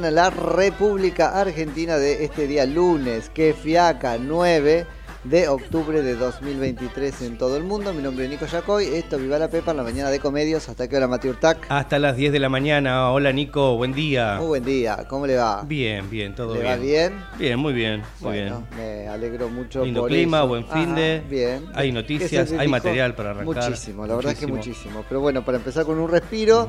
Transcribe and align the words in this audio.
9 0.00 0.06
de 0.06 0.10
la 0.10 0.30
mañana? 0.30 0.52
República 0.54 1.40
Argentina 1.40 1.96
de 1.98 2.24
este 2.24 2.46
día 2.46 2.66
lunes. 2.66 3.30
Que 3.30 3.52
fiaca 3.54 4.16
9 4.18 4.86
de 5.24 5.48
octubre 5.48 6.02
de 6.02 6.16
2023 6.16 7.22
en 7.22 7.38
todo 7.38 7.56
el 7.56 7.64
mundo. 7.64 7.94
Mi 7.94 8.02
nombre 8.02 8.24
es 8.26 8.30
Nico 8.30 8.44
Yacoy. 8.44 8.84
Esto 8.88 9.16
Viva 9.18 9.38
la 9.38 9.48
Pepa 9.48 9.70
en 9.70 9.78
la 9.78 9.82
mañana 9.82 10.10
de 10.10 10.18
comedios. 10.20 10.68
¿Hasta 10.68 10.86
que 10.86 10.96
hora 10.98 11.08
Mati 11.08 11.28
Urtac? 11.28 11.64
Hasta 11.70 11.98
las 11.98 12.14
10 12.16 12.30
de 12.32 12.38
la 12.40 12.50
mañana. 12.50 13.10
Hola 13.10 13.32
Nico, 13.32 13.74
buen 13.78 13.94
día. 13.94 14.34
Muy 14.38 14.48
buen 14.48 14.64
día. 14.64 15.06
¿Cómo 15.08 15.26
le 15.26 15.36
va? 15.36 15.62
Bien, 15.62 16.10
bien, 16.10 16.34
todo 16.34 16.54
¿Le 16.54 16.60
bien. 16.60 16.72
va 16.72 16.76
bien? 16.76 17.12
Bien, 17.38 17.58
muy 17.58 17.72
bien, 17.72 18.02
muy 18.20 18.32
Bueno, 18.32 18.66
me 18.76 19.08
alegro 19.08 19.48
mucho 19.48 19.82
Lindo 19.82 20.02
por 20.02 20.10
clima, 20.10 20.38
eso. 20.40 20.48
buen 20.48 20.66
fin 20.66 20.90
Ajá, 20.90 20.94
de- 20.94 21.22
bien. 21.30 21.66
hay 21.74 21.88
¿Qué 21.88 21.92
noticias, 21.94 22.52
hay 22.52 22.68
material 22.68 23.14
para 23.14 23.30
arrancar. 23.30 23.70
Muchísimo, 23.70 24.06
la 24.06 24.16
verdad 24.16 24.32
es 24.32 24.38
que 24.38 24.46
Muchísimo. 24.46 24.74
muchísimo. 24.74 25.04
Pero 25.08 25.20
bueno, 25.22 25.42
para 25.42 25.56
empezar 25.56 25.86
con 25.86 25.98
un 25.98 26.10
respiro, 26.10 26.68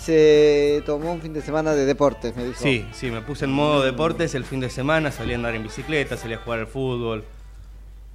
se 0.00 0.82
tomó 0.86 1.12
un 1.12 1.20
fin 1.20 1.32
de 1.34 1.42
semana 1.42 1.74
de 1.74 1.84
deportes, 1.84 2.34
me 2.34 2.44
dijo. 2.44 2.62
Sí, 2.62 2.86
sí, 2.92 3.10
me 3.10 3.20
puse 3.20 3.44
en 3.44 3.52
modo 3.52 3.82
deportes 3.82 4.34
el 4.34 4.44
fin 4.44 4.60
de 4.60 4.70
semana, 4.70 5.12
salí 5.12 5.32
a 5.32 5.36
andar 5.36 5.54
en 5.54 5.62
bicicleta, 5.62 6.16
salí 6.16 6.34
a 6.34 6.38
jugar 6.38 6.60
al 6.60 6.66
fútbol. 6.66 7.24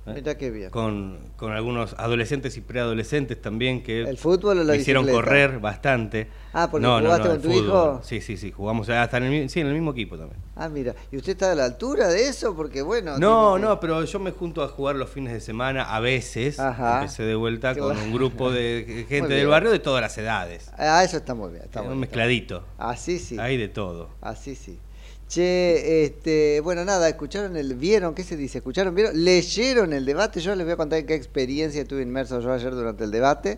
¿Eh? 0.08 0.14
Mira 0.16 0.38
qué 0.38 0.52
bien. 0.52 0.70
Con, 0.70 1.20
con 1.36 1.52
algunos 1.52 1.94
adolescentes 1.98 2.56
y 2.58 2.62
preadolescentes 2.62 3.42
también 3.42 3.84
que 3.84 4.02
¿El 4.02 4.18
fútbol 4.18 4.60
o 4.60 4.64
la 4.64 4.74
me 4.74 4.80
hicieron 4.80 5.08
correr 5.08 5.60
bastante. 5.60 6.28
Ah, 6.54 6.70
porque 6.72 6.86
jugaste 6.88 7.28
con 7.28 7.42
tu 7.42 7.50
fútbol. 7.50 7.66
hijo. 7.66 8.02
Sí, 8.04 8.22
sí, 8.22 8.38
sí, 8.38 8.52
jugamos 8.52 8.88
hasta 8.90 9.18
en 9.18 9.24
el, 9.24 9.50
sí, 9.50 9.60
en 9.60 9.68
el 9.68 9.74
mismo 9.74 9.92
equipo 9.92 10.18
también. 10.18 10.40
Ah, 10.56 10.70
mira. 10.70 10.96
¿Y 11.12 11.18
usted 11.18 11.34
está 11.34 11.52
a 11.52 11.56
la 11.56 11.66
altura 11.66 12.08
de 12.08 12.28
eso? 12.30 12.56
Porque 12.56 12.82
bueno. 12.82 13.18
No, 13.18 13.54
tiene 13.56 13.68
no, 13.68 13.80
pero 13.80 14.04
yo 14.06 14.20
me 14.20 14.32
junto 14.32 14.64
a 14.64 14.68
jugar 14.68 14.96
los 14.96 15.10
fines 15.10 15.34
de 15.34 15.42
semana 15.42 15.84
a 15.96 16.00
veces. 16.00 16.60
Ajá. 16.60 17.02
Empecé 17.02 17.24
de 17.24 17.36
vuelta 17.36 17.76
con 17.76 17.98
un 17.98 18.14
grupo 18.14 18.52
de 18.52 18.86
Muy 18.88 18.96
gente 19.06 19.28
bien. 19.28 19.40
del 19.40 19.48
barrio 19.48 19.72
de 19.72 19.80
todas 19.80 20.02
las 20.02 20.18
edades. 20.18 20.72
Ah, 20.78 21.04
eso 21.04 21.18
está 21.18 21.34
muy 21.34 21.52
bien. 21.52 21.64
Está 21.64 21.82
un 21.82 21.88
bueno, 21.88 22.02
está 22.04 22.08
mezcladito. 22.16 22.64
Así 22.78 23.20
sí. 23.20 23.38
Hay 23.40 23.58
de 23.58 23.68
todo. 23.68 24.10
Así 24.22 24.56
sí. 24.56 24.80
Che, 25.28 26.04
este, 26.06 26.62
bueno, 26.62 26.86
nada, 26.86 27.10
escucharon 27.10 27.58
el, 27.58 27.74
vieron, 27.76 28.14
¿qué 28.14 28.24
se 28.24 28.38
dice? 28.38 28.60
¿Escucharon, 28.60 28.94
vieron? 28.94 29.24
¿Leyeron 29.24 29.92
el 29.94 30.06
debate? 30.06 30.40
Yo 30.40 30.54
les 30.56 30.66
voy 30.66 30.74
a 30.74 30.78
contar 30.78 31.04
qué 31.06 31.16
experiencia 31.16 31.84
tuve 31.86 32.04
inmerso 32.04 32.40
yo 32.42 32.54
ayer 32.54 32.74
durante 32.76 33.04
el 33.06 33.12
debate, 33.12 33.58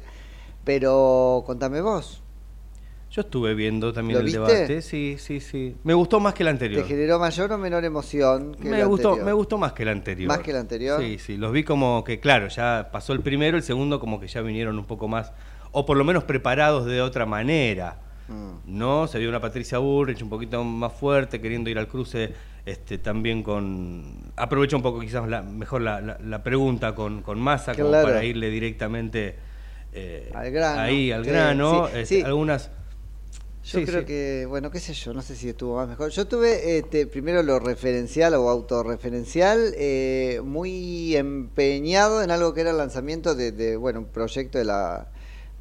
pero 0.64 1.44
contame 1.46 1.82
vos. 1.82 2.24
Yo 3.12 3.22
estuve 3.22 3.54
viendo 3.54 3.94
también 3.94 4.16
¿Lo 4.16 4.20
el 4.20 4.26
viste? 4.26 4.40
debate. 4.40 4.82
Sí, 4.82 5.18
sí, 5.20 5.40
sí. 5.40 5.76
Me 5.84 5.94
gustó 5.94 6.20
más 6.20 6.34
que 6.34 6.44
el 6.44 6.50
anterior. 6.50 6.84
¿Te 6.84 6.88
generó 6.88 7.20
mayor 7.20 7.52
o 7.52 7.58
menor 7.58 7.84
emoción 7.86 8.54
que 8.56 8.70
Me 8.70 8.82
el 8.82 8.88
gustó, 8.88 9.10
anterior? 9.10 9.26
me 9.26 9.34
gustó 9.34 9.58
más 9.58 9.74
que 9.74 9.84
el 9.84 9.90
anterior. 9.90 10.28
¿Más 10.28 10.40
que 10.40 10.52
el 10.52 10.58
anterior? 10.58 11.02
Sí, 11.02 11.18
sí. 11.18 11.38
Los 11.38 11.52
vi 11.52 11.64
como 11.64 12.04
que, 12.04 12.20
claro, 12.20 12.48
ya 12.50 12.90
pasó 12.92 13.14
el 13.14 13.22
primero, 13.22 13.56
el 13.58 13.64
segundo 13.64 14.00
como 14.00 14.20
que 14.20 14.28
ya 14.28 14.42
vinieron 14.42 14.78
un 14.78 14.86
poco 14.86 15.08
más, 15.08 15.32
o 15.72 15.86
por 15.86 15.98
lo 15.98 16.04
menos 16.04 16.24
preparados 16.26 16.86
de 16.86 17.02
otra 17.02 17.26
manera. 17.26 17.98
Mm. 18.28 18.78
¿no? 18.78 19.08
Se 19.08 19.20
vio 19.20 19.30
una 19.30 19.40
Patricia 19.40 19.78
Burrich 19.78 20.22
un 20.22 20.30
poquito 20.30 20.64
más 20.64 20.94
fuerte, 20.94 21.40
queriendo 21.42 21.70
ir 21.70 21.78
al 21.80 21.88
cruce 21.88 22.34
este, 22.66 22.98
también 22.98 23.44
con... 23.44 24.32
Aprovecho 24.36 24.76
un 24.76 24.84
poco 24.84 25.00
quizás 25.00 25.28
la, 25.30 25.42
mejor 25.42 25.82
la, 25.82 26.02
la- 26.02 26.18
la 26.22 26.44
pregunta 26.44 26.94
con, 26.94 27.22
con 27.22 27.40
Massa, 27.40 27.74
como 27.74 27.92
para 27.92 28.24
irle 28.26 28.50
directamente 28.50 29.36
eh, 29.94 30.30
Al 30.36 30.52
grano. 30.52 30.82
ahí, 30.82 31.12
al 31.12 31.24
grano. 31.24 31.88
sí, 31.88 31.98
Este, 32.00 32.06
sí. 32.18 32.22
Algunas... 32.24 32.70
Yo 33.64 33.80
Sí, 33.80 33.86
creo 33.86 34.06
que, 34.06 34.46
bueno, 34.48 34.72
qué 34.72 34.80
sé 34.80 34.94
yo, 34.94 35.14
no 35.14 35.22
sé 35.22 35.36
si 35.36 35.50
estuvo 35.50 35.76
más 35.76 35.90
mejor. 35.90 36.10
Yo 36.12 36.26
tuve 36.26 36.78
este, 36.78 37.06
primero 37.06 37.44
lo 37.44 37.60
referencial 37.60 38.34
o 38.36 38.48
autorreferencial, 38.50 39.74
eh, 39.78 40.40
muy 40.42 41.16
empeñado 41.18 42.24
en 42.24 42.32
algo 42.32 42.54
que 42.54 42.62
era 42.62 42.72
el 42.72 42.78
lanzamiento 42.78 43.36
de, 43.36 43.52
de, 43.52 43.76
bueno, 43.76 44.00
un 44.00 44.06
proyecto 44.06 44.58
de 44.58 44.64
la, 44.64 45.08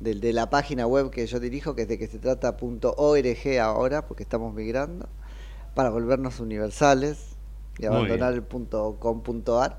de, 0.00 0.14
de 0.14 0.32
la 0.32 0.50
página 0.50 0.86
web 0.86 1.10
que 1.10 1.26
yo 1.26 1.40
dirijo, 1.40 1.74
que 1.74 1.82
es 1.82 1.88
de 1.88 1.98
que 1.98 2.06
se 2.06 2.18
trata 2.18 2.56
.org 2.60 3.58
ahora, 3.60 4.06
porque 4.06 4.22
estamos 4.22 4.54
migrando, 4.54 5.08
para 5.74 5.90
volvernos 5.90 6.40
universales 6.40 7.36
y 7.78 7.86
abandonar 7.86 8.32
el 8.34 8.42
.com.ar. 8.44 9.78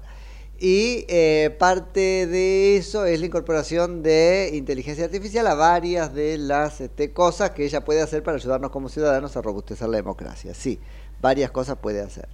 Y 0.60 1.06
eh, 1.08 1.56
parte 1.60 2.26
de 2.26 2.78
eso 2.78 3.06
es 3.06 3.20
la 3.20 3.28
incorporación 3.28 4.02
de 4.02 4.52
inteligencia 4.54 5.06
artificial 5.06 5.46
a 5.46 5.54
varias 5.54 6.16
de 6.16 6.40
las 6.40 6.82
este, 6.82 7.14
cosas 7.14 7.52
que 7.52 7.64
ella 7.64 7.86
puede 7.86 8.02
hacer 8.02 8.24
para 8.24 8.38
ayudarnos 8.38 8.72
como 8.72 8.90
ciudadanos 8.90 9.38
a 9.38 9.44
robustecer 9.44 9.88
la 9.88 9.98
democracia. 9.98 10.56
Sí, 10.56 10.80
varias 11.22 11.52
cosas 11.52 11.78
puede 11.78 12.02
hacer. 12.02 12.28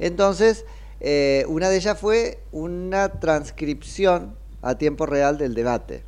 Entonces, 0.00 0.64
eh, 0.98 1.44
una 1.48 1.68
de 1.68 1.76
ellas 1.76 1.98
fue 2.00 2.40
una 2.50 3.20
transcripción 3.20 4.34
a 4.60 4.76
tiempo 4.76 5.06
real 5.06 5.38
del 5.38 5.54
debate. 5.54 6.02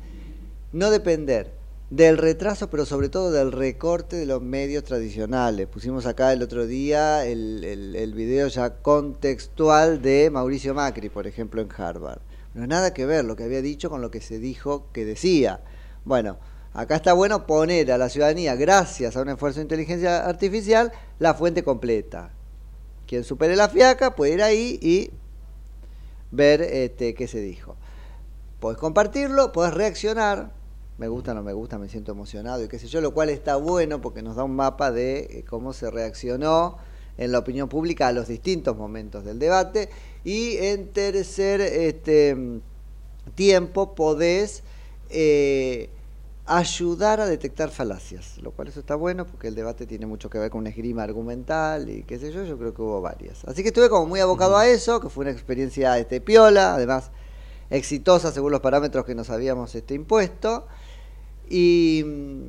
no 0.72 0.90
depender 0.90 1.55
del 1.90 2.18
retraso, 2.18 2.68
pero 2.68 2.84
sobre 2.84 3.08
todo 3.08 3.30
del 3.30 3.52
recorte 3.52 4.16
de 4.16 4.26
los 4.26 4.42
medios 4.42 4.82
tradicionales. 4.84 5.68
Pusimos 5.68 6.06
acá 6.06 6.32
el 6.32 6.42
otro 6.42 6.66
día 6.66 7.24
el, 7.24 7.62
el, 7.64 8.14
video 8.14 8.48
ya 8.48 8.78
contextual 8.82 10.02
de 10.02 10.30
Mauricio 10.30 10.74
Macri, 10.74 11.08
por 11.08 11.26
ejemplo, 11.26 11.62
en 11.62 11.68
Harvard. 11.76 12.20
No 12.54 12.62
es 12.62 12.68
nada 12.68 12.92
que 12.92 13.06
ver 13.06 13.24
lo 13.24 13.36
que 13.36 13.44
había 13.44 13.62
dicho 13.62 13.88
con 13.88 14.00
lo 14.00 14.10
que 14.10 14.20
se 14.20 14.38
dijo 14.40 14.90
que 14.92 15.04
decía. 15.04 15.60
Bueno, 16.04 16.38
acá 16.72 16.96
está 16.96 17.12
bueno 17.12 17.46
poner 17.46 17.92
a 17.92 17.98
la 17.98 18.08
ciudadanía, 18.08 18.56
gracias 18.56 19.16
a 19.16 19.22
un 19.22 19.28
esfuerzo 19.28 19.60
de 19.60 19.64
inteligencia 19.64 20.26
artificial, 20.26 20.90
la 21.20 21.34
fuente 21.34 21.62
completa. 21.62 22.32
Quien 23.06 23.22
supere 23.22 23.54
la 23.54 23.68
fiaca 23.68 24.16
puede 24.16 24.32
ir 24.32 24.42
ahí 24.42 24.78
y 24.82 25.10
ver 26.32 26.62
este, 26.62 27.14
qué 27.14 27.28
se 27.28 27.40
dijo. 27.40 27.76
Podés 28.58 28.78
compartirlo, 28.78 29.52
podés 29.52 29.74
reaccionar. 29.74 30.55
Me 30.98 31.08
gusta, 31.08 31.34
no 31.34 31.42
me 31.42 31.52
gusta, 31.52 31.78
me 31.78 31.88
siento 31.88 32.12
emocionado 32.12 32.64
y 32.64 32.68
qué 32.68 32.78
sé 32.78 32.88
yo, 32.88 33.00
lo 33.02 33.12
cual 33.12 33.28
está 33.28 33.56
bueno 33.56 34.00
porque 34.00 34.22
nos 34.22 34.36
da 34.36 34.44
un 34.44 34.56
mapa 34.56 34.90
de 34.90 35.18
eh, 35.18 35.44
cómo 35.48 35.74
se 35.74 35.90
reaccionó 35.90 36.78
en 37.18 37.32
la 37.32 37.38
opinión 37.38 37.68
pública 37.68 38.08
a 38.08 38.12
los 38.12 38.28
distintos 38.28 38.76
momentos 38.76 39.24
del 39.24 39.38
debate. 39.38 39.90
Y 40.24 40.56
en 40.56 40.92
tercer 40.92 41.60
este, 41.60 42.60
tiempo 43.34 43.94
podés 43.94 44.62
eh, 45.10 45.90
ayudar 46.46 47.20
a 47.20 47.26
detectar 47.26 47.70
falacias, 47.70 48.38
lo 48.38 48.52
cual 48.52 48.68
eso 48.68 48.80
está 48.80 48.94
bueno 48.94 49.26
porque 49.26 49.48
el 49.48 49.54
debate 49.54 49.86
tiene 49.86 50.06
mucho 50.06 50.30
que 50.30 50.38
ver 50.38 50.50
con 50.50 50.60
una 50.60 50.70
esgrima 50.70 51.02
argumental 51.02 51.90
y 51.90 52.04
qué 52.04 52.18
sé 52.18 52.32
yo, 52.32 52.44
yo 52.44 52.56
creo 52.56 52.72
que 52.72 52.82
hubo 52.82 53.02
varias. 53.02 53.44
Así 53.44 53.62
que 53.62 53.68
estuve 53.68 53.88
como 53.88 54.06
muy 54.06 54.20
abocado 54.20 54.56
a 54.56 54.66
eso, 54.66 55.00
que 55.00 55.10
fue 55.10 55.22
una 55.22 55.32
experiencia 55.32 55.98
este, 55.98 56.20
piola, 56.20 56.74
además 56.74 57.10
exitosa 57.68 58.32
según 58.32 58.52
los 58.52 58.60
parámetros 58.60 59.04
que 59.04 59.14
nos 59.14 59.28
habíamos 59.28 59.74
este, 59.74 59.94
impuesto. 59.94 60.66
Y 61.48 62.02
mm, 62.04 62.42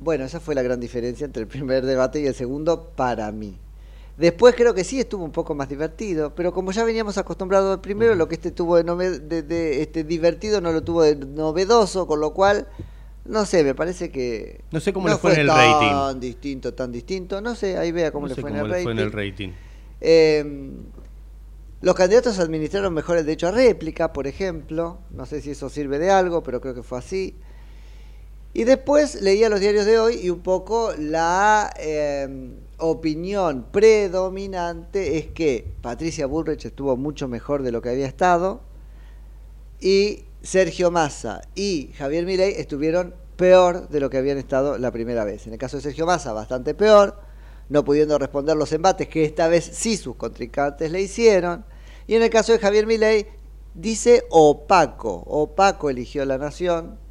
bueno, 0.00 0.24
esa 0.24 0.40
fue 0.40 0.54
la 0.54 0.62
gran 0.62 0.80
diferencia 0.80 1.24
entre 1.24 1.42
el 1.42 1.48
primer 1.48 1.84
debate 1.84 2.20
y 2.20 2.26
el 2.26 2.34
segundo 2.34 2.90
para 2.96 3.30
mí. 3.32 3.56
Después 4.16 4.54
creo 4.56 4.74
que 4.74 4.82
sí 4.84 4.98
estuvo 4.98 5.24
un 5.24 5.30
poco 5.32 5.54
más 5.54 5.68
divertido, 5.68 6.34
pero 6.34 6.52
como 6.52 6.72
ya 6.72 6.84
veníamos 6.84 7.18
acostumbrados 7.18 7.72
al 7.74 7.80
primero, 7.80 8.14
lo 8.16 8.26
que 8.28 8.34
este 8.34 8.50
tuvo 8.50 8.76
de, 8.76 8.84
nove- 8.84 9.20
de- 9.20 9.42
de, 9.42 9.80
este 9.82 10.02
divertido 10.04 10.60
no 10.60 10.72
lo 10.72 10.82
tuvo 10.82 11.02
de 11.02 11.14
novedoso, 11.16 12.06
con 12.08 12.18
lo 12.20 12.32
cual, 12.34 12.66
no 13.24 13.46
sé, 13.46 13.62
me 13.62 13.74
parece 13.76 14.10
que 14.10 14.64
No 14.72 14.80
sé 14.80 14.92
cómo 14.92 15.08
no 15.08 15.14
le 15.14 15.18
fue 15.18 15.32
en 15.34 15.38
el 15.40 15.46
tan 15.46 15.56
rating. 15.56 16.20
distinto, 16.20 16.74
tan 16.74 16.90
distinto. 16.92 17.40
No 17.40 17.54
sé, 17.54 17.76
ahí 17.78 17.92
vea 17.92 18.10
cómo 18.10 18.26
No 18.26 18.30
le 18.30 18.34
sé 18.34 18.40
fue, 18.40 18.50
cómo 18.50 18.64
en, 18.64 18.70
le 18.70 18.76
el 18.76 18.82
fue 18.82 18.92
en 18.92 18.98
el 18.98 19.12
rating. 19.12 19.12
rating. 19.12 19.52
Eh, 20.00 20.72
los 21.80 21.94
candidatos 21.94 22.38
administraron 22.40 22.92
mejor 22.92 23.18
el 23.18 23.24
derecho 23.26 23.48
a 23.48 23.52
réplica, 23.52 24.12
por 24.12 24.26
ejemplo. 24.26 24.98
No 25.10 25.26
sé 25.26 25.40
si 25.40 25.50
eso 25.52 25.68
sirve 25.68 25.98
de 25.98 26.10
algo, 26.10 26.42
pero 26.42 26.60
creo 26.60 26.74
que 26.74 26.82
fue 26.82 26.98
así. 26.98 27.36
Y 28.58 28.64
después 28.64 29.22
leía 29.22 29.48
los 29.48 29.60
diarios 29.60 29.86
de 29.86 30.00
hoy 30.00 30.16
y 30.20 30.30
un 30.30 30.40
poco 30.40 30.92
la 30.98 31.72
eh, 31.78 32.56
opinión 32.78 33.66
predominante 33.70 35.16
es 35.16 35.28
que 35.28 35.64
Patricia 35.80 36.26
Bullrich 36.26 36.64
estuvo 36.64 36.96
mucho 36.96 37.28
mejor 37.28 37.62
de 37.62 37.70
lo 37.70 37.80
que 37.80 37.90
había 37.90 38.08
estado 38.08 38.62
y 39.78 40.24
Sergio 40.42 40.90
Massa 40.90 41.42
y 41.54 41.92
Javier 41.96 42.26
Milei 42.26 42.54
estuvieron 42.54 43.14
peor 43.36 43.88
de 43.90 44.00
lo 44.00 44.10
que 44.10 44.18
habían 44.18 44.38
estado 44.38 44.76
la 44.76 44.90
primera 44.90 45.22
vez. 45.22 45.46
En 45.46 45.52
el 45.52 45.58
caso 45.60 45.76
de 45.76 45.84
Sergio 45.84 46.04
Massa, 46.04 46.32
bastante 46.32 46.74
peor, 46.74 47.16
no 47.68 47.84
pudiendo 47.84 48.18
responder 48.18 48.56
los 48.56 48.72
embates 48.72 49.06
que 49.06 49.24
esta 49.24 49.46
vez 49.46 49.70
sí 49.72 49.96
sus 49.96 50.16
contrincantes 50.16 50.90
le 50.90 51.00
hicieron. 51.00 51.64
Y 52.08 52.16
en 52.16 52.24
el 52.24 52.30
caso 52.30 52.50
de 52.50 52.58
Javier 52.58 52.88
Milei, 52.88 53.24
dice 53.74 54.24
opaco, 54.30 55.22
opaco 55.28 55.90
eligió 55.90 56.24
la 56.24 56.38
nación 56.38 57.06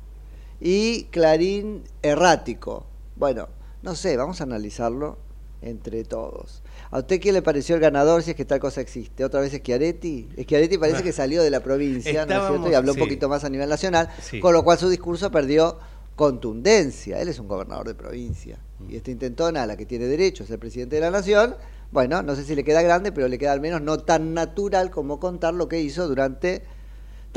y 0.59 1.03
Clarín 1.05 1.83
errático. 2.01 2.85
Bueno, 3.15 3.49
no 3.81 3.95
sé, 3.95 4.17
vamos 4.17 4.41
a 4.41 4.43
analizarlo 4.45 5.17
entre 5.61 6.03
todos. 6.03 6.61
¿A 6.91 6.99
usted 6.99 7.19
qué 7.19 7.31
le 7.31 7.41
pareció 7.41 7.75
el 7.75 7.81
ganador 7.81 8.21
si 8.23 8.31
es 8.31 8.35
que 8.37 8.45
tal 8.45 8.59
cosa 8.59 8.81
existe? 8.81 9.25
¿Otra 9.25 9.39
vez 9.41 9.53
es 9.53 9.59
Schiaretti? 9.59 10.29
Schiaretti 10.43 10.77
parece 10.77 11.03
que 11.03 11.11
salió 11.11 11.41
de 11.43 11.49
la 11.49 11.61
provincia, 11.61 12.25
¿no 12.25 12.33
es 12.33 12.47
cierto? 12.47 12.69
Y 12.71 12.73
habló 12.73 12.93
un 12.93 12.99
poquito 12.99 13.27
más 13.27 13.43
a 13.43 13.49
nivel 13.49 13.69
nacional, 13.69 14.09
Sí. 14.21 14.39
con 14.39 14.53
lo 14.53 14.63
cual 14.63 14.77
su 14.77 14.89
discurso 14.89 15.31
perdió 15.31 15.77
contundencia. 16.15 17.19
Él 17.21 17.27
es 17.29 17.39
un 17.39 17.47
gobernador 17.47 17.87
de 17.87 17.95
provincia. 17.95 18.59
Y 18.87 18.95
esta 18.95 19.11
intentona, 19.11 19.63
a 19.63 19.65
la 19.65 19.75
que 19.77 19.85
tiene 19.85 20.05
derecho, 20.05 20.43
es 20.43 20.51
el 20.51 20.59
presidente 20.59 20.95
de 20.95 21.01
la 21.01 21.11
nación, 21.11 21.55
bueno, 21.91 22.21
no 22.21 22.35
sé 22.35 22.43
si 22.43 22.53
le 22.53 22.63
queda 22.63 22.81
grande, 22.81 23.11
pero 23.11 23.27
le 23.27 23.37
queda 23.37 23.53
al 23.53 23.61
menos 23.61 23.81
no 23.81 23.97
tan 23.99 24.33
natural 24.33 24.91
como 24.91 25.19
contar 25.19 25.53
lo 25.53 25.67
que 25.67 25.79
hizo 25.81 26.07
durante 26.07 26.63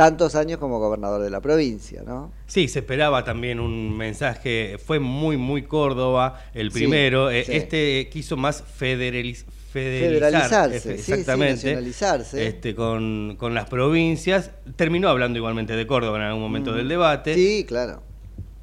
tantos 0.01 0.35
años 0.35 0.59
como 0.59 0.79
gobernador 0.79 1.21
de 1.21 1.29
la 1.29 1.43
provincia, 1.43 2.03
¿no? 2.07 2.33
Sí, 2.47 2.69
se 2.69 2.79
esperaba 2.79 3.23
también 3.23 3.61
un 3.61 3.95
mensaje, 3.95 4.79
fue 4.83 4.99
muy, 4.99 5.37
muy 5.37 5.65
Córdoba 5.65 6.43
el 6.55 6.71
primero. 6.71 7.29
eh, 7.31 7.45
sí. 7.45 7.53
Este 7.53 8.09
quiso 8.11 8.39
más 8.39 8.65
federaliz- 8.65 9.45
federalizar, 9.71 10.71
Federalizarse, 10.71 10.81
sí, 10.99 11.13
exactamente, 11.13 11.55
nacionalizarse. 11.67 12.47
este, 12.47 12.75
con, 12.75 13.37
con 13.39 13.53
las 13.53 13.69
provincias. 13.69 14.53
Terminó 14.77 15.11
hablando 15.11 15.39
igualmente 15.39 15.77
de 15.77 15.87
Córdoba 15.87 16.17
en 16.17 16.25
algún 16.25 16.41
momento 16.41 16.73
del 16.73 16.89
debate. 16.89 17.33
Mm. 17.33 17.37
Sí, 17.37 17.65
claro. 17.69 18.03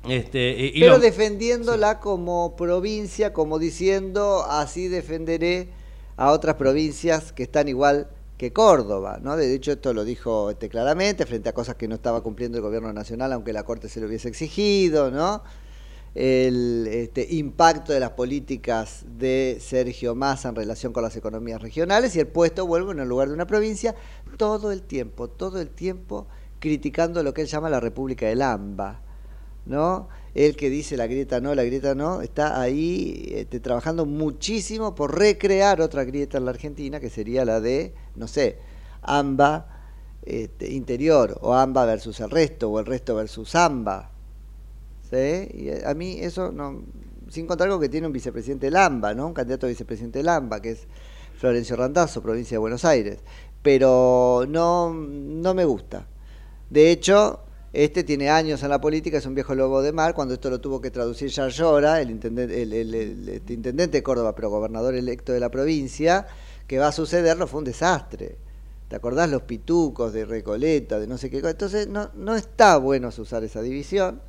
Este, 0.09 0.71
y 0.73 0.79
Pero 0.79 0.93
lo- 0.93 0.99
defendiéndola 0.99 1.99
como 1.99 2.55
provincia, 2.55 3.31
como 3.31 3.59
diciendo, 3.59 4.43
así 4.49 4.87
defenderé 4.87 5.67
a 6.15 6.31
otras 6.31 6.55
provincias 6.55 7.31
que 7.31 7.43
están 7.43 7.67
igual 7.67 8.07
que 8.37 8.53
Córdoba, 8.53 9.19
¿no? 9.21 9.35
De 9.35 9.53
hecho, 9.53 9.71
esto 9.71 9.93
lo 9.93 10.05
dijo 10.05 10.51
este, 10.51 10.69
claramente, 10.69 11.25
frente 11.25 11.49
a 11.49 11.53
cosas 11.53 11.75
que 11.75 11.87
no 11.87 11.95
estaba 11.95 12.21
cumpliendo 12.21 12.57
el 12.57 12.63
gobierno 12.63 12.93
nacional, 12.93 13.33
aunque 13.33 13.51
la 13.51 13.63
Corte 13.63 13.89
se 13.89 13.99
lo 13.99 14.07
hubiese 14.07 14.29
exigido, 14.29 15.09
¿no? 15.09 15.43
El 16.13 16.87
este, 16.87 17.27
impacto 17.33 17.93
de 17.93 17.99
las 17.99 18.11
políticas 18.11 19.05
de 19.07 19.57
Sergio 19.59 20.15
Massa 20.15 20.49
en 20.49 20.55
relación 20.55 20.93
con 20.93 21.03
las 21.03 21.15
economías 21.15 21.61
regionales 21.61 22.15
y 22.15 22.19
el 22.19 22.27
puesto 22.27 22.65
vuelve 22.65 22.91
en 22.91 22.99
el 22.99 23.09
lugar 23.09 23.27
de 23.27 23.33
una 23.33 23.45
provincia 23.45 23.95
todo 24.37 24.71
el 24.71 24.83
tiempo, 24.83 25.27
todo 25.27 25.59
el 25.59 25.69
tiempo 25.69 26.27
criticando 26.59 27.21
lo 27.23 27.33
que 27.33 27.41
él 27.41 27.47
llama 27.47 27.69
la 27.69 27.79
República 27.79 28.27
del 28.27 28.41
AMBA. 28.41 29.01
¿no? 29.67 30.07
El 30.37 30.55
que 30.55 30.69
dice 30.69 30.97
la 30.97 31.07
grieta 31.07 31.41
no, 31.41 31.55
la 31.55 31.63
grieta 31.63 31.95
no, 31.95 32.21
está 32.21 32.61
ahí 32.61 33.27
este, 33.33 33.59
trabajando 33.59 34.05
muchísimo 34.05 34.93
por 34.93 35.17
recrear 35.17 35.81
otra 35.81 36.03
grieta 36.03 36.37
en 36.37 36.45
la 36.45 36.51
Argentina, 36.51 36.99
que 36.99 37.09
sería 37.09 37.43
la 37.43 37.59
de, 37.59 37.95
no 38.15 38.27
sé, 38.27 38.59
AMBA 39.01 39.65
este, 40.21 40.71
interior, 40.71 41.39
o 41.41 41.55
AMBA 41.55 41.85
versus 41.85 42.19
el 42.19 42.29
resto, 42.29 42.69
o 42.69 42.79
el 42.79 42.85
resto 42.85 43.15
versus 43.15 43.55
AMBA. 43.55 44.11
¿Sí? 45.09 45.49
Y 45.55 45.83
a 45.83 45.95
mí 45.95 46.19
eso 46.19 46.51
no, 46.51 46.83
sin 47.31 47.47
contar 47.47 47.67
con 47.67 47.81
que 47.81 47.89
tiene 47.89 48.05
un 48.05 48.13
vicepresidente 48.13 48.67
del 48.67 48.75
AMBA, 48.75 49.15
¿no? 49.15 49.25
Un 49.25 49.33
candidato 49.33 49.65
a 49.65 49.69
vicepresidente 49.69 50.19
del 50.19 50.29
AMBA, 50.29 50.61
que 50.61 50.69
es 50.69 50.87
Florencio 51.39 51.75
Randazzo, 51.75 52.21
provincia 52.21 52.53
de 52.53 52.59
Buenos 52.59 52.85
Aires. 52.85 53.21
Pero 53.63 54.45
no, 54.47 54.93
no 54.93 55.55
me 55.55 55.65
gusta. 55.65 56.05
De 56.69 56.91
hecho, 56.91 57.39
este 57.73 58.03
tiene 58.03 58.29
años 58.29 58.63
en 58.63 58.69
la 58.69 58.79
política, 58.79 59.17
es 59.17 59.25
un 59.25 59.35
viejo 59.35 59.53
lobo 59.53 59.81
de 59.81 59.91
mar. 59.91 60.13
Cuando 60.13 60.33
esto 60.33 60.49
lo 60.49 60.61
tuvo 60.61 60.79
que 60.81 60.89
traducir 60.89 61.29
ya 61.29 61.47
Llora, 61.49 62.01
el 62.01 62.09
este 62.11 63.53
intendente 63.53 63.97
de 63.97 64.03
Córdoba, 64.03 64.33
pero 64.35 64.49
gobernador 64.49 64.95
electo 64.95 65.33
de 65.33 65.39
la 65.39 65.49
provincia, 65.49 66.27
que 66.65 66.79
va 66.79 66.87
a 66.87 66.91
suceder, 66.91 67.37
no 67.37 67.47
fue 67.47 67.59
un 67.59 67.65
desastre. 67.65 68.37
¿Te 68.87 68.95
acordás 68.95 69.29
los 69.29 69.41
pitucos 69.41 70.13
de 70.13 70.25
Recoleta, 70.25 70.97
de 70.97 71.07
no 71.07 71.17
sé 71.17 71.29
qué 71.29 71.41
cosa? 71.41 71.51
Entonces, 71.51 71.87
no, 71.87 72.09
no 72.15 72.35
está 72.35 72.77
bueno 72.77 73.09
usar 73.09 73.43
esa 73.43 73.61
división, 73.61 74.21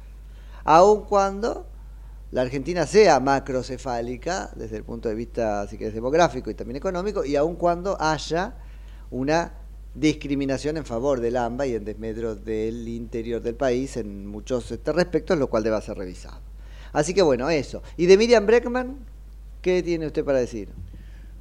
aun 0.65 1.05
cuando 1.05 1.67
la 2.33 2.43
Argentina 2.43 2.87
sea 2.87 3.21
macrocefálica, 3.21 4.51
desde 4.57 4.77
el 4.77 4.85
punto 4.85 5.09
de 5.09 5.15
vista, 5.15 5.67
si 5.69 5.79
querés, 5.79 5.95
demográfico 5.95 6.51
y 6.51 6.55
también 6.55 6.77
económico, 6.77 7.25
y 7.25 7.37
aun 7.37 7.55
cuando 7.55 7.97
haya 8.01 8.57
una 9.11 9.55
discriminación 9.95 10.77
en 10.77 10.85
favor 10.85 11.21
del 11.21 11.37
AMBA 11.37 11.67
y 11.67 11.75
en 11.75 11.85
desmedro 11.85 12.35
del 12.35 12.89
interior 12.89 13.43
del 13.43 13.55
país 13.55 13.97
en 13.97 14.27
muchos 14.27 14.71
este, 14.71 14.93
respectos, 14.93 15.39
lo 15.39 15.49
cual 15.49 15.63
debe 15.63 15.81
ser 15.81 15.97
revisado. 15.97 16.41
Así 16.93 17.15
que 17.15 17.23
bueno, 17.23 17.51
eso. 17.51 17.83
¿Y 17.97 18.07
de 18.07 18.17
Miriam 18.17 18.47
Breckman, 18.47 18.99
qué 19.63 19.83
tiene 19.83 20.07
usted 20.07 20.25
para 20.25 20.39
decir? 20.39 20.69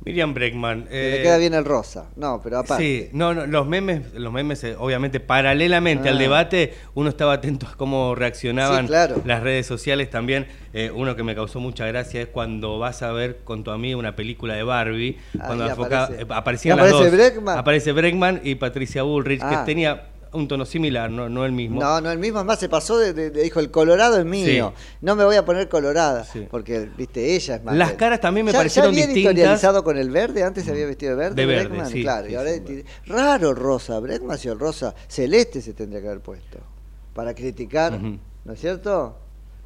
Miriam 0.07 0.33
Breckman. 0.33 0.83
Que 0.85 0.89
Le 0.93 1.19
eh, 1.19 1.23
queda 1.23 1.37
bien 1.37 1.53
el 1.53 1.65
rosa. 1.65 2.09
No, 2.15 2.39
pero 2.41 2.59
aparte. 2.59 2.81
Sí, 2.83 3.09
no, 3.11 3.33
no, 3.33 3.45
los 3.45 3.67
memes, 3.67 4.13
los 4.13 4.31
memes, 4.31 4.63
eh, 4.63 4.75
obviamente, 4.79 5.19
paralelamente 5.19 6.07
Ah. 6.07 6.11
al 6.13 6.17
debate, 6.17 6.73
uno 6.93 7.09
estaba 7.09 7.33
atento 7.33 7.67
a 7.67 7.75
cómo 7.75 8.15
reaccionaban 8.15 8.83
Sí, 8.85 8.87
claro. 8.87 9.21
las 9.25 9.43
redes 9.43 9.65
sociales 9.65 10.09
también. 10.09 10.47
Eh, 10.73 10.91
uno 10.95 11.15
que 11.17 11.23
me 11.23 11.35
causó 11.35 11.59
mucha 11.59 11.85
gracia 11.87 12.21
es 12.21 12.27
cuando 12.27 12.79
vas 12.79 13.01
a 13.03 13.11
ver 13.11 13.39
con 13.43 13.63
tu 13.65 13.71
amiga 13.71 13.97
una 13.97 14.15
película 14.15 14.53
de 14.55 14.63
Barbie, 14.63 15.17
cuando 15.45 15.65
Ahí 15.65 15.71
aparece. 15.71 16.21
eh, 16.21 16.25
aparecían 16.29 16.77
¿Y 16.77 16.81
las 16.81 16.89
aparece 16.93 17.09
dos. 17.09 17.17
Breckman? 17.17 17.57
Aparece 17.57 17.91
Breckman 17.91 18.41
y 18.43 18.55
Patricia 18.55 19.03
Bullrich, 19.03 19.41
Ah. 19.43 19.49
que 19.49 19.65
tenía 19.71 20.03
un 20.33 20.47
tono 20.47 20.65
similar, 20.65 21.09
no, 21.11 21.29
no 21.29 21.45
el 21.45 21.51
mismo. 21.51 21.79
No, 21.81 22.01
no, 22.01 22.11
el 22.11 22.19
mismo, 22.19 22.39
es 22.39 22.45
más, 22.45 22.59
se 22.59 22.69
pasó 22.69 22.97
de, 22.97 23.13
de- 23.13 23.29
de- 23.31 23.43
dijo, 23.43 23.59
el 23.59 23.71
colorado 23.71 24.17
es 24.19 24.25
mío. 24.25 24.73
No 25.01 25.15
me 25.15 25.23
voy 25.25 25.35
a 25.35 25.45
poner 25.45 25.69
colorada, 25.69 26.25
porque, 26.49 26.89
viste, 26.97 27.35
ella 27.35 27.55
es 27.55 27.63
más... 27.63 27.75
Las 27.75 27.93
caras 27.93 28.19
también 28.21 28.45
me 28.45 28.51
¿Ya, 28.51 28.59
parecieron 28.59 28.91
ya 28.91 28.95
había 29.03 29.07
distintas. 29.07 29.31
editorializado 29.33 29.83
con 29.83 29.97
el 29.97 30.09
verde? 30.09 30.43
¿Antes 30.43 30.65
se 30.65 30.71
había 30.71 30.85
vestido 30.85 31.11
de 31.11 31.17
verde? 31.17 31.35
De 31.35 31.45
verde, 31.45 31.67
Breckman? 31.69 31.89
sí, 31.91 32.01
Claro, 32.01 32.27
y 32.29 32.35
ahora 32.35 32.51
raro 33.05 33.53
rosa, 33.53 33.99
Breckman 33.99 34.37
si 34.37 34.47
el 34.47 34.59
rosa 34.59 34.93
celeste 35.07 35.61
se 35.61 35.73
tendría 35.73 36.01
que 36.01 36.07
haber 36.07 36.21
puesto. 36.21 36.59
Para 37.13 37.33
criticar. 37.33 37.99
¿no 37.99 38.53
es 38.53 38.59
cierto? 38.59 39.17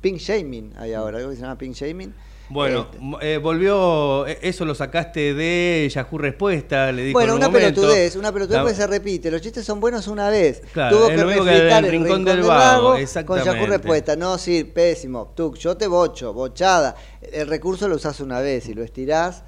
Pink 0.01 0.17
shaming 0.17 0.73
hay 0.77 0.93
ahora, 0.93 1.19
algo 1.19 1.29
que 1.29 1.35
se 1.35 1.41
llama 1.43 1.57
pink 1.57 1.75
shaming. 1.75 2.13
Bueno, 2.51 2.87
Este, 2.91 3.33
eh, 3.33 3.37
volvió, 3.37 4.27
eh, 4.27 4.39
eso 4.41 4.65
lo 4.65 4.75
sacaste 4.75 5.33
de 5.33 5.89
Yahoo 5.93 6.17
Respuesta, 6.17 6.91
le 6.91 7.03
dijo 7.03 7.17
Bueno, 7.17 7.33
en 7.33 7.37
un 7.37 7.45
una 7.45 7.47
momento. 7.49 7.81
pelotudez, 7.81 8.15
una 8.15 8.31
pelotudez 8.31 8.59
porque 8.61 8.75
se 8.75 8.87
repite. 8.87 9.31
Los 9.31 9.41
chistes 9.41 9.65
son 9.65 9.79
buenos 9.79 10.07
una 10.07 10.29
vez. 10.29 10.61
Claro, 10.73 10.97
Tuvo 10.97 11.05
es 11.05 11.11
que 11.11 11.15
que 11.15 11.23
refritar 11.23 11.79
el 11.79 11.85
el 11.85 11.91
Rincón 11.91 12.25
del 12.25 12.41
Vago, 12.41 12.91
con 12.91 12.99
exactamente. 12.99 13.49
Yahoo 13.51 13.65
Respuesta. 13.67 14.15
No, 14.15 14.37
sí, 14.37 14.63
pésimo. 14.65 15.31
Tú, 15.35 15.55
yo 15.55 15.77
te 15.77 15.87
bocho, 15.87 16.33
bochada. 16.33 16.95
El 17.21 17.47
recurso 17.47 17.87
lo 17.87 17.95
usás 17.95 18.19
una 18.19 18.39
vez 18.41 18.67
y 18.67 18.73
lo 18.73 18.83
estirás. 18.83 19.43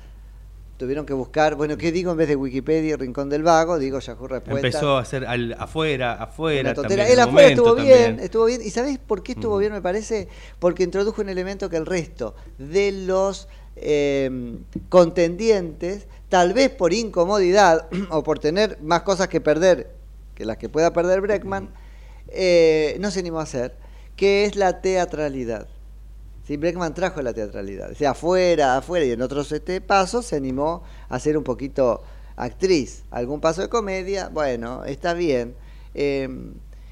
Tuvieron 0.78 1.06
que 1.06 1.14
buscar, 1.14 1.56
bueno, 1.56 1.78
¿qué 1.78 1.92
digo 1.92 2.12
en 2.12 2.18
vez 2.18 2.28
de 2.28 2.36
Wikipedia 2.36 2.94
y 2.94 2.96
Rincón 2.96 3.30
del 3.30 3.44
Vago? 3.44 3.78
Digo 3.78 4.00
Yahoo 4.00 4.28
Respuesta. 4.28 4.68
Empezó 4.68 4.98
a 4.98 5.02
hacer 5.02 5.26
al- 5.26 5.54
afuera, 5.60 6.14
afuera. 6.14 6.74
También, 6.74 7.00
El 7.02 7.20
afuera 7.20 7.26
momento 7.28 7.62
estuvo 7.64 7.76
bien, 7.86 8.20
estuvo 8.20 8.46
bien. 8.46 8.62
¿Y 8.64 8.70
sabés 8.72 8.98
por 8.98 9.22
qué 9.22 9.34
estuvo 9.34 9.58
bien, 9.60 9.72
me 9.72 9.82
parece? 9.82 10.28
Porque 10.60 10.84
introdujo 10.84 11.22
un 11.22 11.30
elemento 11.30 11.70
que 11.70 11.78
el 11.78 11.86
resto 11.86 12.36
de 12.58 12.92
los 12.92 13.48
eh, 13.76 14.58
contendientes, 14.90 16.08
tal 16.30 16.54
vez 16.54 16.70
por 16.70 16.92
incomodidad 16.94 17.88
o 18.10 18.24
por 18.24 18.40
tener 18.40 18.80
más 18.82 19.04
cosas 19.04 19.28
que 19.28 19.42
perder 19.42 19.92
que 20.34 20.46
las 20.46 20.58
que 20.58 20.70
pueda 20.70 20.92
perder 20.94 21.22
Breckman, 21.22 21.70
eh, 22.30 22.98
no 23.00 23.12
se 23.12 23.20
animó 23.20 23.40
a 23.40 23.44
hacer, 23.44 23.76
que 24.16 24.46
es 24.46 24.56
la 24.56 24.82
teatralidad. 24.82 25.68
Sí, 26.46 26.58
Breckman 26.58 26.94
trajo 26.94 27.22
la 27.22 27.34
teatralidad. 27.34 27.92
O 27.92 27.96
sea, 27.96 28.12
afuera, 28.12 28.78
afuera 28.78 29.06
y 29.06 29.12
en 29.12 29.22
otros 29.22 29.52
este, 29.52 29.80
pasos 29.80 30.26
se 30.26 30.36
animó 30.36 30.84
a 31.08 31.20
ser 31.20 31.38
un 31.38 31.44
poquito 31.44 32.04
actriz. 32.36 33.04
Algún 33.12 33.40
paso 33.40 33.62
de 33.62 33.70
comedia, 33.70 34.30
bueno, 34.30 34.84
está 34.84 35.14
bien. 35.14 35.56
Eh, 35.94 36.28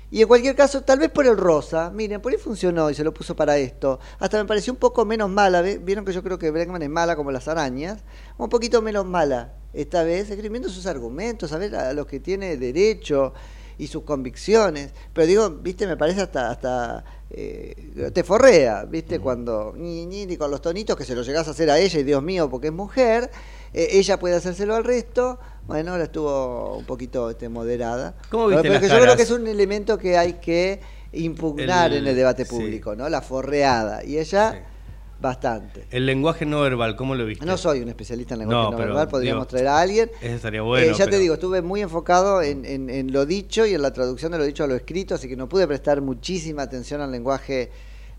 y 0.10 0.22
en 0.22 0.28
cualquier 0.28 0.56
caso, 0.58 0.82
tal 0.82 1.00
vez 1.00 1.10
por 1.10 1.26
el 1.26 1.38
rosa, 1.38 1.90
miren, 1.90 2.22
por 2.22 2.34
ahí 2.34 2.38
funcionó 2.38 2.90
y 2.90 2.94
se 2.94 3.04
lo 3.04 3.14
puso 3.14 3.34
para 3.34 3.58
esto. 3.58 3.98
Hasta 4.20 4.38
me 4.38 4.46
pareció 4.46 4.74
un 4.74 4.80
poco 4.80 5.06
menos 5.06 5.30
mala. 5.30 5.62
Vieron 5.62 6.04
que 6.04 6.12
yo 6.12 6.22
creo 6.22 6.38
que 6.38 6.52
Breckman 6.52 6.82
es 6.82 6.90
mala 6.90 7.16
como 7.16 7.32
las 7.32 7.48
arañas. 7.48 8.04
Un 8.38 8.50
poquito 8.50 8.82
menos 8.82 9.06
mala 9.06 9.54
esta 9.74 10.04
vez, 10.04 10.30
escribiendo 10.30 10.68
sus 10.68 10.86
argumentos, 10.86 11.54
a 11.54 11.58
ver 11.58 11.76
a 11.76 11.94
los 11.94 12.08
que 12.08 12.20
tiene 12.20 12.58
derecho 12.58 13.34
y 13.82 13.88
sus 13.88 14.04
convicciones. 14.04 14.92
Pero 15.12 15.26
digo, 15.26 15.50
viste, 15.50 15.88
me 15.88 15.98
parece 15.98 16.22
hasta, 16.22 16.52
hasta 16.52 17.04
eh, 17.32 18.12
te 18.14 18.24
forrea, 18.24 18.86
viste, 18.86 19.20
cuando 19.20 19.74
ni, 19.76 20.06
ni, 20.06 20.28
ni 20.28 20.38
con 20.38 20.52
los 20.52 20.62
tonitos 20.62 20.96
que 20.96 21.04
se 21.04 21.16
lo 21.16 21.24
llegás 21.24 21.48
a 21.48 21.52
hacer 21.52 21.70
a 21.72 21.80
ella 21.80 22.00
y 22.00 22.04
Dios 22.04 22.22
mío, 22.22 22.48
porque 22.50 22.68
es 22.68 22.74
mujer, 22.74 23.32
eh, 23.74 23.88
ella 23.94 24.20
puede 24.20 24.36
hacérselo 24.36 24.76
al 24.76 24.84
resto. 24.84 25.40
Bueno, 25.66 25.94
ahora 25.94 26.04
estuvo 26.04 26.78
un 26.78 26.86
poquito 26.86 27.30
este, 27.32 27.50
moderada. 27.50 28.14
¿Cómo 28.30 28.48
viste 28.48 28.62
Pero 28.64 28.74
las 28.76 28.82
que 28.84 28.90
yo 28.90 29.02
creo 29.02 29.16
que 29.16 29.24
es 29.24 29.32
un 29.32 29.48
elemento 29.48 29.98
que 29.98 30.16
hay 30.18 30.34
que 30.34 30.80
impugnar 31.14 31.92
El- 31.92 32.00
en 32.00 32.08
el 32.08 32.16
debate 32.16 32.46
sí. 32.46 32.52
público, 32.52 32.96
¿no? 32.96 33.10
La 33.10 33.22
forreada. 33.22 34.04
Y 34.06 34.18
ella, 34.20 34.64
bastante. 35.22 35.86
El 35.92 36.06
lenguaje 36.06 36.46
no 36.46 36.62
verbal, 36.62 36.96
¿cómo 36.96 37.16
lo 37.16 37.26
viste? 37.26 37.46
No 37.46 37.58
soy 37.58 37.82
un 37.82 37.90
especialista 37.90 38.34
en 38.34 38.40
lenguaje 38.42 38.64
No, 38.64 38.72
no, 38.72 38.78
pero, 38.78 38.90
verbal, 38.90 39.08
podríamos 39.08 39.42
digo, 39.48 39.50
traer 39.50 39.68
a 39.68 39.80
alguien. 39.80 40.12
Eso 40.22 40.36
estaría 40.36 40.62
bueno. 40.64 40.88
Eh, 40.88 40.92
ya 40.92 41.06
pero- 41.06 41.12
te 41.12 41.20
digo, 41.20 41.34
estuve 41.36 41.62
muy 41.62 41.82
enfocado 41.82 42.42
en, 42.42 42.66
en- 42.66 42.90
en 42.90 43.12
lo 43.14 43.26
dicho 43.26 43.66
y 43.66 43.74
en 43.74 43.82
la 43.82 43.94
traducción 43.94 44.32
de 44.32 44.40
lo 44.40 44.44
dicho 44.46 44.64
a 44.64 44.68
lo 44.68 44.76
escrito, 44.76 45.16
así 45.16 45.28
que 45.30 45.36
no 45.36 45.48
pude 45.48 45.68
prestar 45.68 46.02
muchísima 46.02 46.64
atención 46.64 47.00
al 47.02 47.12
lenguaje 47.12 47.70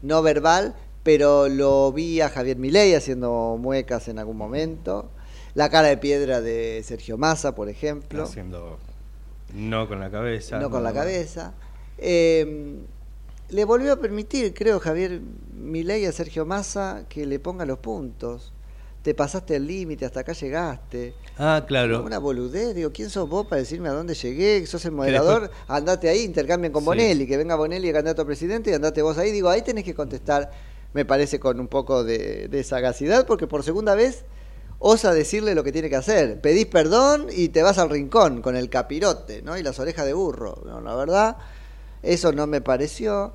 no 0.03 0.23
verbal, 0.23 0.75
pero 1.03 1.49
lo 1.49 1.93
vi 1.93 2.21
a 2.21 2.29
Javier 2.29 2.57
Milei 2.59 2.95
haciendo 2.95 3.57
muecas 3.61 4.07
en 4.09 4.19
algún 4.19 4.37
momento. 4.37 5.11
La 5.55 5.69
cara 5.69 5.89
de 5.89 5.97
piedra 5.99 6.41
de 6.41 6.83
Sergio 6.85 7.19
Massa, 7.19 7.55
por 7.55 7.69
ejemplo. 7.69 8.23
Haciendo 8.23 8.79
no 9.55 9.87
con 9.89 10.01
la 10.01 10.11
cabeza. 10.11 10.59
no 10.59 10.71
con 10.71 10.83
la 10.83 10.93
cabeza. 10.95 11.53
Eh, 11.99 12.79
le 13.53 13.65
volvió 13.65 13.93
a 13.93 13.97
permitir, 13.97 14.55
creo, 14.55 14.81
Javier 14.81 15.21
Milei 15.55 16.07
a 16.07 16.13
Sergio 16.13 16.47
Massa 16.47 17.05
que 17.09 17.27
le 17.27 17.39
ponga 17.39 17.65
los 17.67 17.79
puntos. 17.79 18.53
Te 19.03 19.15
pasaste 19.15 19.57
el 19.57 19.67
límite, 19.67 20.07
hasta 20.07 20.21
acá 20.21 20.33
llegaste. 20.33 21.15
Ah, 21.37 21.65
claro. 21.67 22.03
Una 22.05 22.19
boludez, 22.19 22.75
digo, 22.75 22.93
¿quién 22.93 23.11
sos 23.11 23.29
vos 23.29 23.47
para 23.47 23.61
decirme 23.61 23.89
a 23.89 23.93
dónde 23.93 24.15
llegué? 24.15 24.65
¿Sos 24.67 24.85
el 24.85 24.93
moderador? 24.93 25.51
Andate 25.69 26.09
ahí, 26.09 26.23
intercambien 26.23 26.73
con 26.73 26.83
Sí. 26.83 26.87
Bonelli, 26.87 27.27
que 27.27 27.37
venga 27.37 27.57
Bonelli 27.57 27.89
el 27.89 27.95
candidato 27.95 28.23
a 28.23 28.25
presidente 28.25 28.71
y 28.71 28.75
andate 28.75 29.03
vos 29.03 29.19
ahí. 29.19 29.33
Digo, 29.33 29.49
ahí 29.49 29.63
tenés 29.63 29.85
que 29.85 29.95
contestar, 29.95 30.51
me 30.95 31.05
parece, 31.05 31.41
con 31.41 31.59
un 31.59 31.69
poco 31.69 32.05
de, 32.05 32.49
de 32.49 32.65
sagacidad, 32.65 33.27
porque 33.27 33.47
por 33.49 33.65
segunda 33.65 33.95
vez 33.97 34.25
osa 34.79 35.13
decirle 35.13 35.55
lo 35.55 35.65
que 35.65 35.73
tiene 35.73 35.91
que 35.91 35.97
hacer. 35.97 36.41
Pedís 36.41 36.67
perdón 36.67 37.27
y 37.31 37.49
te 37.49 37.63
vas 37.63 37.79
al 37.79 37.91
rincón 37.91 38.41
con 38.41 38.57
el 38.57 38.71
capirote, 38.71 39.43
¿no? 39.43 39.59
Y 39.59 39.63
las 39.65 39.79
orejas 39.81 40.07
de 40.07 40.13
burro. 40.13 40.63
No, 40.65 40.81
la 40.81 40.95
verdad, 40.95 41.37
eso 42.03 42.33
no 42.33 42.47
me 42.47 42.61
pareció. 42.61 43.35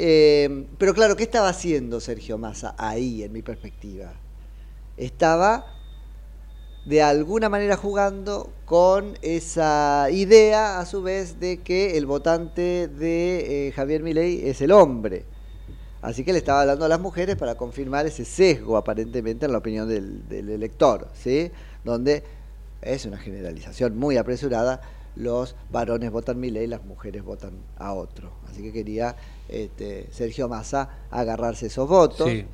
Eh, 0.00 0.66
pero 0.78 0.94
claro, 0.94 1.16
¿qué 1.16 1.24
estaba 1.24 1.48
haciendo 1.48 1.98
Sergio 1.98 2.38
Massa 2.38 2.76
ahí, 2.78 3.24
en 3.24 3.32
mi 3.32 3.42
perspectiva? 3.42 4.12
Estaba 4.96 5.66
de 6.86 7.02
alguna 7.02 7.48
manera 7.48 7.76
jugando 7.76 8.52
con 8.64 9.18
esa 9.22 10.06
idea, 10.12 10.78
a 10.78 10.86
su 10.86 11.02
vez, 11.02 11.40
de 11.40 11.62
que 11.62 11.98
el 11.98 12.06
votante 12.06 12.86
de 12.86 13.66
eh, 13.66 13.72
Javier 13.72 14.04
Milei 14.04 14.48
es 14.48 14.60
el 14.60 14.70
hombre. 14.70 15.24
Así 16.00 16.22
que 16.22 16.32
le 16.32 16.38
estaba 16.38 16.60
hablando 16.60 16.84
a 16.84 16.88
las 16.88 17.00
mujeres 17.00 17.34
para 17.34 17.56
confirmar 17.56 18.06
ese 18.06 18.24
sesgo, 18.24 18.76
aparentemente, 18.76 19.46
en 19.46 19.52
la 19.52 19.58
opinión 19.58 19.88
del, 19.88 20.28
del 20.28 20.48
elector, 20.50 21.08
¿sí? 21.12 21.50
Donde 21.84 22.22
es 22.82 23.04
una 23.04 23.18
generalización 23.18 23.98
muy 23.98 24.16
apresurada, 24.16 24.80
los 25.18 25.56
varones 25.70 26.10
votan 26.12 26.38
Milei, 26.40 26.66
las 26.66 26.84
mujeres 26.84 27.22
votan 27.24 27.52
a 27.76 27.92
otro. 27.92 28.30
Así 28.48 28.62
que 28.62 28.72
quería 28.72 29.16
este, 29.48 30.06
Sergio 30.12 30.48
Massa 30.48 30.88
agarrarse 31.10 31.66
esos 31.66 31.88
votos. 31.88 32.28
Sí. 32.30 32.44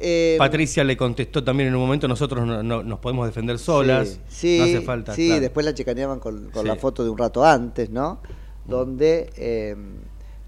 Eh, 0.00 0.36
Patricia 0.38 0.84
le 0.84 0.96
contestó 0.96 1.42
también 1.42 1.68
en 1.70 1.74
un 1.74 1.80
momento, 1.80 2.06
nosotros 2.06 2.46
no, 2.46 2.62
no- 2.62 2.82
nos 2.84 2.98
podemos 3.00 3.26
defender 3.26 3.58
solas, 3.58 4.20
Sí, 4.28 4.58
no 4.58 4.64
hace 4.64 4.80
falta. 4.82 5.14
Sí, 5.14 5.26
claro. 5.26 5.40
después 5.40 5.66
la 5.66 5.74
chicaneaban 5.74 6.20
con, 6.20 6.50
con 6.50 6.66
la 6.66 6.76
foto 6.76 7.02
de 7.02 7.10
un 7.10 7.18
rato 7.18 7.44
antes, 7.44 7.90
¿no? 7.90 8.20
Donde, 8.64 9.30
eh, 9.36 9.74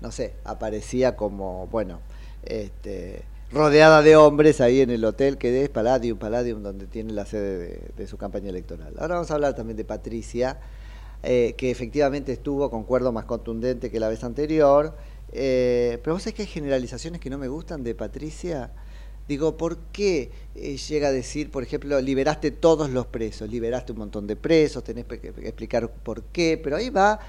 no 0.00 0.12
sé, 0.12 0.34
aparecía 0.44 1.16
como, 1.16 1.66
bueno, 1.68 2.00
este, 2.44 3.22
rodeada 3.52 4.02
de 4.02 4.14
hombres 4.14 4.60
ahí 4.60 4.80
en 4.82 4.90
el 4.90 5.04
hotel 5.04 5.36
que 5.36 5.62
es 5.64 5.68
Palladium, 5.68 6.18
Palladium, 6.18 6.62
donde 6.62 6.86
tiene 6.86 7.12
la 7.12 7.26
sede 7.26 7.58
de, 7.58 7.80
de 7.96 8.06
su 8.06 8.16
campaña 8.16 8.50
electoral. 8.50 8.94
Ahora 8.98 9.16
vamos 9.16 9.30
a 9.30 9.34
hablar 9.34 9.54
también 9.56 9.76
de 9.76 9.84
Patricia, 9.84 10.58
eh, 11.22 11.54
que 11.56 11.70
efectivamente 11.70 12.32
estuvo, 12.32 12.70
concuerdo, 12.70 13.12
más 13.12 13.24
contundente 13.26 13.90
que 13.90 14.00
la 14.00 14.08
vez 14.08 14.24
anterior. 14.24 14.96
eh, 15.32 15.98
pero 16.02 16.14
vos 16.14 16.22
sabés 16.22 16.34
que 16.34 16.42
hay 16.42 16.48
generalizaciones 16.48 17.20
que 17.20 17.30
no 17.30 17.38
me 17.38 17.48
gustan 17.48 17.84
de 17.84 17.94
Patricia. 17.94 18.72
Digo, 19.28 19.56
¿por 19.56 19.78
qué 19.92 20.30
eh, 20.56 20.76
llega 20.76 21.08
a 21.08 21.12
decir, 21.12 21.50
por 21.52 21.62
ejemplo, 21.62 22.00
liberaste 22.00 22.50
todos 22.50 22.90
los 22.90 23.06
presos, 23.06 23.48
liberaste 23.48 23.92
un 23.92 23.98
montón 23.98 24.26
de 24.26 24.34
presos, 24.36 24.82
tenés 24.82 25.04
que 25.04 25.28
explicar 25.28 25.88
por 25.88 26.24
qué, 26.24 26.58
pero 26.62 26.76
ahí 26.76 26.90
va 26.90 27.20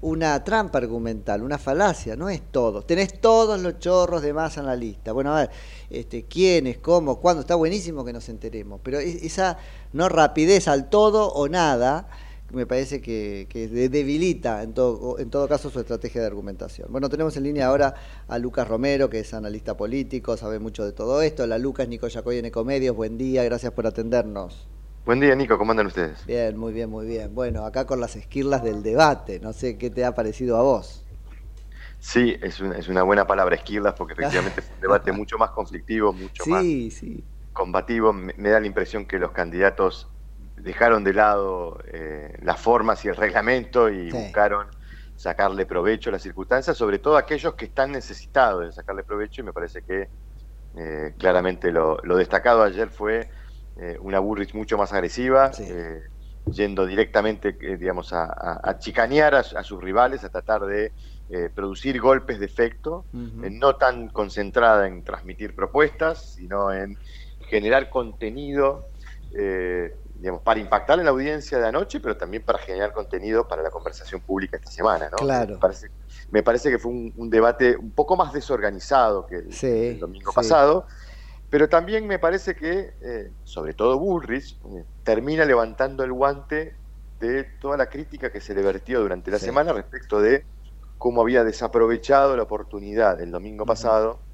una 0.00 0.42
trampa 0.42 0.78
argumental, 0.78 1.42
una 1.42 1.58
falacia, 1.58 2.16
no 2.16 2.30
es 2.30 2.40
todo. 2.50 2.82
Tenés 2.82 3.20
todos 3.20 3.60
los 3.60 3.78
chorros 3.78 4.22
de 4.22 4.32
masa 4.32 4.60
en 4.60 4.66
la 4.66 4.74
lista. 4.74 5.12
Bueno, 5.12 5.36
a 5.36 5.40
ver, 5.40 5.50
este, 5.90 6.24
quiénes, 6.24 6.78
cómo, 6.78 7.20
cuándo, 7.20 7.42
está 7.42 7.54
buenísimo 7.54 8.04
que 8.04 8.12
nos 8.14 8.28
enteremos, 8.30 8.80
pero 8.82 8.98
es- 8.98 9.22
esa 9.22 9.58
no 9.92 10.08
rapidez 10.08 10.66
al 10.66 10.88
todo 10.88 11.28
o 11.32 11.46
nada 11.48 12.08
me 12.52 12.66
parece 12.66 13.00
que, 13.02 13.46
que 13.50 13.68
de- 13.68 13.88
debilita 13.88 14.62
en 14.62 14.74
todo, 14.74 15.18
en 15.18 15.30
todo 15.30 15.48
caso 15.48 15.70
su 15.70 15.80
estrategia 15.80 16.20
de 16.22 16.26
argumentación. 16.28 16.88
Bueno, 16.90 17.08
tenemos 17.08 17.36
en 17.36 17.44
línea 17.44 17.66
ahora 17.66 17.94
a 18.26 18.38
Lucas 18.38 18.66
Romero, 18.68 19.10
que 19.10 19.20
es 19.20 19.34
analista 19.34 19.76
político, 19.76 20.36
sabe 20.36 20.58
mucho 20.58 20.84
de 20.84 20.92
todo 20.92 21.22
esto. 21.22 21.46
La 21.46 21.58
Lucas 21.58 21.88
Nico 21.88 22.08
Yacoy 22.08 22.38
en 22.38 22.46
Ecomedios, 22.46 22.96
buen 22.96 23.18
día, 23.18 23.44
gracias 23.44 23.72
por 23.72 23.86
atendernos. 23.86 24.68
Buen 25.04 25.18
día, 25.18 25.34
Nico, 25.34 25.58
¿cómo 25.58 25.72
andan 25.72 25.88
ustedes? 25.88 26.24
Bien, 26.24 26.56
muy 26.56 26.72
bien, 26.72 26.88
muy 26.90 27.06
bien. 27.06 27.34
Bueno, 27.34 27.64
acá 27.64 27.84
con 27.84 27.98
las 28.00 28.14
esquirlas 28.14 28.62
del 28.62 28.84
debate, 28.84 29.40
no 29.40 29.52
sé 29.52 29.76
qué 29.78 29.90
te 29.90 30.04
ha 30.04 30.14
parecido 30.14 30.56
a 30.56 30.62
vos. 30.62 31.04
Sí, 31.98 32.36
es 32.40 32.60
una, 32.60 32.76
es 32.78 32.88
una 32.88 33.02
buena 33.02 33.26
palabra, 33.26 33.54
esquirlas, 33.56 33.94
porque 33.94 34.12
efectivamente 34.12 34.62
fue 34.62 34.74
un 34.76 34.80
debate 34.80 35.12
mucho 35.12 35.38
más 35.38 35.50
conflictivo, 35.50 36.12
mucho 36.12 36.46
más 36.46 36.66
Sí, 36.66 36.90
sí. 36.90 37.28
combativo. 37.52 38.12
Me, 38.12 38.34
me 38.38 38.50
da 38.50 38.60
la 38.60 38.66
impresión 38.68 39.06
que 39.06 39.18
los 39.18 39.32
candidatos 39.32 40.10
dejaron 40.62 41.04
de 41.04 41.12
lado 41.14 41.78
eh, 41.92 42.32
las 42.42 42.60
formas 42.60 43.04
y 43.04 43.08
el 43.08 43.16
reglamento 43.16 43.88
y 43.88 44.10
Sí. 44.10 44.16
buscaron 44.18 44.68
sacarle 45.14 45.66
provecho 45.66 46.10
a 46.10 46.12
las 46.12 46.22
circunstancias, 46.22 46.76
sobre 46.76 46.98
todo 47.00 47.16
aquellos 47.16 47.54
que 47.54 47.66
están 47.66 47.92
necesitados 47.92 48.64
de 48.66 48.72
sacarle 48.72 49.02
provecho, 49.04 49.40
y 49.40 49.44
me 49.44 49.52
parece 49.52 49.82
que 49.82 50.10
eh, 50.76 51.14
claramente 51.18 51.72
lo, 51.72 51.98
lo 52.02 52.16
destacado 52.16 52.62
ayer 52.62 52.90
fue 52.90 53.30
eh, 53.76 53.96
una 54.00 54.18
Burrich 54.20 54.54
mucho 54.54 54.76
más 54.78 54.92
agresiva, 54.92 55.50
eh, 55.58 56.02
yendo 56.46 56.86
directamente, 56.86 57.56
digamos, 57.78 58.12
a, 58.12 58.24
a- 58.24 58.60
a 58.62 58.78
chicanear 58.78 59.34
a, 59.34 59.38
a 59.40 59.62
sus 59.64 59.82
rivales, 59.82 60.24
a 60.24 60.28
tratar 60.30 60.62
de 60.66 60.92
producir 61.54 62.00
golpes 62.00 62.38
de 62.40 62.46
efecto, 62.46 63.06
no 63.12 63.76
tan 63.76 64.08
concentrada 64.08 64.86
en 64.86 65.04
transmitir 65.04 65.54
propuestas, 65.54 66.32
sino 66.34 66.72
en 66.72 66.96
generar 67.50 67.90
contenido, 67.90 68.88
eh, 69.30 69.92
digamos, 70.18 70.42
para 70.42 70.58
impactar 70.58 70.98
en 70.98 71.04
la 71.04 71.12
audiencia 71.12 71.58
de 71.58 71.68
anoche, 71.68 72.00
pero 72.00 72.16
también 72.16 72.42
para 72.42 72.58
generar 72.58 72.92
contenido 72.92 73.46
para 73.46 73.62
la 73.62 73.70
conversación 73.70 74.20
pública 74.20 74.56
esta 74.56 74.70
semana, 74.70 75.08
¿no? 75.10 75.16
Claro. 75.16 75.54
Me 75.54 75.60
parece, 75.60 75.90
me 76.30 76.42
parece 76.42 76.70
que 76.70 76.78
fue 76.78 76.90
un, 76.90 77.12
un 77.16 77.30
debate 77.30 77.76
un 77.76 77.92
poco 77.92 78.16
más 78.16 78.32
desorganizado 78.32 79.26
que 79.26 79.36
el, 79.36 79.52
Sí, 79.52 79.66
el 79.66 80.00
domingo 80.00 80.32
sí. 80.32 80.36
pasado, 80.36 80.86
pero 81.48 81.68
también 81.68 82.06
me 82.06 82.18
parece 82.18 82.56
que, 82.56 82.96
eh, 83.00 83.32
sobre 83.44 83.74
todo 83.74 83.98
Bullrich, 83.98 84.58
eh, 84.64 84.84
termina 85.04 85.44
levantando 85.44 86.02
el 86.02 86.12
guante 86.12 86.76
de 87.20 87.44
toda 87.60 87.76
la 87.76 87.86
crítica 87.86 88.30
que 88.30 88.40
se 88.40 88.54
le 88.54 88.62
vertió 88.62 89.00
durante 89.00 89.30
la 89.30 89.38
Sí. 89.38 89.46
semana 89.46 89.72
respecto 89.72 90.20
de 90.20 90.46
cómo 90.98 91.22
había 91.22 91.44
desaprovechado 91.44 92.36
la 92.36 92.42
oportunidad 92.42 93.20
el 93.20 93.30
domingo 93.30 93.64
pasado 93.64 94.27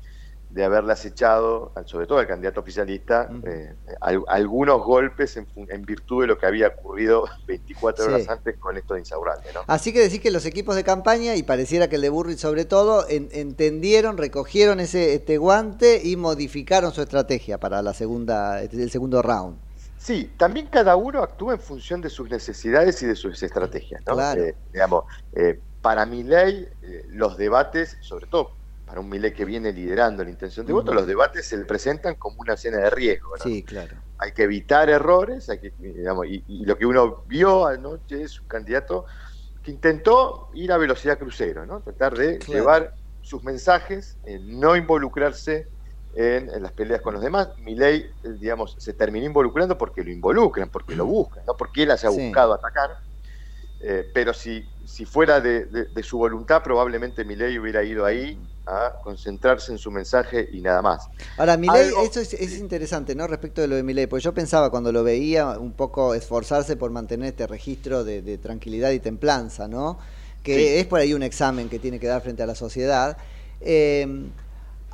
de 0.54 0.64
haberle 0.64 0.92
acechado, 0.92 1.72
sobre 1.84 2.06
todo 2.06 2.18
al 2.18 2.28
candidato 2.28 2.60
oficialista, 2.60 3.28
eh, 3.44 3.74
al- 4.00 4.22
algunos 4.28 4.80
golpes 4.84 5.36
en, 5.36 5.82
virtud 5.84 6.22
de 6.22 6.26
lo 6.28 6.38
que 6.38 6.46
había 6.46 6.68
ocurrido 6.68 7.24
24 7.48 8.04
horas 8.04 8.28
antes 8.28 8.56
con 8.58 8.76
esto 8.76 8.94
de 8.94 9.00
Insaurralde, 9.00 9.52
¿no? 9.52 9.62
Así 9.66 9.92
que 9.92 9.98
decís 9.98 10.20
que 10.20 10.30
los 10.30 10.46
equipos 10.46 10.76
de 10.76 10.84
campaña, 10.84 11.34
y 11.34 11.42
pareciera 11.42 11.88
que 11.88 11.96
el 11.96 12.02
de 12.02 12.08
Burrich 12.08 12.38
sobre 12.38 12.64
todo, 12.64 13.04
en- 13.08 13.28
entendieron, 13.32 14.16
recogieron 14.16 14.78
ese 14.78 15.14
este 15.14 15.38
guante 15.38 16.00
y 16.04 16.14
modificaron 16.14 16.92
su 16.92 17.02
estrategia 17.02 17.58
para 17.58 17.82
la 17.82 17.92
segunda, 17.92 18.62
el 18.62 18.90
segundo 18.92 19.22
round. 19.22 19.58
Sí, 19.98 20.30
también 20.38 20.68
cada 20.68 20.94
uno 20.94 21.20
actúa 21.20 21.54
en 21.54 21.60
función 21.60 22.00
de 22.00 22.10
sus 22.10 22.30
necesidades 22.30 23.02
y 23.02 23.06
de 23.06 23.16
sus 23.16 23.42
estrategias, 23.42 24.02
¿no? 24.06 24.14
Claro. 24.14 24.40
Eh, 24.40 24.54
digamos, 24.72 25.02
eh, 25.32 25.58
para 25.80 26.06
mi 26.06 26.22
ley, 26.22 26.68
los 27.08 27.36
debates, 27.36 27.96
sobre 28.02 28.26
todo 28.26 28.50
para 28.94 29.00
un 29.02 29.10
Milei 29.10 29.34
que 29.34 29.44
viene 29.44 29.72
liderando 29.72 30.22
la 30.22 30.30
intención 30.30 30.64
de 30.64 30.72
voto, 30.72 30.94
los 30.94 31.04
debates 31.04 31.44
se 31.48 31.56
le 31.56 31.64
presentan 31.64 32.14
como 32.14 32.36
una 32.38 32.54
escena 32.54 32.76
de 32.78 32.90
riesgo, 32.90 33.36
¿no? 33.36 33.42
Sí, 33.42 33.64
claro. 33.64 34.00
Hay 34.18 34.30
que 34.30 34.44
evitar 34.44 34.88
errores, 34.88 35.48
hay 35.48 35.58
que, 35.58 35.74
digamos, 35.76 36.26
y, 36.28 36.44
y 36.46 36.64
lo 36.64 36.78
que 36.78 36.86
uno 36.86 37.24
vio 37.26 37.66
anoche 37.66 38.22
es 38.22 38.40
un 38.40 38.46
candidato 38.46 39.04
que 39.60 39.72
intentó 39.72 40.48
ir 40.54 40.70
a 40.70 40.76
velocidad 40.76 41.18
crucero, 41.18 41.66
¿no? 41.66 41.82
Tratar 41.82 42.16
de 42.16 42.38
Claro. 42.38 42.52
llevar 42.52 42.94
sus 43.20 43.42
mensajes, 43.42 44.16
eh, 44.22 44.38
no 44.40 44.76
involucrarse 44.76 45.70
en, 46.14 46.48
en 46.50 46.62
las 46.62 46.70
peleas 46.70 47.00
con 47.00 47.14
los 47.14 47.22
demás. 47.24 47.48
Milei, 47.58 47.96
eh, 48.22 48.28
digamos, 48.38 48.76
se 48.78 48.92
terminó 48.94 49.26
involucrando 49.26 49.76
porque 49.76 50.04
lo 50.04 50.12
involucran, 50.12 50.70
porque 50.70 50.94
lo 50.94 51.04
buscan, 51.06 51.42
no 51.44 51.56
porque 51.56 51.82
él 51.82 51.90
haya 51.90 52.10
Sí. 52.10 52.20
buscado 52.26 52.52
atacar. 52.54 52.90
Eh, 53.80 54.08
pero 54.14 54.32
si, 54.32 54.64
si 54.84 55.04
fuera 55.04 55.40
de, 55.40 55.66
de- 55.66 55.86
de 55.86 56.02
su 56.02 56.16
voluntad, 56.16 56.62
probablemente 56.62 57.24
Milei 57.24 57.58
hubiera 57.58 57.82
ido 57.82 58.04
ahí 58.06 58.40
a 58.66 58.94
concentrarse 59.02 59.72
en 59.72 59.78
su 59.78 59.90
mensaje 59.90 60.48
y 60.52 60.60
nada 60.62 60.80
más. 60.80 61.08
Ahora, 61.36 61.56
Milei, 61.56 61.88
Algo- 61.88 62.02
esto 62.02 62.20
es, 62.20 62.32
es 62.34 62.58
interesante, 62.58 63.14
¿no? 63.14 63.26
Respecto 63.26 63.60
de 63.60 63.68
lo 63.68 63.76
de 63.76 63.82
Milei, 63.82 64.06
porque 64.06 64.22
yo 64.24 64.32
pensaba 64.32 64.70
cuando 64.70 64.90
lo 64.92 65.04
veía 65.04 65.58
un 65.58 65.72
poco 65.72 66.14
esforzarse 66.14 66.76
por 66.76 66.90
mantener 66.90 67.28
este 67.28 67.46
registro 67.46 68.04
de, 68.04 68.22
de 68.22 68.38
tranquilidad 68.38 68.90
y 68.92 69.00
templanza, 69.00 69.68
¿no? 69.68 69.98
Que 70.42 70.56
Sí. 70.56 70.66
es 70.78 70.86
por 70.86 71.00
ahí 71.00 71.12
un 71.14 71.22
examen 71.22 71.68
que 71.68 71.78
tiene 71.78 71.98
que 72.00 72.06
dar 72.06 72.22
frente 72.22 72.42
a 72.42 72.46
la 72.46 72.54
sociedad. 72.54 73.16
Eh, 73.60 74.28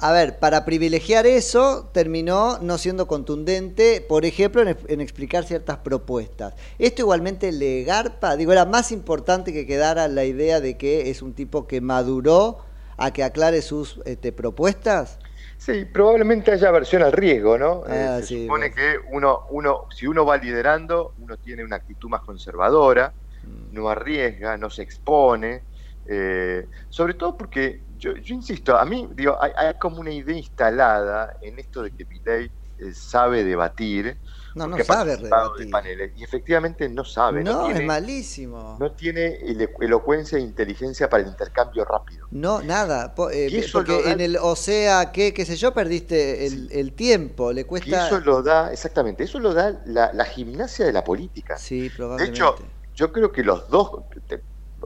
a 0.03 0.13
ver, 0.13 0.39
para 0.39 0.65
privilegiar 0.65 1.27
eso, 1.27 1.91
terminó 1.93 2.59
no 2.63 2.79
siendo 2.79 3.07
contundente, 3.07 4.01
por 4.01 4.25
ejemplo, 4.25 4.63
en, 4.63 4.77
en 4.89 5.01
explicar 5.03 5.45
ciertas 5.45 5.77
propuestas. 5.79 6.55
Esto 6.79 7.03
igualmente 7.03 7.53
le 7.53 7.85
garpa, 7.85 8.35
digo, 8.37 8.51
era 8.53 8.65
más 8.65 8.93
importante 8.93 9.53
que 9.53 9.67
quedara 9.67 10.09
la 10.09 10.25
idea 10.25 10.61
de 10.61 10.79
que 10.79 11.11
es 11.11 11.21
un 11.21 11.35
tipo 11.35 11.67
que 11.67 11.81
maduró 11.83 12.59
a 13.01 13.13
que 13.13 13.25
aclare 13.25 13.63
sus 13.63 14.01
este, 14.05 14.33
propuestas. 14.33 15.19
Sí, 15.59 15.85
probablemente 15.85 16.53
haya 16.53 16.69
aversión 16.69 17.03
al 17.03 17.13
riesgo, 17.13 17.59
¿no? 17.59 17.85
Eh, 17.87 18.07
Ah, 18.09 18.21
se 18.21 18.27
sí, 18.27 18.43
supone 18.43 18.71
que 18.73 18.97
uno, 19.13 19.43
uno, 19.51 19.87
si 19.91 20.07
uno 20.07 20.25
va 20.25 20.37
liderando, 20.37 21.15
uno 21.19 21.37
tiene 21.39 21.65
una 21.65 21.77
actitud 21.77 22.09
más 22.09 22.23
conservadora, 22.23 23.15
Mm. 23.43 23.73
no 23.75 23.89
arriesga, 23.89 24.57
no 24.59 24.69
se 24.69 24.83
expone, 24.83 25.67
eh, 26.05 26.69
sobre 26.89 27.15
todo 27.15 27.37
porque, 27.37 27.85
yo, 27.97 28.15
yo 28.17 28.35
insisto, 28.35 28.77
a 28.77 28.85
mí, 28.85 29.09
digo, 29.15 29.37
hay, 29.41 29.53
hay 29.57 29.75
como 29.79 30.01
una 30.01 30.11
idea 30.13 30.37
instalada 30.37 31.33
en 31.41 31.59
esto 31.59 31.83
de 31.83 31.93
que 31.93 32.05
Milei 32.07 32.47
eh, 32.79 32.93
sabe 32.93 33.45
debatir, 33.45 34.21
No, 34.55 34.67
no 34.67 34.79
sabe 34.81 35.17
de 35.17 35.67
paneles, 35.67 36.13
y 36.17 36.25
efectivamente 36.25 36.89
no 36.89 37.05
sabe, 37.05 37.45
no, 37.45 37.53
No, 37.53 37.61
es 37.71 37.75
tiene, 37.75 37.83
malísimo. 37.83 38.63
no 38.79 38.95
tiene 38.95 39.39
elo- 39.43 39.71
elocuencia 39.81 40.39
e 40.39 40.43
inteligencia 40.43 41.09
para 41.11 41.23
el 41.25 41.29
intercambio 41.31 41.85
rápido. 41.85 42.29
No, 42.31 42.63
nada. 42.63 43.13
eh, 43.33 43.51
Y 43.51 43.59
eso 43.59 43.73
porque 43.73 43.99
da- 44.03 44.13
en 44.13 44.21
el 44.21 44.37
o 44.41 44.55
sea, 44.55 45.11
que, 45.13 45.35
qué 45.35 45.45
sé 45.45 45.57
yo, 45.57 45.75
perdiste 45.75 46.47
el, 46.47 46.69
el 46.73 46.95
tiempo. 46.95 47.53
Le 47.53 47.65
Y 47.83 47.95
cuesta. 47.95 47.97
eso 47.97 48.21
lo 48.21 48.43
da, 48.43 48.73
exactamente, 48.73 49.25
eso 49.25 49.39
lo 49.39 49.55
da 49.55 49.81
la, 49.87 50.13
la 50.13 50.25
gimnasia 50.25 50.85
de 50.87 50.93
la 50.93 51.03
política. 51.05 51.63
Sí, 51.65 51.91
De 52.17 52.25
probablemente. 52.25 52.27
hecho, 52.27 52.75
yo 52.95 53.13
creo 53.13 53.33
que 53.33 53.43
los 53.45 53.69
dos, 53.69 53.91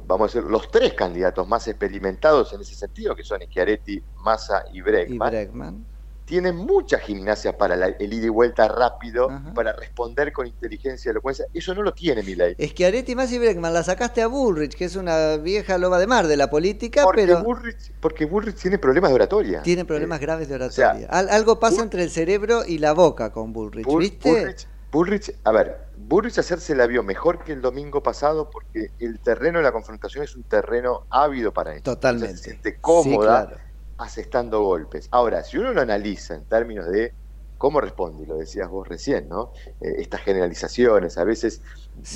vamos 0.05 0.35
a 0.35 0.39
decir, 0.39 0.51
los 0.51 0.71
tres 0.71 0.95
candidatos 0.95 1.49
más 1.49 1.67
experimentados 1.69 2.53
en 2.53 2.61
ese 2.63 2.75
sentido, 2.77 3.17
que 3.17 3.25
son 3.25 3.41
Schiaretti, 3.43 4.05
Massa 4.17 4.65
y 4.73 4.81
y 5.07 5.19
Bregman, 5.21 5.87
Tienen 6.25 6.57
mucha 6.57 6.99
gimnasia 6.99 7.57
para 7.59 7.77
la- 7.77 7.89
el 7.89 8.13
ida 8.13 8.27
y 8.27 8.31
vuelta 8.31 8.67
rápido, 8.67 9.29
para 9.55 9.73
responder 9.75 10.33
con 10.33 10.47
inteligencia 10.47 11.09
y 11.09 11.13
elocuencia. 11.13 11.45
Eso 11.53 11.75
no 11.75 11.83
lo 11.83 11.93
tiene 11.93 12.23
Milei. 12.23 12.55
Es 12.57 12.73
que 12.73 12.87
Areti 12.87 13.15
más 13.15 13.31
y 13.31 13.39
Bregman 13.39 13.75
la 13.75 13.83
sacaste 13.83 14.23
a 14.23 14.27
Bullrich, 14.27 14.75
que 14.75 14.87
es 14.87 14.97
una 14.97 15.37
vieja 15.37 15.77
loba 15.77 15.99
de 15.99 16.07
mar 16.07 16.27
de 16.27 16.39
la 16.39 16.49
política, 16.49 17.03
Porque, 17.03 17.27
pero 17.27 17.43
Bullrich, 17.43 17.93
porque 18.01 18.25
Bullrich 18.25 18.57
tiene 18.57 18.79
problemas 18.79 19.11
de 19.11 19.17
oratoria. 19.17 19.63
tiene 19.63 19.85
problemas 19.85 20.19
graves 20.19 20.49
de 20.49 20.71
sea, 20.71 20.89
oratoria. 20.93 21.09
Al- 21.11 21.29
algo 21.29 21.61
pasa 21.61 21.83
entre 21.83 22.03
el 22.03 22.11
cerebro 22.11 22.65
y 22.67 22.79
la 22.79 22.93
boca 22.95 23.31
con 23.31 23.53
Bullrich, 23.53 23.85
Bull- 23.85 24.01
¿viste? 24.01 24.31
Bullrich, 24.31 24.67
Bullrich, 24.91 25.35
a 25.45 25.53
ver, 25.53 25.89
Bullrich 25.97 26.39
hacerse 26.39 26.75
la 26.75 26.87
vio 26.87 27.03
mejor 27.03 27.45
que 27.45 27.53
el 27.53 27.61
domingo 27.61 28.03
pasado 28.03 28.49
porque 28.49 28.93
el 28.99 29.21
terreno 29.21 29.59
de 29.59 29.65
la 29.65 29.73
confrontación 29.73 30.25
es 30.25 30.37
un 30.37 30.45
terreno 30.45 31.07
ávido 31.11 31.53
para 31.53 31.75
él. 31.75 31.83
Totalmente. 31.83 32.37
Se 32.39 32.45
siente 32.45 32.81
cómoda 32.81 33.03
Sí, 33.03 33.47
claro. 33.47 33.64
Asestando 33.99 34.63
golpes. 34.63 35.09
Ahora, 35.11 35.43
si 35.43 35.59
uno 35.59 35.73
lo 35.73 35.81
analiza 35.81 36.35
en 36.35 36.47
términos 36.47 36.87
de 36.91 37.15
cómo 37.57 37.81
responde, 37.81 38.27
lo 38.27 38.37
decías 38.37 38.69
vos 38.69 38.87
recién, 38.89 39.29
¿no? 39.29 39.53
Eh, 39.81 39.95
estas 39.99 40.23
generalizaciones, 40.23 41.17
a 41.19 41.25
veces 41.25 41.63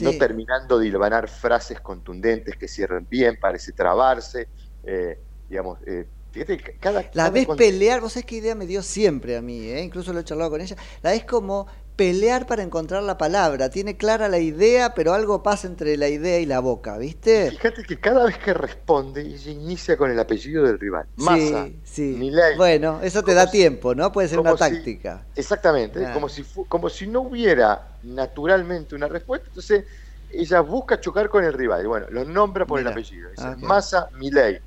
no 0.03 0.13
terminando 0.19 0.79
de 0.79 0.87
hilvanar 0.89 1.29
frases 1.29 1.81
contundentes 1.81 2.57
que 2.57 2.69
cierren 2.69 3.07
bien, 3.09 3.39
parece 3.41 3.73
trabarse, 3.73 4.51
eh, 4.83 5.19
digamos, 5.49 5.79
eh, 5.87 6.11
Fíjate 6.31 6.59
cada, 6.79 7.01
La 7.15 7.31
cada 7.31 7.31
cuando- 7.47 7.57
pelear, 7.57 8.03
vos 8.03 8.13
sabés 8.13 8.27
qué 8.27 8.37
idea 8.37 8.55
me 8.55 8.67
dio 8.67 8.83
siempre 8.83 9.35
a 9.39 9.41
mí, 9.41 9.61
¿eh? 9.71 9.81
incluso 9.83 10.13
lo 10.13 10.21
he 10.21 10.25
charlado 10.25 10.51
con 10.51 10.61
ella. 10.61 10.77
La 11.01 11.11
ves 11.13 11.25
como 11.25 11.67
pelear 12.03 12.47
para 12.47 12.63
encontrar 12.63 13.03
la 13.03 13.19
palabra. 13.19 13.71
Tiene 13.71 13.97
clara 13.97 14.29
la 14.29 14.39
idea, 14.39 14.95
pero 14.95 15.15
algo 15.15 15.43
pasa 15.43 15.67
entre 15.67 15.97
la 15.97 16.09
idea 16.09 16.39
y 16.39 16.47
la 16.47 16.61
boca, 16.61 16.97
¿viste? 16.97 17.51
Fíjate 17.51 17.83
que 17.83 17.99
cada 17.99 18.25
vez 18.25 18.39
que 18.39 18.55
responde, 18.55 19.23
ella 19.23 19.51
inicia 19.51 19.97
con 19.97 20.09
el 20.09 20.19
apellido 20.21 20.63
del 20.63 20.79
rival. 20.79 21.07
Massa, 21.17 21.67
sí, 21.67 21.81
sí. 21.83 22.03
Milei. 22.17 22.57
Bueno, 22.57 23.01
eso 23.03 23.25
te 23.25 23.35
da 23.35 23.51
tiempo, 23.51 23.97
¿no? 23.97 24.13
Puede 24.13 24.29
ser 24.29 24.39
una 24.39 24.53
si- 24.53 24.59
táctica. 24.59 25.27
Exactamente, 25.35 26.07
Ah. 26.07 26.13
como, 26.13 26.29
si 26.29 26.45
como 26.69 26.89
si 26.89 27.09
no 27.09 27.23
hubiera 27.23 27.89
naturalmente 28.05 28.95
una 28.95 29.09
respuesta, 29.09 29.49
entonces 29.49 29.85
ella 30.31 30.61
busca 30.61 31.01
chocar 31.01 31.29
con 31.29 31.43
el 31.43 31.53
rival. 31.53 31.85
Bueno, 31.89 32.07
lo 32.11 32.25
nombra 32.25 32.65
por 32.65 32.79
Mira. 32.79 32.91
el 32.91 32.97
apellido. 32.97 33.29
Dice 33.31 33.43
Ah. 33.45 33.57
Massa 33.59 34.09
Milei. 34.17 34.61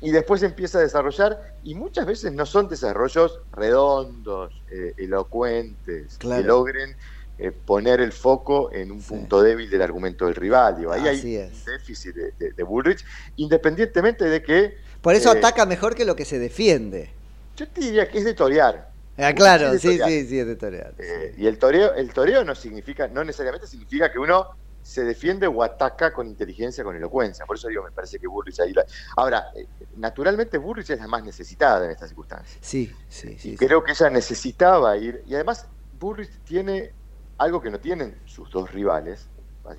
Y 0.00 0.10
después 0.10 0.42
empieza 0.42 0.78
a 0.78 0.82
desarrollar, 0.82 1.54
y 1.62 1.74
muchas 1.74 2.04
veces 2.06 2.32
no 2.32 2.44
son 2.46 2.68
desarrollos 2.68 3.40
redondos, 3.52 4.52
eh, 4.70 4.92
elocuentes, 4.98 6.16
Claro. 6.18 6.42
que 6.42 6.46
logren 6.48 6.96
eh, 7.38 7.50
poner 7.52 8.00
el 8.00 8.12
foco 8.12 8.72
en 8.72 8.90
un 8.90 9.02
punto 9.02 9.42
débil 9.42 9.68
del 9.68 9.82
argumento 9.82 10.24
del 10.24 10.34
rival. 10.34 10.78
Digo, 10.78 10.92
ahí 10.92 11.06
Así 11.06 11.36
hay 11.36 11.36
es. 11.36 11.52
un 11.52 11.64
déficit 11.64 12.14
de, 12.14 12.32
de- 12.38 12.52
de 12.52 12.62
Bullrich, 12.62 13.04
independientemente 13.36 14.24
de 14.24 14.42
que. 14.42 14.74
Por 15.02 15.14
eso 15.14 15.32
eh, 15.34 15.38
ataca 15.38 15.66
mejor 15.66 15.94
que 15.94 16.04
lo 16.06 16.16
que 16.16 16.24
se 16.24 16.38
defiende. 16.38 17.10
Yo 17.56 17.68
te 17.68 17.80
diría 17.82 18.08
que 18.08 18.18
es 18.18 18.24
de 18.24 18.32
torear. 18.34 18.90
Ah, 19.18 19.34
claro, 19.34 19.72
sí, 19.78 19.98
sí, 19.98 20.26
sí, 20.26 20.38
es 20.38 20.46
de 20.46 20.56
torear. 20.56 20.94
Eh, 20.98 21.34
y 21.38 21.46
el 21.46 21.58
toreo, 21.58 21.94
el 21.94 22.12
toreo 22.12 22.44
no 22.44 22.54
significa, 22.54 23.08
no 23.08 23.24
necesariamente 23.24 23.66
significa 23.66 24.10
que 24.12 24.18
uno 24.18 24.46
se 24.86 25.02
defiende 25.04 25.48
o 25.48 25.62
ataca 25.64 26.12
con 26.12 26.28
inteligencia, 26.28 26.84
con 26.84 26.94
elocuencia. 26.94 27.44
Por 27.44 27.56
eso 27.56 27.66
digo, 27.66 27.82
me 27.82 27.90
parece 27.90 28.20
que 28.20 28.28
Burrich 28.28 28.60
ahí 28.60 28.72
la- 28.72 28.84
Ahora, 29.16 29.46
eh, 29.54 29.66
naturalmente 29.96 30.58
Burrich 30.58 30.90
es 30.90 31.00
la 31.00 31.08
más 31.08 31.24
necesitada 31.24 31.84
en 31.84 31.90
estas 31.90 32.10
circunstancias. 32.10 32.58
Sí, 32.62 32.94
sí, 33.08 33.36
sí. 33.36 33.50
Y 33.50 33.56
creo 33.56 33.82
que 33.82 33.90
ella 33.92 34.08
necesitaba 34.10 34.96
ir. 34.96 35.22
Y 35.26 35.34
además, 35.34 35.68
Burrich 35.90 36.40
tiene 36.44 36.94
algo 37.38 37.60
que 37.60 37.70
no 37.70 37.80
tienen 37.80 38.22
sus 38.26 38.48
dos 38.48 38.70
rivales, 38.72 39.28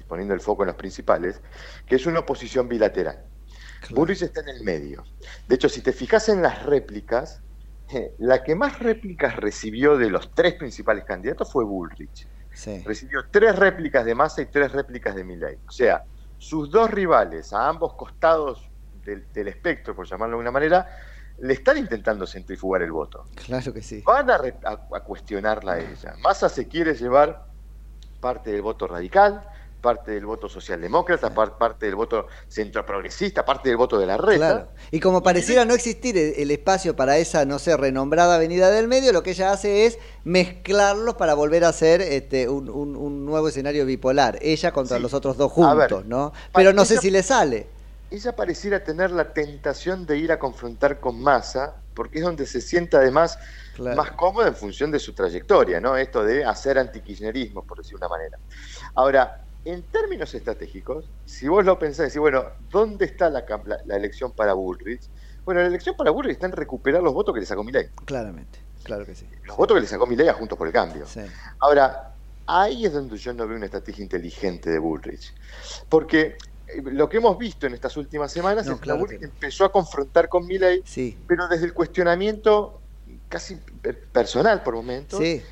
poniendo 0.08 0.34
el 0.34 0.42
foco 0.42 0.64
en 0.64 0.68
los 0.68 0.76
principales, 0.76 1.42
que 1.86 1.96
es 1.96 2.06
una 2.06 2.20
oposición 2.20 2.68
bilateral. 2.68 3.26
Bullrich 3.92 4.24
está 4.24 4.42
en 4.42 4.50
el 4.50 4.64
medio. 4.64 5.06
De 5.48 5.56
hecho, 5.56 5.70
si 5.70 5.82
te 5.82 5.94
fijas 5.94 6.28
en 6.28 6.42
las 6.42 6.64
réplicas, 6.64 7.42
eh, 7.94 8.14
la 8.18 8.44
que 8.44 8.56
más 8.56 8.80
réplicas 8.80 9.38
recibió 9.38 9.98
de 9.98 10.10
los 10.10 10.34
tres 10.34 10.56
principales 10.56 11.06
candidatos 11.06 11.50
fue 11.50 11.64
Bullrich. 11.64 12.28
Sí. 12.58 12.82
Recibió 12.84 13.24
tres 13.30 13.56
réplicas 13.56 14.04
de 14.04 14.16
Massa 14.16 14.42
y 14.42 14.48
tres 14.48 14.72
réplicas 14.72 15.14
de 15.14 15.24
Milley. 15.24 15.60
O 15.68 15.72
sea, 15.72 16.04
sus 16.40 16.72
dos 16.72 16.90
rivales 16.90 17.54
a 17.54 17.68
ambos 17.68 17.94
costados 17.94 18.68
del, 19.06 19.28
del 19.32 19.48
espectro, 19.50 19.96
por 19.96 20.08
llamarlo 20.08 20.32
de 20.32 20.40
alguna 20.40 20.52
manera, 20.52 20.88
le 21.38 21.54
están 21.54 21.78
intentando 21.78 22.26
centrifugar 22.26 22.82
el 22.82 22.92
voto. 22.92 23.26
Claro 23.46 23.72
que 23.72 23.84
sí. 23.84 24.02
Van 24.04 24.30
a, 24.32 24.40
re- 24.40 24.58
a- 24.66 24.88
a 24.96 25.00
cuestionarla 25.02 25.74
a 25.74 25.80
ella. 25.80 26.16
Massa 26.24 26.50
se 26.50 26.68
quiere 26.68 26.96
llevar 26.96 27.46
parte 28.20 28.52
del 28.52 28.64
voto 28.64 28.88
radical, 28.88 29.48
parte 29.82 30.12
del 30.12 30.26
voto 30.26 30.50
socialdemócrata, 30.50 31.34
par- 31.34 31.58
parte 31.58 31.86
del 31.86 31.96
voto 31.96 32.28
centroprogresista, 32.50 33.46
parte 33.46 33.70
del 33.70 33.78
voto 33.78 33.98
de 34.00 34.06
la 34.06 34.18
reta. 34.18 34.38
Claro. 34.38 34.68
Y 34.92 35.00
como 35.00 35.22
pareciera 35.24 35.66
no 35.66 35.74
existir 35.74 36.18
el, 36.18 36.52
espacio 36.52 36.96
para 36.96 37.18
esa, 37.18 37.46
no 37.46 37.60
sé, 37.60 37.76
renombrada 37.78 38.36
avenida 38.36 38.70
del 38.72 38.88
medio, 38.88 39.14
lo 39.14 39.24
que 39.24 39.32
ella 39.32 39.52
hace 39.52 39.86
es 39.86 40.00
mezclarlos 40.24 41.16
para 41.16 41.34
volver 41.36 41.64
a 41.64 41.70
hacer 41.70 42.02
este, 42.02 42.50
un, 42.50 42.70
un- 42.70 42.96
un 42.96 43.26
nuevo 43.26 43.48
escenario 43.48 43.86
bipolar. 43.86 44.38
Ella 44.42 44.72
contra 44.72 44.98
Sí. 44.98 45.04
los 45.04 45.14
otros 45.14 45.38
dos 45.38 45.56
ver, 45.56 45.66
juntos, 45.90 46.06
¿no? 46.06 46.34
Pero 46.54 46.74
no 46.74 46.84
sé 46.86 46.96
ella- 46.96 47.02
si 47.02 47.12
le 47.12 47.24
sale. 47.24 47.68
Ella 48.10 48.36
pareciera 48.36 48.84
tener 48.84 49.12
la 49.12 49.34
tentación 49.34 50.06
de 50.06 50.18
ir 50.18 50.32
a 50.32 50.40
confrontar 50.40 51.00
con 51.00 51.20
Massa, 51.22 51.76
porque 51.94 52.20
es 52.20 52.24
donde 52.24 52.46
se 52.46 52.62
sienta 52.62 53.00
además 53.00 53.38
Claro. 53.76 53.98
más 53.98 54.12
cómoda 54.12 54.48
en 54.48 54.56
función 54.56 54.92
de 54.92 55.00
su 55.00 55.14
trayectoria, 55.14 55.80
¿no? 55.82 55.98
Esto 55.98 56.24
de 56.24 56.44
hacer 56.46 56.80
antikirchnerismo, 56.80 57.64
por 57.64 57.78
decir 57.80 57.96
una 57.96 58.08
manera. 58.08 58.38
Ahora, 58.96 59.42
en 59.70 59.84
términos 59.90 60.34
estratégicos, 60.34 61.12
si 61.26 61.48
vos 61.48 61.66
lo 61.66 61.78
pensás, 61.78 62.06
decís, 62.08 62.20
bueno, 62.20 62.46
¿dónde 62.60 63.06
está 63.06 63.30
la, 63.30 63.46
cam- 63.46 63.66
la- 63.66 63.80
la 63.86 63.96
elección 63.96 64.32
para 64.34 64.54
Bullrich? 64.54 65.10
Bueno, 65.46 65.62
la 65.62 65.68
elección 65.68 65.96
para 65.98 66.12
Bullrich 66.12 66.34
está 66.34 66.46
en 66.48 66.54
recuperar 66.54 67.02
los 67.04 67.14
votos 67.14 67.34
que 67.34 67.40
le 67.42 67.46
sacó 67.46 67.64
Milei. 67.64 67.90
Claramente, 68.06 68.66
claro 68.84 69.06
que 69.06 69.16
sí. 69.16 69.30
Los 69.44 69.58
votos 69.58 69.76
que 69.76 69.82
le 69.82 69.88
sacó 69.88 70.08
Milei 70.08 70.28
a 70.28 70.34
Juntos 70.34 70.58
por 70.58 70.68
el 70.68 70.74
Cambio. 70.74 71.06
Sí. 71.06 71.22
Ahora, 71.60 72.16
ahí 72.46 72.86
es 72.86 72.94
donde 72.94 73.18
yo 73.18 73.34
no 73.34 73.48
veo 73.48 73.58
una 73.58 73.66
estrategia 73.66 74.04
inteligente 74.04 74.70
de 74.70 74.80
Bullrich. 74.80 75.34
Porque 75.90 76.38
eh, 76.68 76.82
lo 76.84 77.08
que 77.10 77.18
hemos 77.18 77.38
visto 77.38 77.68
en 77.68 77.74
estas 77.74 77.96
últimas 77.98 78.32
semanas 78.32 78.66
No, 78.66 78.74
es 78.74 78.80
que 78.80 78.84
claro 78.84 79.00
Bullrich 79.00 79.20
que 79.20 79.26
empezó 79.26 79.66
a 79.66 79.72
confrontar 79.72 80.30
con 80.30 80.48
Sí, 80.86 81.24
pero 81.28 81.48
desde 81.48 81.66
el 81.66 81.74
cuestionamiento 81.74 82.84
casi 83.28 83.56
per- 83.82 84.10
personal 84.12 84.64
por 84.64 84.76
momentos, 84.76 85.20
sí, 85.20 85.44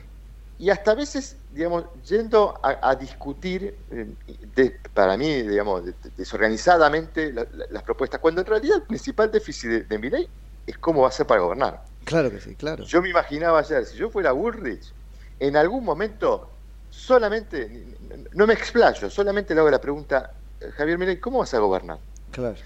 y 0.58 0.70
hasta 0.70 0.92
a 0.92 0.96
veces, 0.96 1.45
digamos, 1.56 1.86
yendo 2.04 2.60
a, 2.62 2.90
a 2.90 2.96
discutir, 2.96 3.86
eh, 3.90 4.16
de- 4.56 4.80
para 4.94 5.16
mí, 5.16 5.42
digamos, 5.44 5.86
de- 5.86 5.94
de- 5.94 6.12
desorganizadamente 6.18 7.32
la- 7.32 7.48
la- 7.52 7.66
las 7.70 7.82
propuestas, 7.84 8.20
cuando 8.20 8.42
en 8.42 8.48
realidad 8.48 8.76
el 8.78 8.84
principal 8.84 9.32
déficit 9.32 9.70
de, 9.70 9.82
de 9.84 9.98
Milei 9.98 10.30
es 10.66 10.78
cómo 10.78 11.04
va 11.04 11.08
a 11.08 11.12
ser 11.12 11.26
para 11.26 11.40
gobernar. 11.42 11.82
claro 12.04 12.30
que 12.30 12.42
sí, 12.42 12.56
claro. 12.58 12.84
Yo 12.84 13.02
me 13.02 13.10
imaginaba 13.10 13.60
ayer, 13.60 13.86
si 13.86 13.96
yo 13.98 14.10
fuera 14.10 14.34
Bullrich, 14.34 14.94
en 15.40 15.56
algún 15.56 15.84
momento 15.86 16.52
solamente, 16.90 17.98
no 18.34 18.46
me 18.48 18.54
explayo, 18.54 19.10
solamente 19.10 19.54
le 19.54 19.62
hago 19.62 19.70
la 19.72 19.80
pregunta, 19.82 20.32
eh, 20.60 20.72
Javier 20.72 20.98
Milei, 20.98 21.20
¿cómo 21.20 21.40
vas 21.40 21.54
a 21.54 21.60
gobernar? 21.60 22.00
Claro. 22.32 22.58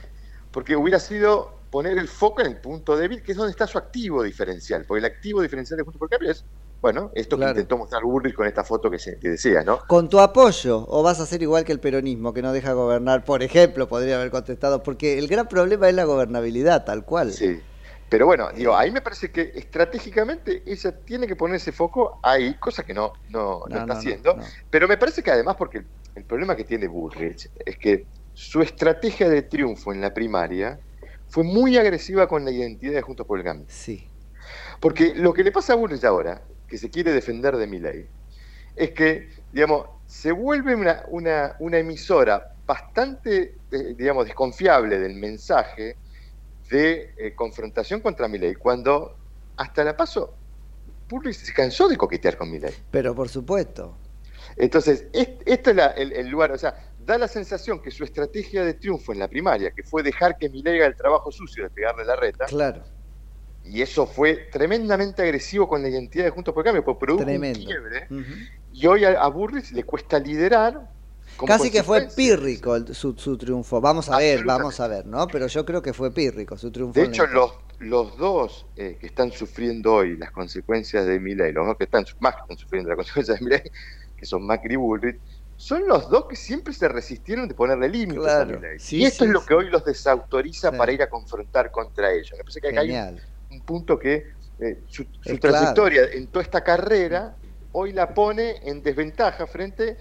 Porque 0.51 0.75
hubiera 0.75 0.99
sido 0.99 1.59
poner 1.69 1.97
el 1.99 2.07
foco 2.07 2.41
en 2.41 2.47
el 2.47 2.57
punto 2.59 2.97
débil, 2.97 3.21
que 3.21 3.33
es 3.33 3.37
donde 3.37 3.51
está 3.51 3.67
su 3.67 3.77
activo 3.77 4.23
diferencial. 4.23 4.83
Porque 4.87 4.99
el 4.99 5.05
activo 5.05 5.41
diferencial 5.43 5.77
de 5.77 5.83
Juntos 5.83 5.99
por 5.99 6.09
Cambio 6.09 6.31
es, 6.31 6.43
bueno, 6.81 7.11
esto 7.13 7.35
Claro. 7.37 7.53
que 7.53 7.59
intentó 7.61 7.77
mostrar 7.77 8.03
Bullrich 8.03 8.33
con 8.35 8.47
esta 8.47 8.63
foto 8.63 8.89
que, 8.89 8.99
se, 8.99 9.19
que 9.19 9.29
decía, 9.29 9.63
¿no? 9.63 9.79
¿Con 9.87 10.09
tu 10.09 10.19
apoyo 10.19 10.85
o 10.87 11.03
vas 11.03 11.19
a 11.19 11.25
ser 11.25 11.41
igual 11.41 11.65
que 11.65 11.71
el 11.71 11.79
peronismo 11.79 12.33
que 12.33 12.41
no 12.41 12.53
deja 12.53 12.73
gobernar? 12.73 13.23
Por 13.25 13.43
ejemplo, 13.43 13.87
podría 13.87 14.15
haber 14.15 14.31
contestado, 14.31 14.81
porque 14.83 15.17
el 15.19 15.27
gran 15.27 15.47
problema 15.47 15.89
es 15.89 15.95
la 15.95 16.05
gobernabilidad, 16.05 16.85
tal 16.85 17.03
cual. 17.05 17.33
Sí. 17.33 17.59
Pero 18.09 18.25
bueno, 18.25 18.49
digo, 18.55 18.75
ahí 18.75 18.89
me 18.91 19.01
parece 19.01 19.31
que 19.31 19.51
estratégicamente 19.53 20.63
ella 20.65 20.91
tiene 21.05 21.27
que 21.27 21.35
poner 21.35 21.57
ese 21.57 21.71
foco 21.71 22.19
ahí, 22.23 22.55
cosa 22.55 22.83
que 22.83 22.93
no, 22.93 23.13
no, 23.29 23.59
no 23.69 23.75
No, 23.75 23.81
está 23.81 23.93
haciendo. 23.93 24.35
Pero 24.69 24.87
me 24.87 24.97
parece 24.97 25.21
que 25.21 25.29
además, 25.31 25.55
porque 25.57 25.83
el 26.15 26.25
problema 26.25 26.55
que 26.55 26.63
tiene 26.63 26.87
Bullrich 26.87 27.49
es 27.65 27.77
que 27.77 28.07
su 28.33 28.61
estrategia 28.61 29.29
de 29.29 29.43
triunfo 29.43 29.93
en 29.93 30.01
la 30.01 30.13
primaria 30.13 30.79
fue 31.27 31.43
muy 31.43 31.77
agresiva 31.77 32.27
con 32.27 32.45
la 32.45 32.51
identidad 32.51 32.93
de 32.93 33.01
Juntos 33.03 33.27
por 33.27 33.37
el 33.37 33.43
Cambio. 33.45 33.67
Sí, 33.69 34.07
Porque 34.79 35.13
lo 35.15 35.33
que 35.33 35.43
le 35.43 35.51
pasa 35.51 35.73
a 35.73 35.75
Bullrich 35.75 36.03
ahora, 36.05 36.41
que 36.69 36.77
se 36.77 36.89
quiere 36.89 37.11
defender 37.11 37.57
de 37.57 37.67
Milei, 37.67 38.09
es 38.75 38.91
que, 38.91 39.27
digamos, 39.51 39.87
se 40.05 40.31
vuelve 40.31 40.75
una, 40.75 41.03
una, 41.09 41.55
una 41.59 41.77
emisora 41.79 42.45
bastante, 42.65 43.57
eh, 43.71 43.93
digamos, 43.97 44.25
desconfiable 44.25 44.97
del 44.99 45.15
mensaje 45.15 45.97
de 46.69 47.13
eh, 47.17 47.35
confrontación 47.35 47.99
contra 48.01 48.27
Milei, 48.27 48.55
cuando 48.55 49.17
hasta 49.57 49.83
la 49.83 49.97
paso, 49.97 50.37
Bullrich 51.09 51.35
se 51.35 51.53
cansó 51.53 51.87
de 51.87 51.97
coquetear 51.97 52.37
con 52.37 52.49
Milei. 52.51 52.73
pero 52.91 53.13
por 53.15 53.27
supuesto. 53.29 53.97
Entonces, 54.55 55.07
es- 55.13 55.29
este 55.45 55.71
es 55.71 55.75
la- 55.75 55.87
el, 55.91 56.13
el 56.13 56.27
lugar, 56.27 56.51
o 56.51 56.57
sea, 56.57 56.73
da 56.97 57.17
la 57.17 57.27
sensación 57.27 57.81
que 57.81 57.91
su 57.91 58.03
estrategia 58.03 58.63
de 58.63 58.75
triunfo 58.75 59.11
en 59.11 59.19
la 59.19 59.27
primaria, 59.27 59.71
que 59.71 59.83
fue 59.83 60.03
dejar 60.03 60.37
que 60.37 60.49
Milei 60.49 60.77
haga 60.77 60.85
el 60.87 60.95
trabajo 60.95 61.31
sucio 61.31 61.63
de 61.63 61.69
pegarle 61.71 62.05
la 62.05 62.15
reta, 62.15 62.45
Claro, 62.45 62.85
y 63.69 63.81
eso 63.81 64.05
fue 64.07 64.47
tremendamente 64.51 65.21
agresivo 65.21 65.67
con 65.67 65.81
la 65.81 65.89
identidad 65.89 66.25
de 66.25 66.31
Juntos 66.31 66.53
por 66.53 66.61
el 66.61 66.65
Cambio, 66.65 66.83
porque 66.83 67.05
produjo 67.05 67.23
tremendo. 67.25 67.59
un 67.59 67.65
quiebre, 67.65 68.07
y 68.73 68.87
hoy 68.87 69.03
a, 69.05 69.21
a 69.21 69.27
Burris 69.29 69.71
le 69.71 69.83
cuesta 69.83 70.19
liderar. 70.19 70.89
Casi 71.45 71.71
que 71.71 71.83
fue 71.83 72.07
pírrico 72.15 72.75
el- 72.75 72.93
su, 72.93 73.13
su 73.17 73.37
triunfo. 73.37 73.79
Vamos 73.79 74.09
a 74.09 74.17
ver, 74.17 74.43
vamos 74.43 74.79
a 74.79 74.87
ver, 74.87 75.05
¿no? 75.05 75.25
Pero 75.27 75.47
yo 75.47 75.63
creo 75.65 75.81
que 75.81 75.93
fue 75.93 76.11
pírrico 76.13 76.57
su 76.57 76.69
triunfo. 76.71 76.99
De 76.99 77.05
hecho, 77.05 77.27
los, 77.27 77.53
los 77.79 78.17
dos 78.17 78.65
eh, 78.75 78.97
que 78.99 79.07
están 79.07 79.31
sufriendo 79.31 79.93
hoy 79.93 80.17
las 80.17 80.31
consecuencias 80.31 81.05
de 81.05 81.19
Milei, 81.19 81.53
los 81.53 81.65
dos 81.65 81.77
que 81.77 81.85
están, 81.85 82.05
más 82.19 82.35
que 82.35 82.41
están 82.41 82.57
sufriendo 82.57 82.89
las 82.89 82.97
consecuencias 82.97 83.39
de 83.39 83.45
Milei, 83.45 83.71
que 84.17 84.25
son 84.25 84.45
Macri 84.45 84.73
y 84.73 84.77
Bullrich, 84.77 85.19
son 85.55 85.87
los 85.87 86.09
dos 86.09 86.25
que 86.25 86.35
siempre 86.35 86.73
se 86.73 86.87
resistieron 86.89 87.47
de 87.47 87.53
ponerle 87.53 87.87
límites 87.89 88.23
Claro, 88.23 88.55
a 88.55 88.59
Milei. 88.59 88.79
sí, 88.79 88.97
y 88.97 89.05
esto 89.05 89.23
sí, 89.23 89.29
es 89.29 89.33
lo 89.33 89.45
que 89.45 89.53
hoy 89.53 89.69
los 89.69 89.85
desautoriza 89.85 90.71
Sí. 90.71 90.77
para 90.77 90.91
ir 90.91 91.01
a 91.03 91.09
confrontar 91.09 91.69
contra 91.71 92.11
ellos. 92.11 92.31
Me 92.37 92.43
parece 92.43 92.59
que 92.59 92.67
acá 92.69 92.81
hay 92.81 92.89
un- 92.91 92.95
Genial. 92.95 93.23
Un 93.49 93.61
punto 93.61 93.97
que 93.97 94.23
eh, 94.59 94.83
su, 94.87 95.03
su 95.03 95.37
claro. 95.39 95.39
trayectoria 95.39 96.03
en 96.13 96.27
toda 96.27 96.43
esta 96.43 96.61
carrera 96.63 97.35
hoy 97.71 97.93
la 97.93 98.13
pone 98.13 98.57
en 98.63 98.81
desventaja 98.81 99.47
frente. 99.47 99.97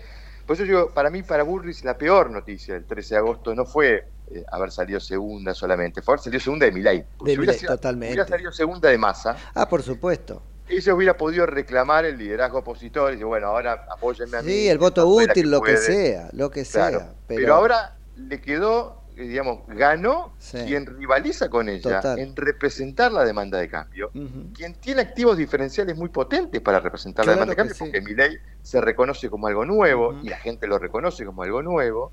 Por 0.46 0.54
eso 0.54 0.64
digo, 0.64 0.90
para 0.94 1.10
mí, 1.10 1.22
para 1.22 1.42
Burris, 1.42 1.84
la 1.84 1.96
peor 1.96 2.30
noticia 2.30 2.74
del 2.74 2.86
13 2.86 3.14
de 3.14 3.18
agosto 3.18 3.54
no 3.54 3.64
fue 3.66 4.12
eh, 4.30 4.44
haber 4.50 4.70
salido 4.70 4.98
segunda 5.00 5.54
solamente, 5.54 6.00
fue 6.02 6.14
haber 6.14 6.24
salido 6.24 6.40
segunda 6.40 6.66
de. 6.66 7.06
Porque 7.16 7.36
De 7.36 7.52
si 7.52 7.58
sido- 7.60 7.74
totalmente. 7.74 8.14
hubiera 8.14 8.28
salido 8.28 8.52
segunda 8.52 8.88
de 8.88 8.98
masa, 8.98 9.36
Ah, 9.54 9.68
por 9.68 9.82
supuesto. 9.82 10.42
ella 10.66 10.94
hubiera 10.94 11.16
podido 11.16 11.44
reclamar 11.46 12.04
el 12.06 12.18
liderazgo 12.18 12.58
opositor 12.58 13.10
y 13.10 13.12
decir, 13.12 13.26
bueno, 13.26 13.48
ahora 13.48 13.84
apóyenme 13.90 14.38
a 14.38 14.42
mí. 14.42 14.50
Sí, 14.50 14.68
el 14.68 14.78
voto 14.78 15.06
útil, 15.06 15.50
lo 15.50 15.60
que 15.60 15.76
sea, 15.76 16.30
lo 16.32 16.50
que 16.50 16.64
Claro, 16.64 16.98
sea. 17.00 17.14
pero... 17.26 17.54
ahora 17.54 17.98
le 18.16 18.40
quedó 18.40 18.97
digamos, 19.26 19.60
ganó 19.68 20.34
Sí. 20.38 20.58
quien 20.66 20.86
rivaliza 20.86 21.48
con 21.48 21.68
ella 21.68 21.96
Total. 22.00 22.18
en 22.18 22.36
representar 22.36 23.12
la 23.12 23.24
demanda 23.24 23.58
de 23.58 23.68
cambio, 23.68 24.10
quien 24.54 24.74
tiene 24.74 25.00
activos 25.02 25.36
diferenciales 25.36 25.96
muy 25.96 26.08
potentes 26.08 26.60
para 26.60 26.80
representar 26.80 27.26
la 27.26 27.32
demanda 27.32 27.52
de 27.52 27.56
cambio, 27.56 27.74
sí. 27.74 27.80
porque 27.84 28.00
Milei 28.00 28.38
se 28.62 28.80
reconoce 28.80 29.28
como 29.30 29.46
algo 29.46 29.64
nuevo 29.64 30.18
y 30.22 30.28
la 30.28 30.36
gente 30.38 30.66
lo 30.66 30.78
reconoce 30.78 31.24
como 31.24 31.42
algo 31.42 31.62
nuevo. 31.62 32.12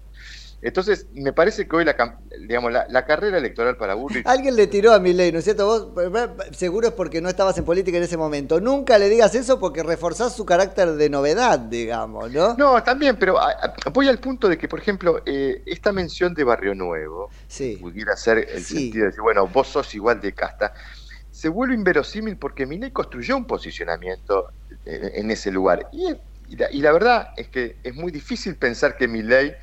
Entonces, 0.61 1.07
me 1.13 1.31
parece 1.33 1.67
que 1.67 1.75
hoy 1.75 1.85
la, 1.85 1.95
digamos, 2.47 2.71
la, 2.71 2.85
la 2.89 3.05
carrera 3.05 3.37
electoral 3.37 3.77
para 3.77 3.93
Bullrich 3.93 4.25
Alguien 4.27 4.55
le 4.55 4.67
tiró 4.67 4.93
a 4.93 4.99
Milei, 4.99 5.31
¿no 5.31 5.39
es 5.39 5.43
cierto? 5.45 5.65
Vos 5.65 5.87
eh, 6.15 6.27
seguro 6.53 6.87
es 6.87 6.93
porque 6.93 7.21
no 7.21 7.29
estabas 7.29 7.57
en 7.57 7.65
política 7.65 7.97
en 7.97 8.03
ese 8.03 8.17
momento. 8.17 8.59
Nunca 8.59 8.97
le 8.97 9.09
digas 9.09 9.35
eso 9.35 9.59
porque 9.59 9.83
reforzás 9.83 10.35
su 10.35 10.45
carácter 10.45 10.93
de 10.93 11.09
novedad, 11.09 11.59
digamos, 11.59 12.31
¿no? 12.31 12.55
No, 12.55 12.81
también, 12.83 13.17
pero 13.17 13.37
voy 13.93 14.07
al 14.07 14.19
punto 14.19 14.47
de 14.49 14.57
que, 14.57 14.67
por 14.67 14.79
ejemplo, 14.79 15.21
eh, 15.25 15.61
esta 15.65 15.91
mención 15.91 16.33
de 16.33 16.43
Barrio 16.43 16.73
Nuevo, 16.73 17.29
Sí. 17.47 17.77
pudiera 17.79 18.15
ser 18.15 18.39
el 18.49 18.63
Sí. 18.63 18.75
sentido 18.75 19.03
de 19.03 19.09
decir, 19.11 19.21
bueno, 19.21 19.47
vos 19.47 19.67
sos 19.67 19.93
igual 19.93 20.19
de 20.19 20.33
casta, 20.33 20.73
se 21.29 21.49
vuelve 21.49 21.75
inverosímil 21.75 22.37
porque 22.37 22.65
Milei 22.65 22.91
construyó 22.91 23.35
un 23.37 23.45
posicionamiento 23.45 24.47
eh, 24.85 25.11
en 25.15 25.29
ese 25.31 25.51
lugar. 25.51 25.87
Y, 25.91 26.07
es- 26.07 26.17
y 26.47 26.55
la, 26.57 26.71
y 26.71 26.81
la 26.81 26.91
verdad 26.91 27.29
es 27.35 27.49
que 27.49 27.79
es 27.83 27.93
muy 27.95 28.11
difícil 28.11 28.57
pensar 28.57 28.95
que 28.97 29.07
Milei 29.07 29.53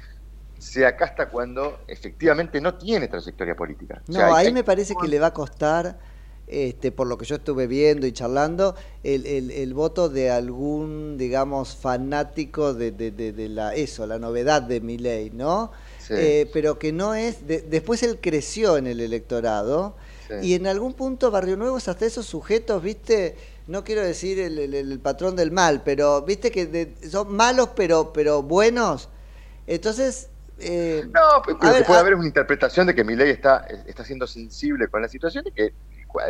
sea 0.62 0.96
casta 0.96 1.28
cuando 1.28 1.80
efectivamente 1.88 2.60
no 2.60 2.74
tiene 2.74 3.08
trayectoria 3.08 3.56
política. 3.56 4.00
O 4.08 4.12
No, 4.12 4.18
sea, 4.18 4.34
ahí 4.36 4.46
hay- 4.46 4.52
me 4.52 4.62
parece 4.62 4.94
que 5.00 5.08
le 5.08 5.18
va 5.18 5.28
a 5.28 5.32
costar, 5.34 5.98
este, 6.46 6.92
por 6.92 7.08
lo 7.08 7.18
que 7.18 7.24
yo 7.24 7.34
estuve 7.36 7.66
viendo 7.66 8.06
y 8.06 8.12
charlando, 8.12 8.76
el, 9.02 9.26
el- 9.26 9.50
el 9.50 9.74
voto 9.74 10.08
de 10.08 10.30
algún, 10.30 11.16
digamos, 11.18 11.74
fanático 11.76 12.74
de, 12.74 12.92
de- 12.92 13.10
de- 13.10 13.32
de 13.32 13.48
la 13.48 13.74
eso, 13.74 14.06
la 14.06 14.18
novedad 14.20 14.62
de 14.62 14.80
Milei, 14.80 15.30
¿no? 15.30 15.72
Sí. 15.98 16.14
Eh, 16.16 16.50
pero 16.52 16.78
que 16.78 16.92
no 16.92 17.14
es. 17.14 17.46
de- 17.46 17.62
después 17.62 18.02
él 18.04 18.18
creció 18.20 18.76
en 18.76 18.86
el 18.86 19.00
electorado 19.00 19.96
Sí. 20.28 20.34
y 20.48 20.54
en 20.54 20.66
algún 20.68 20.92
punto 20.94 21.30
Barrio 21.32 21.56
Nuevo 21.56 21.78
es 21.78 21.88
hasta 21.88 22.06
esos 22.06 22.26
sujetos, 22.26 22.80
¿viste? 22.82 23.36
No 23.66 23.82
quiero 23.82 24.02
decir 24.02 24.38
el, 24.38 24.58
el- 24.60 24.74
el 24.74 24.98
patrón 25.00 25.34
del 25.34 25.50
mal, 25.50 25.82
pero 25.84 26.22
viste 26.22 26.50
que 26.52 26.66
de- 26.66 26.94
son 27.10 27.32
malos 27.34 27.70
pero, 27.74 28.12
pero 28.12 28.42
buenos. 28.44 29.08
Entonces. 29.66 30.28
Eh, 30.62 31.04
No, 31.12 31.42
pero 31.44 31.58
a 31.60 31.66
lo 31.68 31.74
que 31.76 31.84
puede 31.84 31.98
a- 31.98 32.00
haber 32.00 32.12
es 32.14 32.18
una 32.18 32.28
interpretación 32.28 32.86
de 32.86 32.94
que 32.94 33.04
Milei 33.04 33.30
está, 33.30 33.66
está 33.86 34.04
siendo 34.04 34.26
sensible 34.26 34.88
con 34.88 35.02
la 35.02 35.08
situación 35.08 35.44
y 35.46 35.52
que 35.52 35.74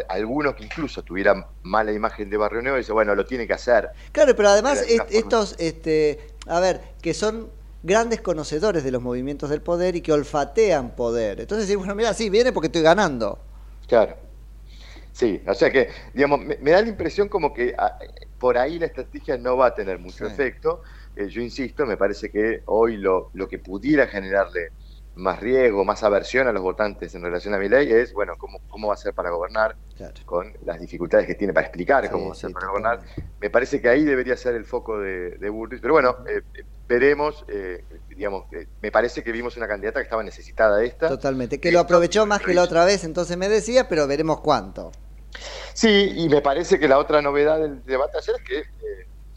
algunos 0.09 0.55
que 0.55 0.64
incluso 0.64 1.03
tuvieran 1.03 1.45
mala 1.62 1.92
imagen 1.92 2.31
de 2.31 2.37
Barrio 2.37 2.62
Nuevo 2.62 2.77
dicen, 2.79 2.95
bueno, 2.95 3.14
lo 3.14 3.27
tiene 3.27 3.47
que 3.47 3.53
hacer. 3.55 3.90
Claro, 4.12 4.35
pero 4.37 4.49
además 4.51 4.83
est- 4.83 5.11
estos, 5.11 5.57
este, 5.59 6.21
a 6.47 6.61
ver, 6.61 6.81
que 7.03 7.14
son 7.14 7.51
grandes 7.83 8.21
conocedores 8.21 8.85
de 8.85 8.92
los 8.92 9.03
movimientos 9.03 9.51
del 9.51 9.61
poder 9.61 9.97
y 9.97 10.01
que 10.03 10.12
olfatean 10.12 10.95
poder. 10.95 11.40
Entonces 11.40 11.66
decir, 11.66 11.79
bueno, 11.79 11.95
mira, 11.97 12.14
sí, 12.14 12.31
viene 12.31 12.53
porque 12.53 12.66
estoy 12.68 12.83
ganando. 12.83 13.45
Claro. 13.88 14.16
Sí, 15.12 15.42
o 15.47 15.53
sea 15.55 15.71
que, 15.71 15.90
digamos, 16.14 16.40
me, 16.40 16.57
me 16.61 16.71
da 16.71 16.81
la 16.81 16.88
impresión 16.88 17.29
como 17.29 17.53
que 17.53 17.75
por 18.38 18.57
ahí 18.57 18.79
la 18.79 18.87
estrategia 18.87 19.37
no 19.37 19.57
va 19.57 19.66
a 19.66 19.75
tener 19.75 19.99
mucho 19.99 20.27
Sí. 20.27 20.33
efecto. 20.33 20.83
Eh, 21.16 21.29
yo 21.29 21.40
insisto, 21.42 21.85
me 21.87 21.96
parece 21.96 22.31
que 22.31 22.62
hoy 22.66 22.96
lo, 22.96 23.31
lo 23.35 23.48
que 23.48 23.59
pudiera 23.59 24.07
generarle 24.07 24.70
más 25.14 25.40
riesgo, 25.40 25.85
más 25.85 26.03
aversión 26.05 26.48
a 26.48 26.53
los 26.53 26.62
votantes 26.62 27.14
en 27.14 27.22
relación 27.22 27.53
a 27.53 27.59
mi 27.59 27.68
ley 27.68 27.90
es, 27.92 28.14
bueno, 28.14 28.33
cómo, 28.38 28.61
cómo 28.70 28.88
va 28.88 28.94
a 28.94 28.96
ser 28.96 29.12
para 29.12 29.29
gobernar, 29.31 29.77
Claro. 29.94 30.14
con 30.25 30.51
las 30.64 30.81
dificultades 30.81 31.27
que 31.27 31.35
tiene 31.35 31.53
para 31.53 31.66
explicar 31.66 32.03
Sí, 32.05 32.11
cómo 32.11 32.27
va 32.29 32.33
a 32.33 32.35
sí, 32.35 32.40
ser 32.40 32.53
para 32.53 32.68
gobernar. 32.68 33.01
Me 33.38 33.51
parece 33.51 33.81
que 33.83 33.90
ahí 33.90 34.05
debería 34.05 34.37
ser 34.38 34.55
el 34.55 34.64
foco 34.64 34.98
de, 34.98 35.37
de 35.37 35.51
Bullrich, 35.51 35.83
pero 35.83 35.92
bueno, 35.92 36.16
eh, 36.27 36.40
veremos, 36.88 37.44
eh, 37.48 37.85
digamos, 38.09 38.46
eh, 38.53 38.66
me 38.81 38.90
parece 38.90 39.22
que 39.22 39.33
vimos 39.33 39.55
una 39.59 39.68
candidata 39.68 40.01
que 40.01 40.05
estaba 40.05 40.22
necesitada 40.22 40.79
de 40.79 40.87
esta. 40.87 41.09
Totalmente. 41.09 41.61
Que 41.61 41.70
lo 41.72 41.81
aprovechó 41.81 42.25
más 42.25 42.40
que 42.40 42.55
la 42.55 42.62
otra 42.62 42.87
vez, 42.87 43.05
entonces 43.05 43.37
me 43.37 43.51
decía, 43.51 43.88
pero 43.90 44.07
veremos 44.07 44.40
cuánto. 44.40 44.92
Sí, 45.75 46.11
y 46.16 46.29
me 46.31 46.40
parece 46.40 46.79
que 46.79 46.88
la 46.88 46.98
otra 46.98 47.20
novedad 47.20 47.61
del 47.61 47.85
debate 47.85 48.16
ayer 48.16 48.37
es 48.37 48.42
que 48.48 48.62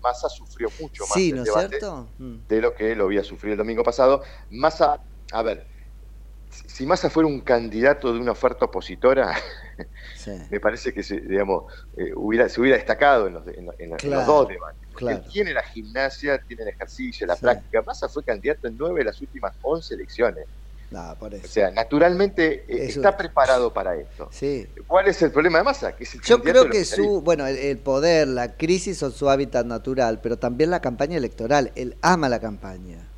Massa 0.05 0.29
sufrió 0.29 0.69
mucho 0.79 1.03
más 1.03 1.13
Sí, 1.13 1.29
el 1.31 1.37
¿no 1.37 1.41
es 1.41 1.47
debate 1.49 1.69
cierto? 1.79 2.13
Mm. 2.17 2.45
de 2.47 2.61
lo 2.61 2.73
que 2.75 2.95
lo 2.95 3.05
había 3.05 3.23
sufrido 3.23 3.53
el 3.53 3.57
domingo 3.57 3.83
pasado. 3.83 4.21
Massa, 4.51 5.01
a 5.31 5.41
ver, 5.41 5.67
si 6.49 6.85
Massa 6.85 7.09
fuera 7.09 7.27
un 7.27 7.41
candidato 7.41 8.13
de 8.13 8.19
una 8.19 8.31
oferta 8.33 8.65
opositora, 8.65 9.33
Sí. 10.15 10.31
me 10.51 10.59
parece 10.59 10.93
que 10.93 11.01
se, 11.03 11.19
digamos, 11.19 11.63
eh, 11.97 12.11
hubiera, 12.15 12.47
se 12.47 12.61
hubiera 12.61 12.77
destacado 12.77 13.27
en 13.27 13.33
los, 13.33 13.47
en 13.47 13.67
en 13.79 13.89
dos 14.25 14.47
debates. 14.47 14.79
Claro. 14.95 15.23
tiene 15.29 15.53
la 15.53 15.63
gimnasia, 15.63 16.39
tiene 16.47 16.63
el 16.63 16.69
ejercicio, 16.69 17.27
la 17.27 17.35
Sí. 17.35 17.41
práctica. 17.41 17.81
Massa 17.85 18.07
fue 18.07 18.23
candidato 18.23 18.67
en 18.67 18.77
nueve 18.77 18.99
de 18.99 19.05
las 19.05 19.19
últimas 19.21 19.53
once 19.61 19.93
elecciones. 19.93 20.45
No, 20.95 21.15
por 21.19 21.33
eso. 21.33 21.45
O 21.45 21.49
sea, 21.49 21.71
naturalmente 21.71 22.63
eh, 22.69 22.85
está 22.87 23.17
preparado 23.17 23.73
para 23.73 23.95
esto. 23.95 24.29
Sí. 24.31 24.65
¿Cuál 24.87 25.07
es 25.09 25.21
el 25.21 25.31
problema 25.31 25.57
de 25.57 25.65
Massa? 25.65 25.93
Que 25.95 26.05
Yo 26.25 26.41
creo 26.41 26.69
que 26.69 26.85
su, 26.85 27.21
bueno, 27.21 27.45
el, 27.45 27.57
el 27.57 27.77
poder, 27.79 28.29
la 28.29 28.55
crisis 28.55 28.97
son 28.97 29.11
su 29.11 29.29
hábitat 29.29 29.65
natural, 29.65 30.21
pero 30.21 30.37
también 30.37 30.69
la 30.69 30.79
campaña 30.79 31.17
electoral. 31.17 31.71
Él 31.75 31.97
ama 32.01 32.29
la 32.29 32.39
campaña. 32.39 33.09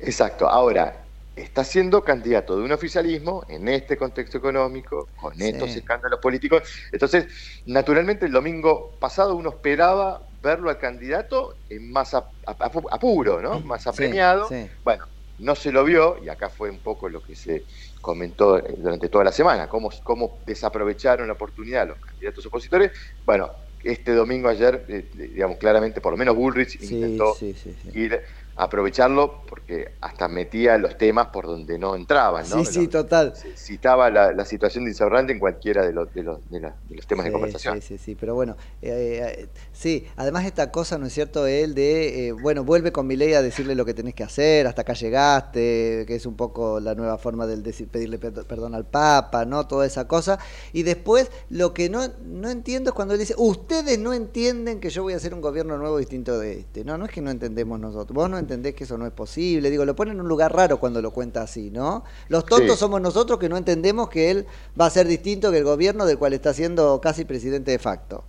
Exacto. 0.00 0.48
Ahora, 0.48 1.00
está 1.34 1.64
siendo 1.64 2.04
candidato 2.04 2.56
de 2.58 2.62
un 2.64 2.72
oficialismo 2.72 3.44
en 3.48 3.68
este 3.68 3.96
contexto 3.96 4.36
económico, 4.38 5.08
con 5.18 5.34
Sí. 5.34 5.44
estos 5.48 5.70
escándalos 5.74 6.20
políticos. 6.20 6.62
Entonces, 6.92 7.26
naturalmente, 7.64 8.26
el 8.26 8.32
domingo 8.32 8.96
pasado 9.00 9.34
uno 9.34 9.48
esperaba 9.48 10.20
verlo 10.42 10.68
al 10.68 10.76
candidato 10.78 11.54
en 11.70 11.90
más 11.90 12.12
ap- 12.12 12.28
ap- 12.46 12.60
apu- 12.60 12.88
apuro, 12.90 13.40
¿no? 13.40 13.60
Más 13.60 13.82
Sí, 13.84 13.88
apremiado. 13.88 14.46
sí. 14.48 14.68
Bueno, 14.84 15.06
no 15.44 15.54
se 15.54 15.70
lo 15.70 15.84
vio, 15.84 16.18
y 16.24 16.28
acá 16.28 16.48
fue 16.48 16.70
un 16.70 16.80
poco 16.80 17.08
lo 17.08 17.22
que 17.22 17.34
se 17.34 17.66
comentó 18.00 18.58
eh, 18.58 18.74
durante 18.78 19.08
toda 19.08 19.24
la 19.24 19.32
semana, 19.32 19.68
cómo, 19.68 19.90
cómo 20.02 20.42
desaprovecharon 20.46 21.26
la 21.26 21.34
oportunidad 21.34 21.86
los 21.86 21.98
candidatos 21.98 22.46
opositores. 22.46 22.90
Bueno, 23.24 23.50
este 23.82 24.12
domingo 24.12 24.48
ayer, 24.48 24.86
eh, 24.88 25.10
digamos, 25.12 25.58
claramente, 25.58 26.00
por 26.00 26.12
lo 26.12 26.16
menos 26.16 26.34
Bullrich 26.34 26.80
Sí, 26.80 26.94
intentó 26.94 27.34
sí, 27.34 27.54
sí, 27.54 27.76
sí. 27.82 27.90
ir 27.92 28.22
aprovecharlo 28.56 29.42
porque 29.48 29.96
hasta 30.00 30.28
metía 30.28 30.78
los 30.78 30.96
temas 30.96 31.28
por 31.28 31.46
donde 31.46 31.78
no 31.78 31.94
entraban, 31.96 32.48
¿no? 32.48 32.64
Sí, 32.64 32.72
sí, 32.72 32.88
total. 32.88 33.34
Citaba 33.56 34.10
la, 34.10 34.32
la 34.32 34.44
situación 34.44 34.84
de 34.84 34.90
Insaurralde 34.90 35.32
en 35.32 35.38
cualquiera 35.38 35.84
de 35.84 35.92
los, 35.92 36.12
de 36.14 36.22
los, 36.22 36.48
de 36.48 36.60
la- 36.60 36.76
de 36.88 36.96
los 36.96 37.06
temas 37.06 37.26
de 37.26 37.32
conversación. 37.32 37.80
Sí, 37.80 37.96
sí, 37.96 37.98
sí, 37.98 38.14
pero 38.14 38.34
bueno, 38.34 38.56
eh, 38.80 39.36
eh, 39.38 39.48
sí, 39.72 40.06
además 40.16 40.44
esta 40.44 40.70
cosa, 40.70 40.98
¿no 40.98 41.06
es 41.06 41.12
cierto?, 41.12 41.46
él 41.46 41.74
de, 41.74 42.28
eh, 42.28 42.32
bueno, 42.32 42.62
vuelve 42.64 42.92
con 42.92 43.06
mi 43.06 43.16
ley 43.16 43.34
a 43.34 43.42
decirle 43.42 43.74
lo 43.74 43.84
que 43.84 43.94
tenés 43.94 44.14
que 44.14 44.22
hacer, 44.22 44.66
hasta 44.66 44.82
acá 44.82 44.92
llegaste, 44.92 46.04
que 46.06 46.14
es 46.14 46.26
un 46.26 46.36
poco 46.36 46.78
la 46.80 46.94
nueva 46.94 47.18
forma 47.18 47.46
de 47.46 47.56
decir, 47.56 47.88
pedirle 47.88 48.20
perd- 48.20 48.44
perdón 48.46 48.74
al 48.74 48.86
Papa, 48.86 49.44
¿no?, 49.44 49.66
toda 49.66 49.86
esa 49.86 50.06
cosa, 50.06 50.38
y 50.72 50.82
después 50.84 51.30
lo 51.50 51.74
que 51.74 51.88
no, 51.90 52.02
no 52.24 52.48
entiendo 52.50 52.90
es 52.90 52.94
cuando 52.94 53.14
él 53.14 53.20
dice, 53.20 53.34
ustedes 53.36 53.98
no 53.98 54.12
entienden 54.12 54.80
que 54.80 54.90
yo 54.90 55.02
voy 55.02 55.14
a 55.14 55.16
hacer 55.16 55.34
un 55.34 55.40
gobierno 55.40 55.76
nuevo 55.78 55.98
distinto 55.98 56.38
de 56.38 56.60
este, 56.60 56.84
no, 56.84 56.96
no 56.98 57.06
es 57.06 57.10
que 57.10 57.20
no 57.20 57.30
entendemos 57.30 57.80
nosotros, 57.80 58.14
vos 58.14 58.30
no 58.30 58.38
entendés 58.44 58.74
que 58.74 58.84
eso 58.84 58.96
no 58.98 59.06
es 59.06 59.12
posible, 59.12 59.70
digo, 59.70 59.84
lo 59.84 59.94
pone 59.96 60.12
en 60.12 60.20
un 60.20 60.28
lugar 60.28 60.54
raro 60.54 60.78
cuando 60.78 61.02
lo 61.02 61.10
cuenta 61.12 61.42
así, 61.42 61.70
¿no? 61.70 62.04
Los 62.28 62.46
tontos 62.48 62.78
Sí. 62.78 62.80
somos 62.80 63.00
nosotros 63.00 63.38
que 63.38 63.48
no 63.48 63.56
entendemos 63.56 64.08
que 64.08 64.30
él 64.30 64.46
va 64.80 64.86
a 64.86 64.90
ser 64.90 65.06
distinto 65.08 65.50
que 65.50 65.58
el 65.58 65.64
gobierno 65.64 66.06
del 66.06 66.18
cual 66.18 66.32
está 66.34 66.54
siendo 66.54 67.00
casi 67.00 67.24
presidente 67.24 67.70
de 67.72 67.78
facto. 67.78 68.24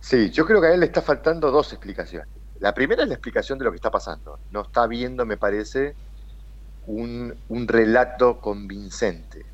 Sí, 0.00 0.30
yo 0.30 0.46
creo 0.46 0.60
que 0.60 0.68
a 0.68 0.74
él 0.74 0.80
le 0.80 0.86
está 0.86 1.02
faltando 1.02 1.50
dos 1.50 1.72
explicaciones. 1.72 2.28
La 2.60 2.74
primera 2.74 3.02
es 3.02 3.08
la 3.08 3.14
explicación 3.14 3.58
de 3.58 3.64
lo 3.64 3.70
que 3.70 3.76
está 3.76 3.90
pasando. 3.90 4.40
No 4.50 4.62
está 4.62 4.86
viendo, 4.86 5.24
me 5.26 5.36
parece, 5.36 5.94
un, 6.86 7.34
un 7.48 7.68
relato 7.68 8.40
convincente. 8.40 9.46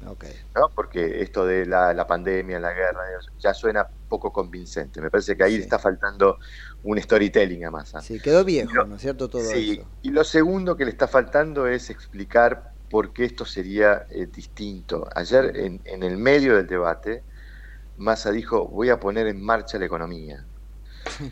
Porque 0.75 1.23
esto 1.23 1.45
de 1.47 1.67
la, 1.67 1.93
la 1.93 2.07
pandemia, 2.07 2.61
la 2.61 2.73
guerra, 2.73 3.03
ya 3.39 3.53
suena 3.55 3.87
poco 4.09 4.33
convincente. 4.33 5.01
Me 5.01 5.11
parece 5.11 5.37
que 5.37 5.45
ahí 5.45 5.53
Sí. 5.53 5.59
le 5.59 5.65
está 5.65 5.79
faltando 5.79 6.39
un 6.85 7.01
storytelling 7.01 7.65
a 7.67 7.71
Massa. 7.71 8.01
Sí, 8.01 8.21
quedó 8.21 8.45
viejo, 8.45 8.85
No. 8.85 8.87
¿no 8.87 8.97
es 8.97 9.03
cierto? 9.03 9.29
Todo 9.29 9.53
Sí, 9.53 9.59
eso. 9.59 9.91
y 10.03 10.11
lo 10.11 10.25
segundo 10.25 10.77
que 10.77 10.85
le 10.85 10.91
está 10.93 11.09
faltando 11.09 11.67
es 11.67 11.91
explicar 11.91 12.75
por 12.89 13.13
qué 13.13 13.25
esto 13.25 13.45
sería 13.45 14.07
eh, 14.11 14.27
distinto. 14.27 15.07
Ayer, 15.15 15.57
en, 15.57 15.83
en 15.85 16.03
el 16.05 16.17
medio 16.19 16.57
del 16.57 16.67
debate, 16.69 17.27
Massa 17.97 18.31
dijo, 18.33 18.69
voy 18.69 18.91
a 18.91 19.01
poner 19.01 19.27
en 19.29 19.43
marcha 19.43 19.79
la 19.79 19.87
economía. 19.87 20.49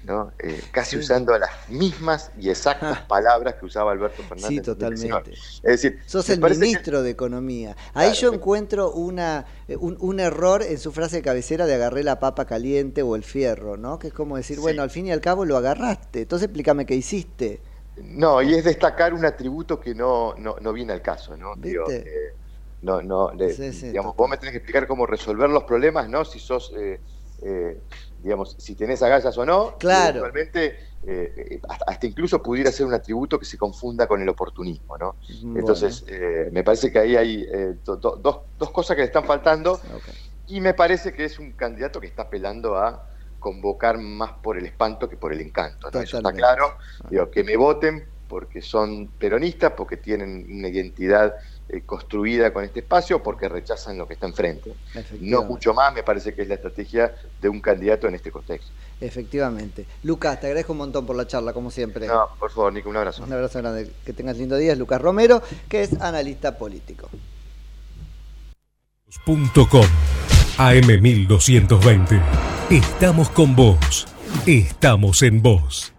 ¿No? 0.04 0.32
Eh, 0.38 0.60
casi 0.70 0.96
usando 0.96 1.36
las 1.38 1.50
mismas 1.68 2.30
y 2.38 2.50
exactas 2.50 3.00
palabras 3.02 3.54
que 3.54 3.66
usaba 3.66 3.92
Alberto 3.92 4.22
Fernández. 4.22 4.48
Sí, 4.48 4.56
en 4.58 4.62
2019. 4.62 5.22
totalmente. 5.22 5.30
Es 5.62 5.62
decir, 5.82 5.98
Sos 6.06 6.28
el 6.30 6.40
que- 6.40 6.48
ministro 6.50 7.02
de 7.02 7.10
Economía. 7.10 7.76
Ahí 7.94 8.10
Claro, 8.12 8.14
yo 8.20 8.32
encuentro 8.34 8.92
una, 8.92 9.46
eh, 9.68 9.76
un, 9.76 9.96
un 10.00 10.20
error 10.20 10.62
en 10.62 10.78
su 10.78 10.92
frase 10.92 11.16
de 11.16 11.22
cabecera 11.22 11.66
de 11.66 11.74
agarré 11.74 12.02
la 12.04 12.20
papa 12.20 12.44
caliente 12.46 13.02
o 13.02 13.16
el 13.16 13.24
fierro, 13.24 13.76
¿no? 13.76 13.98
Que 13.98 14.08
es 14.08 14.12
como 14.14 14.36
decir, 14.36 14.56
Sí. 14.56 14.62
bueno, 14.62 14.82
al 14.82 14.90
fin 14.90 15.06
y 15.06 15.12
al 15.12 15.20
cabo 15.20 15.44
lo 15.44 15.56
agarraste. 15.56 16.22
Entonces 16.22 16.46
explícame 16.46 16.86
qué 16.86 16.94
hiciste. 16.94 17.60
No, 17.96 18.40
y 18.40 18.54
es 18.54 18.64
destacar 18.64 19.12
un 19.12 19.24
atributo 19.24 19.78
que 19.78 19.94
no, 19.94 20.34
no, 20.38 20.56
no 20.60 20.72
viene 20.72 20.92
al 20.94 21.02
caso, 21.02 21.36
¿no? 21.36 21.54
Digo, 21.56 21.90
eh, 21.90 22.04
no, 22.82 23.02
no, 23.02 23.32
le- 23.32 23.52
Sí, 23.54 23.72
sí, 23.72 23.86
digamos, 23.88 24.12
total. 24.12 24.16
vos 24.18 24.30
me 24.30 24.36
tenés 24.38 24.52
que 24.52 24.56
explicar 24.58 24.86
cómo 24.86 25.06
resolver 25.06 25.50
los 25.50 25.64
problemas, 25.64 26.08
¿no? 26.08 26.24
Si 26.24 26.38
sos, 26.40 26.72
eh, 26.76 27.00
digamos, 28.22 28.54
si 28.58 28.74
tenés 28.76 29.02
agallas 29.02 29.36
o 29.36 29.44
no, 29.44 29.76
Claro. 29.78 30.20
eventualmente 30.20 30.78
eh, 31.02 31.60
hasta, 31.68 31.84
hasta 31.88 32.06
incluso 32.06 32.40
pudiera 32.42 32.70
ser 32.70 32.86
un 32.86 32.94
atributo 32.94 33.38
que 33.38 33.44
se 33.44 33.58
confunda 33.58 34.06
con 34.06 34.22
el 34.22 34.28
oportunismo, 34.28 34.96
¿no? 34.96 35.16
Bueno. 35.42 35.58
Entonces, 35.58 36.04
eh, 36.06 36.48
me 36.52 36.62
parece 36.62 36.92
que 36.92 37.00
ahí 37.00 37.16
hay 37.16 37.42
eh, 37.52 37.74
do- 37.84 37.96
do- 37.96 38.16
dos, 38.16 38.40
dos 38.56 38.70
cosas 38.70 38.94
que 38.94 39.02
le 39.02 39.06
están 39.06 39.24
faltando 39.24 39.80
y 40.46 40.60
me 40.60 40.74
parece 40.74 41.12
que 41.12 41.24
es 41.24 41.38
un 41.38 41.52
candidato 41.52 42.00
que 42.00 42.06
está 42.06 42.22
apelando 42.22 42.76
a 42.76 43.04
convocar 43.38 43.98
más 43.98 44.34
por 44.42 44.56
el 44.56 44.66
espanto 44.66 45.08
que 45.08 45.16
por 45.16 45.32
el 45.32 45.40
encanto. 45.40 45.90
¿no? 45.90 46.00
Eso 46.00 46.18
está 46.18 46.32
claro. 46.32 46.76
Digo, 47.10 47.28
que 47.30 47.42
me 47.42 47.56
voten 47.56 48.08
porque 48.28 48.62
son 48.62 49.12
peronistas, 49.18 49.72
porque 49.76 49.96
tienen 49.96 50.46
una 50.48 50.68
identidad 50.68 51.34
eh, 51.72 51.82
construida 51.86 52.52
con 52.52 52.64
este 52.64 52.80
espacio, 52.80 53.22
porque 53.22 53.48
rechazan 53.48 53.96
lo 53.96 54.06
que 54.06 54.12
está 54.12 54.26
enfrente. 54.26 54.74
No 55.20 55.42
mucho 55.42 55.72
más, 55.72 55.92
me 55.94 56.02
parece 56.02 56.34
que 56.34 56.42
es 56.42 56.48
la 56.48 56.54
estrategia 56.54 57.14
de 57.40 57.48
un 57.48 57.60
candidato 57.60 58.06
en 58.06 58.14
este 58.14 58.30
contexto. 58.30 58.70
Efectivamente. 59.00 59.86
Lucas, 60.02 60.38
te 60.38 60.48
agradezco 60.48 60.72
un 60.72 60.78
montón 60.78 61.06
por 61.06 61.16
la 61.16 61.26
charla, 61.26 61.54
como 61.54 61.70
siempre. 61.70 62.06
No, 62.06 62.28
por 62.38 62.50
favor, 62.50 62.74
Nico, 62.74 62.90
un 62.90 62.96
abrazo. 62.98 63.24
Un 63.24 63.32
abrazo 63.32 63.58
grande. 63.60 63.90
Que 64.04 64.12
tengas 64.12 64.36
lindo 64.36 64.56
día. 64.56 64.72
Es 64.72 64.78
Lucas 64.78 65.00
Romero, 65.00 65.42
que 65.68 65.82
es 65.82 65.98
analista 66.00 66.58
político. 66.58 67.08
.com 69.24 69.86
AM1220. 70.58 72.20
Estamos 72.70 73.30
con 73.30 73.56
vos. 73.56 74.06
Estamos 74.46 75.22
en 75.22 75.40
vos. 75.42 75.92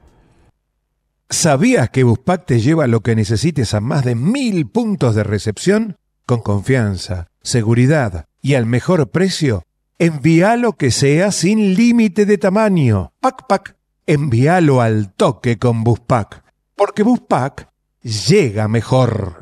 ¿Sabías 1.29 1.89
que 1.89 2.03
Buspack 2.03 2.45
te 2.45 2.59
lleva 2.59 2.87
lo 2.87 3.01
que 3.01 3.15
necesites 3.15 3.73
a 3.73 3.79
más 3.79 4.05
de 4.05 4.15
mil 4.15 4.67
puntos 4.67 5.15
de 5.15 5.23
recepción? 5.23 5.97
Con 6.25 6.41
confianza, 6.41 7.27
seguridad 7.41 8.25
y 8.41 8.53
al 8.53 8.65
mejor 8.65 9.09
precio. 9.09 9.63
Envíalo 9.99 10.73
que 10.73 10.91
sea 10.91 11.31
sin 11.31 11.75
límite 11.75 12.25
de 12.25 12.37
tamaño. 12.37 13.13
Pac 13.19 13.47
Pac. 13.47 13.75
Envíalo 14.05 14.81
al 14.81 15.13
toque 15.13 15.57
con 15.57 15.83
Buspack. 15.83 16.43
Porque 16.75 17.03
Buspack 17.03 17.69
llega 18.01 18.67
mejor. 18.67 19.41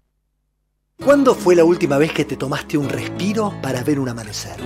¿Cuándo 1.03 1.33
fue 1.33 1.55
la 1.55 1.63
última 1.63 1.97
vez 1.97 2.13
que 2.13 2.25
te 2.25 2.37
tomaste 2.37 2.77
un 2.77 2.87
respiro 2.87 3.53
para 3.61 3.83
ver 3.83 3.99
un 3.99 4.09
amanecer? 4.09 4.57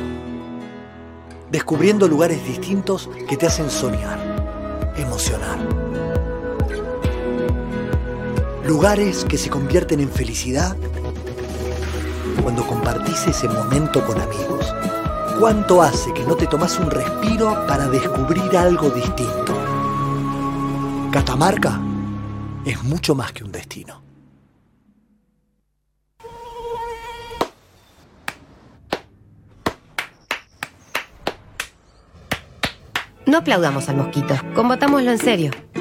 Descubriendo 1.50 2.10
lugares 2.10 2.46
distintos 2.46 3.10
que 3.30 3.38
te 3.38 3.48
hacen 3.48 3.70
soñar, 3.70 4.94
emocionar. 4.98 6.05
Lugares 8.66 9.24
que 9.26 9.38
se 9.38 9.52
convierten 9.52 10.00
en 10.00 10.10
felicidad 10.10 10.76
cuando 12.42 12.66
compartís 12.66 13.28
ese 13.28 13.48
momento 13.48 14.04
con 14.04 14.20
amigos. 14.20 14.74
¿Cuánto 15.40 15.84
hace 15.84 16.12
que 16.14 16.24
no 16.24 16.36
te 16.36 16.48
tomas 16.48 16.80
un 16.80 16.90
respiro 16.90 17.66
para 17.68 17.88
descubrir 17.88 18.58
algo 18.58 18.90
distinto? 18.90 19.54
Catamarca 21.12 21.80
es 22.66 22.82
mucho 22.84 23.14
más 23.14 23.32
que 23.34 23.44
un 23.44 23.52
destino. 23.52 24.02
No 33.28 33.38
aplaudamos 33.38 33.90
al 33.90 33.98
mosquito, 33.98 34.36
combatámoslo 34.56 35.12
en 35.12 35.20
serio. 35.20 35.52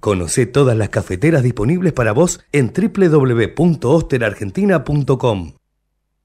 Conoce 0.00 0.46
todas 0.46 0.76
las 0.78 0.88
cafeteras 0.88 1.42
disponibles 1.42 1.92
para 1.92 2.12
vos 2.12 2.40
en 2.52 2.72
www.osterargentina.com. 2.72 5.52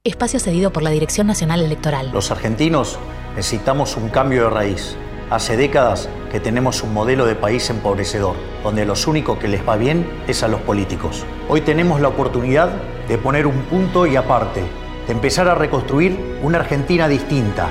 Espacio 0.05 0.39
cedido 0.39 0.71
por 0.71 0.81
la 0.81 0.91
Dirección 0.91 1.27
Nacional 1.27 1.61
Electoral. 1.61 2.11
Los 2.13 2.31
argentinos 2.31 2.97
necesitamos 3.35 3.97
un 3.97 4.07
cambio 4.07 4.45
de 4.45 4.49
raíz. 4.49 4.95
Hace 5.29 5.57
décadas 5.57 6.07
que 6.31 6.39
tenemos 6.39 6.83
un 6.83 6.93
modelo 6.93 7.25
de 7.25 7.35
país 7.35 7.69
empobrecedor, 7.69 8.37
donde 8.63 8.85
los 8.85 9.07
únicos 9.07 9.39
que 9.39 9.49
les 9.49 9.67
va 9.67 9.75
bien 9.75 10.07
es 10.29 10.41
a 10.43 10.47
los 10.47 10.61
políticos. 10.61 11.25
Hoy 11.49 11.59
tenemos 11.59 11.99
la 11.99 12.07
oportunidad 12.07 12.69
de 13.09 13.17
poner 13.17 13.45
un 13.45 13.63
punto 13.63 14.07
y 14.07 14.15
aparte, 14.15 14.63
de 15.05 15.11
empezar 15.11 15.49
a 15.49 15.55
reconstruir 15.55 16.17
una 16.41 16.59
Argentina 16.59 17.09
distinta, 17.09 17.69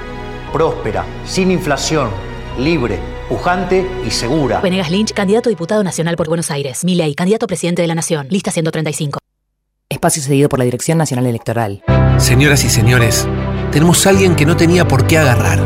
próspera, 0.53 1.07
sin 1.25 1.51
inflación, 1.51 2.11
libre, 2.59 2.99
pujante 3.29 3.89
y 4.07 4.11
segura. 4.11 4.61
Venegas 4.61 4.91
Lynch, 4.91 5.13
candidato 5.13 5.49
a 5.49 5.51
diputado 5.51 5.83
nacional 5.83 6.17
por 6.17 6.29
Buenos 6.29 6.51
Aires. 6.51 6.85
Milei, 6.85 7.15
candidato 7.15 7.45
a 7.45 7.49
presidente 7.49 7.83
de 7.83 7.89
la 7.89 7.95
Nación. 7.95 8.27
Lista 8.31 8.51
135. 8.51 9.19
Espacio 9.89 10.23
cedido 10.23 10.49
por 10.49 10.59
la 10.59 10.65
Dirección 10.65 10.99
Nacional 10.99 11.27
Electoral. 11.27 11.83
Señoras 12.19 12.65
y 12.65 12.71
señores, 12.71 13.29
tenemos 13.71 14.07
a 14.07 14.11
alguien 14.11 14.35
que 14.35 14.47
no 14.47 14.57
tenía 14.57 14.87
por 14.87 15.07
qué 15.07 15.19
agarrar. 15.19 15.61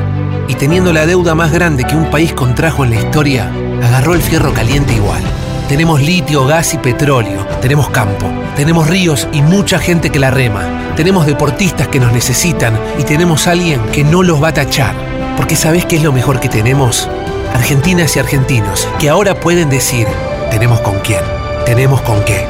Y 0.49 0.55
teniendo 0.55 0.92
la 0.92 1.07
deuda 1.07 1.35
más 1.35 1.53
grande 1.53 1.85
que 1.85 1.94
un 1.94 2.11
país 2.11 2.33
contrajo 2.33 2.85
en 2.85 2.90
la 2.90 2.97
historia, 2.97 3.53
agarró 3.83 4.14
el 4.14 4.23
fierro 4.23 4.53
caliente 4.53 4.94
igual. 4.94 5.23
Tenemos 5.68 6.01
litio, 6.01 6.47
gas 6.47 6.73
y 6.73 6.79
petróleo. 6.79 7.47
Tenemos 7.61 7.90
campo. 7.90 8.27
Tenemos 8.57 8.88
ríos 8.88 9.29
y 9.33 9.42
mucha 9.42 9.79
gente 9.79 10.11
que 10.11 10.18
la 10.18 10.31
rema. 10.31 10.94
Tenemos 10.97 11.27
deportistas 11.27 11.88
que 11.88 12.01
nos 12.01 12.12
necesitan 12.12 12.81
y 12.99 13.05
tenemos 13.05 13.47
a 13.47 13.51
alguien 13.51 13.83
que 13.92 14.03
no 14.03 14.23
los 14.23 14.42
va 14.42 14.49
a 14.49 14.55
tachar. 14.55 14.94
Porque 15.37 15.57
¿sabés 15.57 15.85
qué 15.85 15.97
es 15.97 16.03
lo 16.03 16.12
mejor 16.12 16.40
que 16.40 16.49
tenemos? 16.49 17.09
Argentinas 17.55 18.17
y 18.17 18.19
argentinos 18.19 18.89
que 18.99 19.09
ahora 19.09 19.39
pueden 19.39 19.69
decir, 19.71 20.07
tenemos 20.51 20.81
con 20.81 20.99
quién, 21.01 21.21
tenemos 21.65 22.01
con 22.03 22.25
qué. 22.25 22.47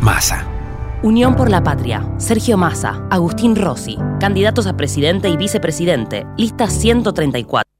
Masa. 0.00 0.46
Unión 1.02 1.36
por 1.36 1.50
la 1.50 1.62
Patria. 1.62 2.08
Sergio 2.18 2.56
Massa, 2.56 3.06
Agustín 3.10 3.54
Rossi, 3.54 3.98
candidatos 4.18 4.66
a 4.66 4.76
presidente 4.76 5.28
y 5.28 5.36
vicepresidente. 5.36 6.26
Lista 6.36 6.68
134. 6.68 7.70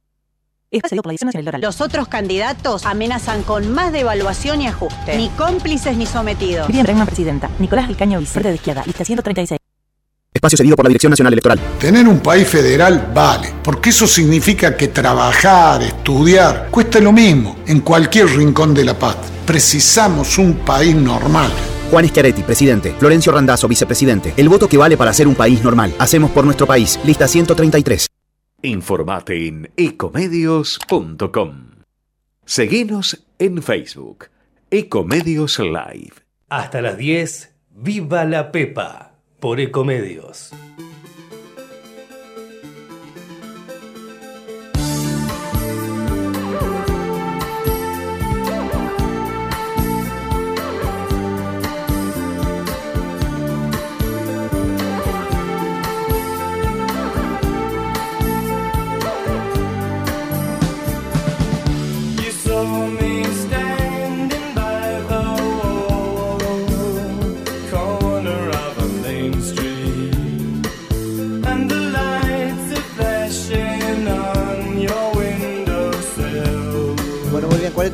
Espacio 0.69 1.01
por 1.01 1.07
la 1.07 1.11
Dirección 1.11 1.27
Nacional 1.27 1.43
Electoral. 1.43 1.61
Los 1.61 1.81
otros 1.81 2.07
candidatos 2.07 2.85
amenazan 2.85 3.43
con 3.43 3.71
más 3.73 3.91
devaluación 3.91 4.61
y 4.61 4.67
ajuste. 4.67 5.17
Ni 5.17 5.29
cómplices 5.29 5.97
ni 5.97 6.05
sometidos. 6.05 6.67
Miriam 6.67 6.85
Bregman, 6.85 7.05
presidenta. 7.07 7.49
Nicolás 7.59 7.87
Alcaño, 7.87 8.19
vicepresidente 8.19 8.49
de 8.49 8.55
izquierda. 8.55 8.83
Lista 8.85 9.05
136. 9.05 9.66
Espacio 10.37 10.57
cedido 10.57 10.75
por 10.75 10.85
la 10.85 10.89
Dirección 10.89 11.11
Nacional 11.11 11.33
Electoral. 11.33 11.59
Tener 11.79 12.07
un 12.07 12.19
país 12.19 12.47
federal 12.47 13.11
vale, 13.13 13.53
porque 13.63 13.89
eso 13.89 14.07
significa 14.07 14.75
que 14.75 14.87
trabajar, 14.87 15.83
estudiar, 15.83 16.69
cuesta 16.71 16.99
lo 16.99 17.11
mismo 17.11 17.57
en 17.67 17.81
cualquier 17.81 18.27
rincón 18.27 18.73
de 18.73 18.85
la 18.85 18.97
paz. 18.97 19.17
Precisamos 19.45 20.37
un 20.37 20.55
país 20.55 20.95
normal. 20.95 21.51
Juan 21.89 22.07
Schiaretti, 22.07 22.43
presidente. 22.43 22.93
Florencio 22.99 23.31
Randazzo, 23.31 23.67
vicepresidente. 23.67 24.33
El 24.35 24.49
voto 24.49 24.67
que 24.67 24.77
vale 24.77 24.97
para 24.97 25.13
ser 25.13 25.27
un 25.27 25.35
país 25.35 25.63
normal. 25.63 25.93
Hacemos 25.99 26.31
por 26.31 26.45
nuestro 26.45 26.67
país. 26.67 26.99
Lista 27.05 27.27
133. 27.27 28.07
Informate 28.63 29.47
en 29.47 29.71
ecomedios.com. 29.77 31.67
Seguinos 32.45 33.23
en 33.39 33.61
Facebook. 33.61 34.25
Ecomedios 34.71 35.59
Live. 35.59 36.13
Hasta 36.49 36.81
las 36.81 36.97
10, 36.97 37.53
Viva 37.69 38.25
la 38.25 38.51
Pepa, 38.51 39.16
por 39.39 39.59
Ecomedios. 39.59 40.51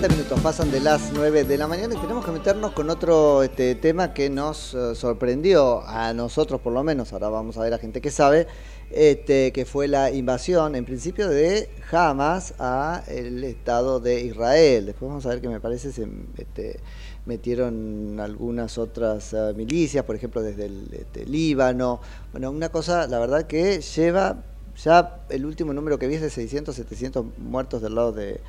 40 0.04 0.18
minutos 0.18 0.42
pasan 0.42 0.70
de 0.70 0.82
las 0.82 1.14
9 1.14 1.46
de 1.46 1.58
la 1.58 1.66
mañana 1.66 1.96
y 1.96 1.98
tenemos 1.98 2.26
que 2.26 2.32
meternos 2.32 2.74
con 2.74 2.90
otro 2.90 3.42
este, 3.42 3.74
tema 3.76 4.14
que 4.14 4.30
nos 4.30 4.74
eh, 4.74 4.96
sorprendió 4.96 5.82
a 5.88 6.12
nosotros 6.12 6.60
por 6.60 6.74
lo 6.74 6.84
menos, 6.84 7.14
ahora 7.14 7.30
vamos 7.30 7.58
a 7.58 7.62
ver 7.62 7.74
a 7.74 7.78
gente 7.78 8.02
que 8.02 8.12
sabe, 8.12 8.46
este, 8.92 9.54
que 9.54 9.64
fue 9.64 9.88
la 9.88 10.12
invasión 10.12 10.76
en 10.76 10.84
principio 10.84 11.30
de 11.30 11.70
Hamas 11.90 12.54
a 12.60 13.06
el 13.08 13.46
Estado 13.46 14.02
de 14.02 14.20
Israel. 14.20 14.88
Después 14.88 15.08
vamos 15.08 15.26
a 15.26 15.30
ver 15.30 15.40
que 15.40 15.48
me 15.48 15.62
parece 15.62 15.94
se 15.94 16.06
este, 16.38 16.82
metieron 17.26 18.20
algunas 18.20 18.78
otras 18.78 19.32
eh, 19.32 19.54
milicias, 19.56 20.04
por 20.04 20.18
ejemplo 20.18 20.42
desde 20.42 20.66
el 20.66 20.90
este, 20.92 21.26
Líbano. 21.26 22.02
Bueno, 22.34 22.52
una 22.52 22.68
cosa, 22.68 23.08
la 23.08 23.20
verdad 23.20 23.48
que 23.48 23.80
lleva 23.80 24.44
ya 24.84 25.22
el 25.30 25.46
último 25.46 25.72
número 25.72 25.98
que 25.98 26.08
vi 26.08 26.16
es 26.16 26.22
de 26.22 26.30
600, 26.30 26.76
700 26.76 27.26
muertos 27.38 27.82
del 27.82 27.96
lado 27.96 28.12
de 28.12 28.42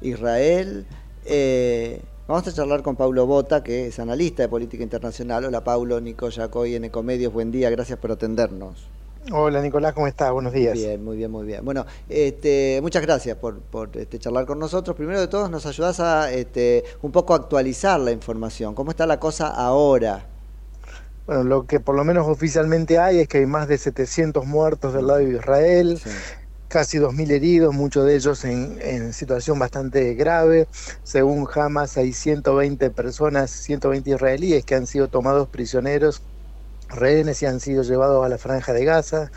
Israel. 0.00 0.86
Eh, 1.24 2.00
vamos 2.26 2.46
a 2.46 2.52
charlar 2.52 2.82
con 2.82 2.96
Paulo 2.96 3.26
Bota, 3.26 3.62
que 3.62 3.88
es 3.88 3.98
analista 3.98 4.42
de 4.42 4.48
política 4.48 4.82
internacional. 4.82 5.44
Hola 5.44 5.64
Paulo, 5.64 6.00
Nico 6.00 6.28
Yacoy 6.28 6.74
en 6.74 6.84
Ecomedios, 6.84 7.32
buen 7.32 7.50
día, 7.50 7.70
gracias 7.70 7.98
por 7.98 8.12
atendernos. 8.12 8.88
Hola 9.30 9.60
Nicolás, 9.60 9.92
¿cómo 9.92 10.06
estás? 10.06 10.32
Buenos 10.32 10.54
días. 10.54 10.72
Bien, 10.72 11.04
muy 11.04 11.16
bien, 11.16 11.30
muy 11.30 11.44
bien. 11.46 11.62
Bueno, 11.62 11.84
este, 12.08 12.78
muchas 12.80 13.02
gracias 13.02 13.36
por, 13.36 13.58
por 13.58 13.94
este, 13.96 14.18
charlar 14.18 14.46
con 14.46 14.58
nosotros. 14.58 14.96
Primero 14.96 15.20
de 15.20 15.28
todo, 15.28 15.50
nos 15.50 15.66
ayudas 15.66 16.00
a 16.00 16.32
este, 16.32 16.84
un 17.02 17.12
poco 17.12 17.34
actualizar 17.34 18.00
la 18.00 18.10
información. 18.10 18.74
¿Cómo 18.74 18.90
está 18.90 19.06
la 19.06 19.20
cosa 19.20 19.48
ahora? 19.48 20.26
Bueno, 21.26 21.44
lo 21.44 21.66
que 21.66 21.78
por 21.78 21.94
lo 21.94 22.04
menos 22.04 22.26
oficialmente 22.26 22.98
hay 22.98 23.18
es 23.18 23.28
que 23.28 23.38
hay 23.38 23.46
más 23.46 23.68
de 23.68 23.76
700 23.76 24.46
muertos 24.46 24.94
del 24.94 25.08
lado 25.08 25.18
de 25.18 25.32
Israel, 25.32 26.00
casi 26.68 26.98
2.000 26.98 27.30
heridos, 27.30 27.74
muchos 27.74 28.06
de 28.06 28.14
ellos 28.14 28.44
en, 28.44 29.12
situación 29.12 29.58
bastante 29.58 30.14
grave. 30.14 30.68
Según 31.02 31.48
Hamas, 31.52 31.96
hay 31.96 32.12
120 32.12 32.90
personas, 32.90 33.50
120 33.50 34.10
israelíes 34.10 34.64
que 34.64 34.74
han 34.74 34.86
sido 34.86 35.08
tomados 35.08 35.48
prisioneros, 35.48 36.22
rehenes 36.88 37.42
y 37.42 37.46
han 37.46 37.60
sido 37.60 37.82
llevados 37.82 38.24
a 38.24 38.28
la 38.28 38.38
franja 38.38 38.72
de 38.72 38.84
Gaza. 38.84 39.30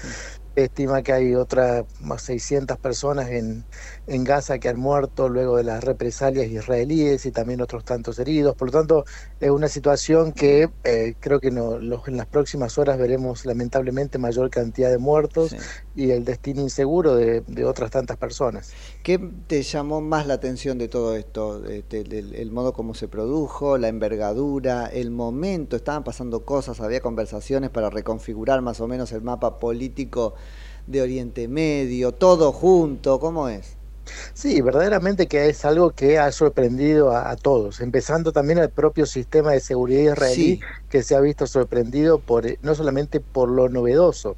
Estima 0.55 1.01
que 1.01 1.13
hay 1.13 1.33
otras 1.33 1.85
más 2.01 2.23
600 2.23 2.77
personas 2.77 3.29
en, 3.29 3.65
en 4.11 4.25
Gaza 4.25 4.59
que 4.59 4.67
han 4.67 4.77
muerto 4.77 5.29
luego 5.29 5.55
de 5.55 5.63
las 5.63 5.81
represalias 5.85 6.47
israelíes 6.47 7.25
y 7.25 7.31
también 7.31 7.61
otros 7.61 7.85
tantos 7.85 8.19
heridos. 8.19 8.55
Por 8.57 8.67
lo 8.67 8.71
tanto, 8.73 9.05
es 9.39 9.49
una 9.49 9.69
situación 9.69 10.33
que 10.33 10.69
eh, 10.83 11.15
creo 11.21 11.39
que 11.39 11.49
no, 11.49 11.79
los, 11.79 12.05
en 12.09 12.17
las 12.17 12.25
próximas 12.25 12.77
horas 12.77 12.99
veremos 12.99 13.45
lamentablemente 13.45 14.17
mayor 14.17 14.49
cantidad 14.49 14.89
de 14.89 14.97
muertos 14.97 15.51
sí. 15.51 15.57
y 15.95 16.11
el 16.11 16.25
destino 16.25 16.61
inseguro 16.61 17.15
de, 17.15 17.39
de, 17.47 17.63
otras 17.63 17.89
tantas 17.89 18.17
personas. 18.17 18.73
¿Qué 19.01 19.17
te 19.47 19.63
llamó 19.63 20.01
más 20.01 20.27
la 20.27 20.33
atención 20.33 20.77
de 20.77 20.89
todo 20.89 21.15
esto? 21.15 21.63
Este, 21.65 22.01
el, 22.01 22.35
el, 22.35 22.51
modo 22.51 22.73
como 22.73 22.93
se 22.93 23.07
produjo, 23.07 23.77
la 23.77 23.87
envergadura, 23.87 24.87
el 24.87 25.09
momento, 25.09 25.77
estaban 25.77 26.03
pasando 26.03 26.43
cosas, 26.43 26.81
había 26.81 26.99
conversaciones 26.99 27.69
para 27.69 27.89
reconfigurar 27.89 28.61
más 28.61 28.81
o 28.81 28.89
menos 28.89 29.13
el 29.13 29.21
mapa 29.21 29.57
político 29.57 30.33
de 30.85 31.01
Oriente 31.01 31.47
Medio, 31.47 32.11
todo 32.11 32.51
junto, 32.51 33.17
¿cómo 33.21 33.47
es? 33.47 33.77
Sí, 34.33 34.61
verdaderamente 34.61 35.27
que 35.27 35.47
es 35.49 35.63
algo 35.65 35.91
que 35.91 36.17
ha 36.17 36.31
sorprendido 36.31 37.11
a, 37.11 37.29
a, 37.31 37.35
todos, 37.35 37.81
empezando 37.81 38.31
también 38.31 38.59
al 38.59 38.71
propio 38.71 39.05
sistema 39.05 39.51
de 39.51 39.59
seguridad 39.59 40.13
israelí 40.13 40.57
sí. 40.57 40.59
que 40.89 41.03
se 41.03 41.15
ha 41.15 41.19
visto 41.19 41.47
sorprendido 41.47 42.23
por 42.23 42.45
no 42.61 42.75
solamente 42.75 43.19
por 43.21 43.49
lo 43.49 43.69
novedoso, 43.69 44.35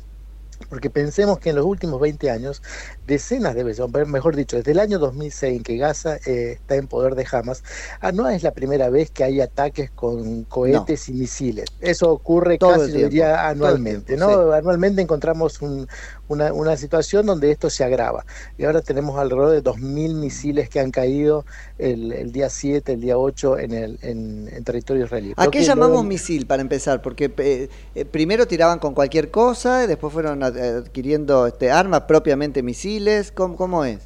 porque 0.70 0.90
pensemos 0.90 1.40
que 1.40 1.50
en 1.50 1.56
los 1.56 1.66
últimos 1.66 2.00
20 2.00 2.30
años, 2.30 2.62
decenas 3.08 3.56
de 3.56 3.64
veces, 3.64 3.86
mejor 4.08 4.36
dicho, 4.36 4.58
desde 4.58 4.72
el 4.72 4.80
año 4.80 5.00
2006 5.00 5.58
en 5.58 5.64
que 5.64 5.78
Gaza 5.78 6.18
eh, 6.26 6.54
está 6.54 6.76
en 6.76 6.88
poder 6.88 7.16
de 7.16 7.26
Hamas, 7.32 7.64
ah, 8.02 8.12
no 8.12 8.30
es 8.30 8.44
la 8.44 8.52
primera 8.52 8.90
vez 8.90 9.12
que 9.12 9.24
hay 9.24 9.42
ataques 9.42 9.92
con 9.92 10.44
cohetes 10.44 11.10
no. 11.10 11.16
y 11.16 11.20
misiles. 11.20 11.66
Eso 11.80 12.12
ocurre 12.12 12.58
Todo 12.58 12.80
casi, 12.80 12.92
diría, 12.92 13.48
anualmente. 13.48 14.16
Tiempo, 14.16 14.26
¿no? 14.26 14.52
Sí. 14.52 14.58
Anualmente 14.58 15.02
encontramos 15.02 15.62
un, 15.62 15.88
una, 16.28 16.54
una, 16.54 16.78
situación 16.78 17.26
donde 17.26 17.52
esto 17.52 17.70
se 17.70 17.84
agrava. 17.84 18.26
Y 18.58 18.66
ahora 18.66 18.82
tenemos 18.82 19.18
alrededor 19.18 19.52
de 19.52 19.64
2.000 19.64 20.16
misiles 20.16 20.70
que 20.70 20.80
han 20.80 20.92
caído 20.92 21.46
el, 21.78 22.12
el 22.12 22.32
día 22.32 22.50
7, 22.50 22.94
el 22.94 23.02
día 23.02 23.18
8 23.18 23.60
en, 23.60 23.74
el, 23.74 24.00
en, 24.02 24.50
en 24.52 24.64
territorio 24.64 25.06
israelí. 25.06 25.34
¿A 25.38 25.48
qué 25.48 25.64
llamamos 25.64 26.06
misil 26.06 26.46
para 26.46 26.62
empezar? 26.62 27.02
Porque 27.02 27.32
eh, 27.38 27.70
eh, 27.96 28.06
primero 28.06 28.48
tiraban 28.48 28.80
con 28.80 28.94
cualquier 28.94 29.32
cosa, 29.32 29.88
después 29.88 30.14
fueron 30.14 30.44
adquiriendo 30.58 31.48
este, 31.48 31.72
armas 31.72 32.02
propiamente 32.02 32.64
misiles. 32.64 33.32
¿Cómo, 33.32 33.56
cómo 33.56 33.86
es? 33.86 34.00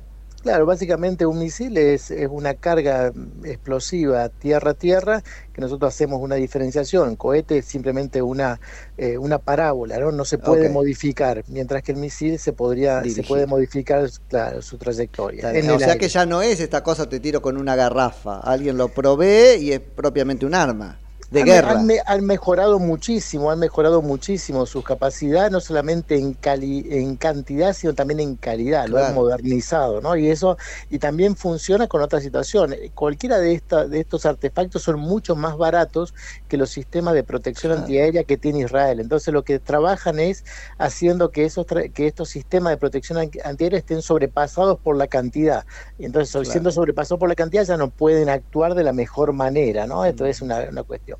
Claro, 0.48 0.66
básicamente 0.66 1.26
un 1.26 1.39
misil 1.39 1.78
es, 1.78 2.10
es, 2.10 2.30
una 2.32 2.54
carga 2.54 3.12
explosiva 3.43 4.30
tierra-tierra 4.30 5.24
que 5.52 5.62
nosotros 5.62 5.93
hacemos 5.93 6.22
una 6.22 6.36
diferenciación. 6.36 7.16
Cohete 7.16 7.58
es 7.58 7.66
simplemente 7.66 8.22
una, 8.22 8.60
eh, 8.98 9.18
una 9.18 9.39
parábola, 9.39 9.98
¿no? 9.98 10.12
No 10.12 10.26
se 10.26 10.38
puede 10.38 10.62
okay. 10.62 10.74
modificar, 10.74 11.43
mientras 11.48 11.84
que 11.84 11.91
el 11.91 11.98
misil 11.98 12.39
se 12.39 12.54
podría 12.54 13.02
Dirigir. 13.02 13.24
se 13.24 13.28
puede 13.28 13.45
modificar 13.48 14.10
claro, 14.30 14.62
su 14.62 14.78
trayectoria. 14.78 15.52
En 15.54 15.70
o 15.70 15.80
sea 15.80 15.88
aire. 15.89 16.00
que 16.00 16.08
ya 16.08 16.26
no 16.26 16.41
es 16.41 16.60
esta 16.60 16.82
cosa 16.82 17.10
te 17.10 17.20
tiro 17.20 17.41
con 17.41 17.58
una 17.58 17.76
garrafa, 17.76 18.39
alguien 18.39 18.78
lo 18.78 18.89
provee 18.89 19.58
y 19.60 19.74
es 19.74 19.80
propiamente 19.80 20.45
un 20.45 20.54
arma 20.54 21.00
de 21.32 21.42
han, 21.42 21.46
guerra. 21.46 21.72
Han, 21.72 21.90
han, 22.06 22.26
mejorado 22.26 22.80
muchísimo, 22.80 23.52
han 23.52 23.60
mejorado 23.60 24.02
muchísimo 24.02 24.66
su 24.66 24.84
capacidad, 24.84 25.52
no 25.52 25.60
solamente 25.60 26.16
en, 26.16 26.34
cali, 26.34 26.88
en 26.90 27.16
cantidad, 27.16 27.74
sino 27.74 27.94
también 27.94 28.20
en 28.20 28.36
calidad, 28.36 28.86
claro. 28.86 29.00
lo 29.00 29.06
han 29.06 29.16
modernizado, 29.16 30.02
¿no? 30.02 30.16
Y 30.16 30.30
eso, 30.30 30.58
y 30.90 31.00
también 31.00 31.36
funciona 31.36 31.88
con 31.88 32.02
otra 32.02 32.22
situación. 32.22 32.76
Cualquiera 32.94 33.40
de, 33.40 33.54
esta, 33.54 33.88
de 33.88 34.00
estos 34.00 34.26
artefactos 34.26 34.84
son 34.84 35.00
mucho 35.00 35.36
más 35.36 35.58
baratos 35.58 36.14
que 36.48 36.58
los 36.58 36.70
sistemas 36.70 37.14
de 37.14 37.24
protección 37.24 37.72
claro. 37.72 37.82
antiaérea 37.82 38.24
que 38.24 38.38
tiene 38.38 38.60
Israel. 38.60 39.00
Entonces 39.00 39.34
lo 39.34 39.44
que 39.44 39.60
trabajan 39.60 40.20
es 40.20 40.46
haciendo 40.78 41.32
que, 41.32 41.46
esos 41.46 41.66
que 41.66 42.08
estos 42.08 42.30
sistemas 42.30 42.72
de 42.72 42.78
protección 42.78 43.18
antiaérea 43.44 43.80
estén 43.80 44.02
sobrepasados 44.02 44.80
por 44.80 44.96
la 44.96 45.08
cantidad. 45.08 45.66
Y 45.98 46.06
entonces, 46.06 46.32
claro. 46.32 46.50
siendo 46.50 46.72
sobrepasados 46.72 47.20
por 47.20 47.30
la 47.30 47.36
cantidad, 47.36 47.64
ya 47.64 47.78
no 47.78 47.90
pueden 47.90 48.30
actuar 48.30 48.76
de 48.76 48.84
la 48.84 48.94
mejor 48.94 49.34
manera, 49.34 49.88
¿no? 49.88 50.06
Esto 50.06 50.24
mm. 50.24 50.28
es 50.28 50.42
una, 50.42 50.60
una 50.70 50.84
cuestión. 50.84 51.16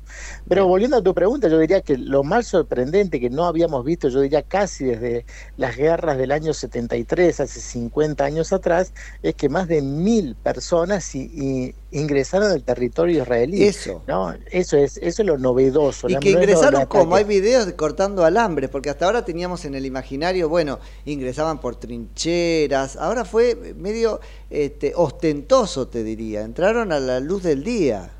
Pero 0.48 0.66
volviendo 0.66 0.96
a 0.96 1.02
tu 1.02 1.14
pregunta, 1.14 1.48
yo 1.48 1.58
diría 1.58 1.80
que 1.82 1.96
lo 1.96 2.22
más 2.24 2.46
sorprendente 2.46 3.20
que 3.20 3.30
no 3.30 3.44
habíamos 3.44 3.84
visto, 3.84 4.08
yo 4.08 4.20
diría 4.20 4.42
casi 4.42 4.84
desde 4.84 5.26
las 5.56 5.76
guerras 5.76 6.18
del 6.18 6.32
año 6.32 6.54
73, 6.54 7.40
hace 7.40 7.60
50 7.60 8.24
años 8.24 8.52
atrás, 8.52 8.92
es 9.22 9.34
que 9.34 9.48
más 9.48 9.68
de 9.68 9.82
mil 9.82 10.34
personas 10.36 11.14
y, 11.14 11.30
y 11.34 11.74
ingresaron 11.90 12.50
al 12.50 12.62
territorio 12.62 13.22
israelí. 13.22 13.64
Eso. 13.64 14.02
¿no? 14.06 14.34
Eso 14.50 14.76
es, 14.76 14.96
eso 14.98 15.22
es 15.22 15.26
lo 15.26 15.38
novedoso. 15.38 16.08
Y 16.08 16.16
que 16.16 16.30
ingresaron 16.30 16.86
como 16.86 17.16
hay 17.16 17.24
videos 17.24 17.72
cortando 17.74 18.24
alambres, 18.24 18.70
porque 18.70 18.90
hasta 18.90 19.06
ahora 19.06 19.24
teníamos 19.24 19.64
en 19.64 19.74
el 19.74 19.86
imaginario, 19.86 20.48
bueno, 20.48 20.78
ingresaban 21.04 21.60
por 21.60 21.76
trincheras, 21.76 22.96
ahora 22.96 23.24
fue 23.24 23.74
medio 23.76 24.20
este, 24.50 24.92
ostentoso, 24.94 25.88
te 25.88 26.02
diría, 26.02 26.42
entraron 26.42 26.92
a 26.92 27.00
la 27.00 27.20
luz 27.20 27.42
del 27.42 27.64
día. 27.64 28.10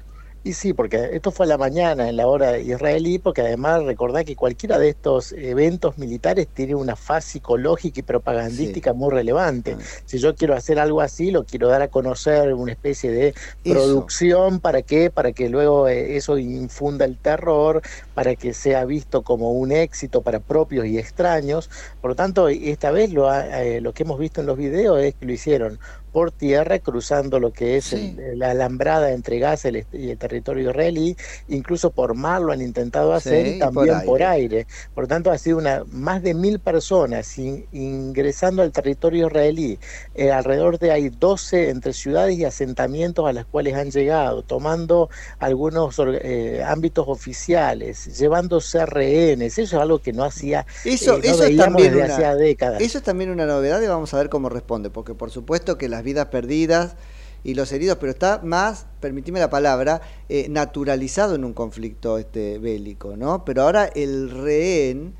Y 0.44 0.52
sí, 0.52 0.72
porque 0.72 1.10
esto 1.12 1.32
fue 1.32 1.46
a 1.46 1.48
la 1.48 1.58
mañana 1.58 2.08
en 2.08 2.16
la 2.16 2.28
hora 2.28 2.58
israelí, 2.58 3.18
porque 3.18 3.40
además 3.40 3.82
recordad 3.82 4.24
que 4.24 4.36
cualquiera 4.36 4.78
de 4.78 4.88
estos 4.88 5.32
eventos 5.32 5.98
militares 5.98 6.46
tiene 6.54 6.76
una 6.76 6.94
faz 6.94 7.24
psicológica 7.24 8.00
y 8.00 8.02
propagandística 8.04 8.92
sí. 8.92 8.96
muy 8.96 9.10
relevante. 9.10 9.76
Ah. 9.78 9.82
Si 10.04 10.18
yo 10.18 10.36
quiero 10.36 10.54
hacer 10.54 10.78
algo 10.78 11.00
así, 11.00 11.32
lo 11.32 11.44
quiero 11.44 11.68
dar 11.68 11.82
a 11.82 11.88
conocer, 11.88 12.54
una 12.54 12.72
especie 12.72 13.10
de 13.10 13.28
eso. 13.28 13.74
producción, 13.74 14.60
¿para 14.60 14.82
qué? 14.82 15.10
Para 15.10 15.32
que 15.32 15.48
luego 15.48 15.88
eh, 15.88 16.16
eso 16.16 16.38
infunda 16.38 17.04
el 17.04 17.18
terror, 17.18 17.82
para 18.14 18.36
que 18.36 18.54
sea 18.54 18.84
visto 18.84 19.22
como 19.22 19.52
un 19.52 19.72
éxito 19.72 20.22
para 20.22 20.38
propios 20.38 20.86
y 20.86 20.98
extraños. 20.98 21.68
Por 22.00 22.12
lo 22.12 22.14
tanto, 22.14 22.48
esta 22.48 22.92
vez 22.92 23.12
lo, 23.12 23.32
eh, 23.34 23.80
lo 23.80 23.92
que 23.92 24.04
hemos 24.04 24.18
visto 24.20 24.40
en 24.40 24.46
los 24.46 24.56
videos 24.56 25.00
es 25.00 25.14
que 25.16 25.26
lo 25.26 25.32
hicieron 25.32 25.80
por 26.08 26.30
tierra, 26.30 26.78
cruzando 26.78 27.38
lo 27.38 27.52
que 27.52 27.76
es 27.76 27.86
sí. 27.86 28.16
el, 28.18 28.38
la 28.38 28.50
alambrada 28.50 29.12
entre 29.12 29.38
Gaza 29.38 29.68
y 29.92 30.10
el 30.10 30.18
territorio 30.18 30.70
israelí, 30.70 31.16
incluso 31.48 31.90
por 31.90 32.14
mar 32.14 32.42
lo 32.42 32.52
han 32.52 32.62
intentado 32.62 33.12
hacer 33.12 33.46
sí, 33.46 33.52
y 33.54 33.58
también 33.58 33.86
por 33.86 33.94
aire. 33.94 34.06
por 34.06 34.22
aire. 34.22 34.66
Por 34.94 35.06
tanto, 35.06 35.30
ha 35.30 35.38
sido 35.38 35.58
una, 35.58 35.84
más 35.90 36.22
de 36.22 36.34
mil 36.34 36.58
personas 36.58 37.38
in, 37.38 37.66
ingresando 37.72 38.62
al 38.62 38.72
territorio 38.72 39.26
israelí. 39.26 39.78
Eh, 40.14 40.30
alrededor 40.30 40.78
de 40.78 40.92
hay 40.92 41.08
12 41.08 41.70
entre 41.70 41.92
ciudades 41.92 42.38
y 42.38 42.44
asentamientos 42.44 43.26
a 43.28 43.32
las 43.32 43.46
cuales 43.46 43.74
han 43.74 43.90
llegado, 43.90 44.42
tomando 44.42 45.08
algunos 45.38 45.96
eh, 45.98 46.62
ámbitos 46.66 47.06
oficiales, 47.08 48.18
llevándose 48.18 48.84
rehenes. 48.86 49.58
Eso 49.58 49.76
es 49.76 49.82
algo 49.82 49.98
que 49.98 50.12
no 50.12 50.24
hacía, 50.24 50.66
eso, 50.84 51.16
eh, 51.16 51.20
no 51.24 51.30
eso 51.30 51.44
es 51.44 51.56
también 51.56 51.92
desde 51.92 52.04
una, 52.04 52.14
hacía 52.14 52.34
décadas. 52.34 52.80
Eso 52.80 52.98
es 52.98 53.04
también 53.04 53.30
una 53.30 53.46
novedad 53.46 53.80
y 53.82 53.86
vamos 53.86 54.12
a 54.14 54.18
ver 54.18 54.28
cómo 54.28 54.48
responde, 54.48 54.90
porque 54.90 55.14
por 55.14 55.30
supuesto 55.30 55.78
que 55.78 55.88
las 55.98 56.04
vidas 56.04 56.26
perdidas 56.26 56.94
y 57.42 57.54
los 57.54 57.72
heridos, 57.72 57.98
pero 58.00 58.12
está 58.12 58.40
más, 58.44 58.86
permitime 59.00 59.40
la 59.40 59.50
palabra, 59.50 60.00
eh, 60.28 60.46
naturalizado 60.48 61.34
en 61.34 61.44
un 61.44 61.52
conflicto 61.54 62.18
este 62.18 62.58
bélico, 62.58 63.16
¿no? 63.16 63.44
Pero 63.44 63.62
ahora 63.62 63.86
el 63.86 64.30
rehén 64.30 65.14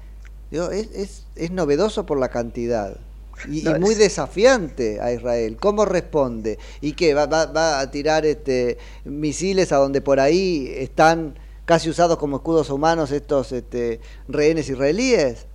digo, 0.50 0.70
es, 0.70 0.88
es, 0.94 1.26
es 1.34 1.50
novedoso 1.50 2.06
por 2.06 2.18
la 2.18 2.28
cantidad. 2.28 2.96
y, 3.48 3.62
No, 3.62 3.76
y 3.76 3.80
muy 3.80 3.92
es- 3.92 3.98
desafiante 3.98 5.00
a 5.00 5.12
Israel. 5.12 5.56
¿Cómo 5.60 5.84
responde? 5.84 6.58
¿Y 6.80 6.92
qué? 6.92 7.12
¿Va, 7.14 7.26
va- 7.26 7.46
va 7.46 7.80
a 7.80 7.90
tirar 7.90 8.24
este, 8.24 8.78
misiles 9.04 9.72
a 9.72 9.76
donde 9.76 10.00
por 10.00 10.20
ahí 10.20 10.72
están 10.76 11.34
casi 11.64 11.88
usados 11.90 12.18
como 12.18 12.36
escudos 12.36 12.70
humanos 12.70 13.10
estos 13.10 13.50
este, 13.52 14.00
rehenes 14.28 14.68
israelíes? 14.68 15.46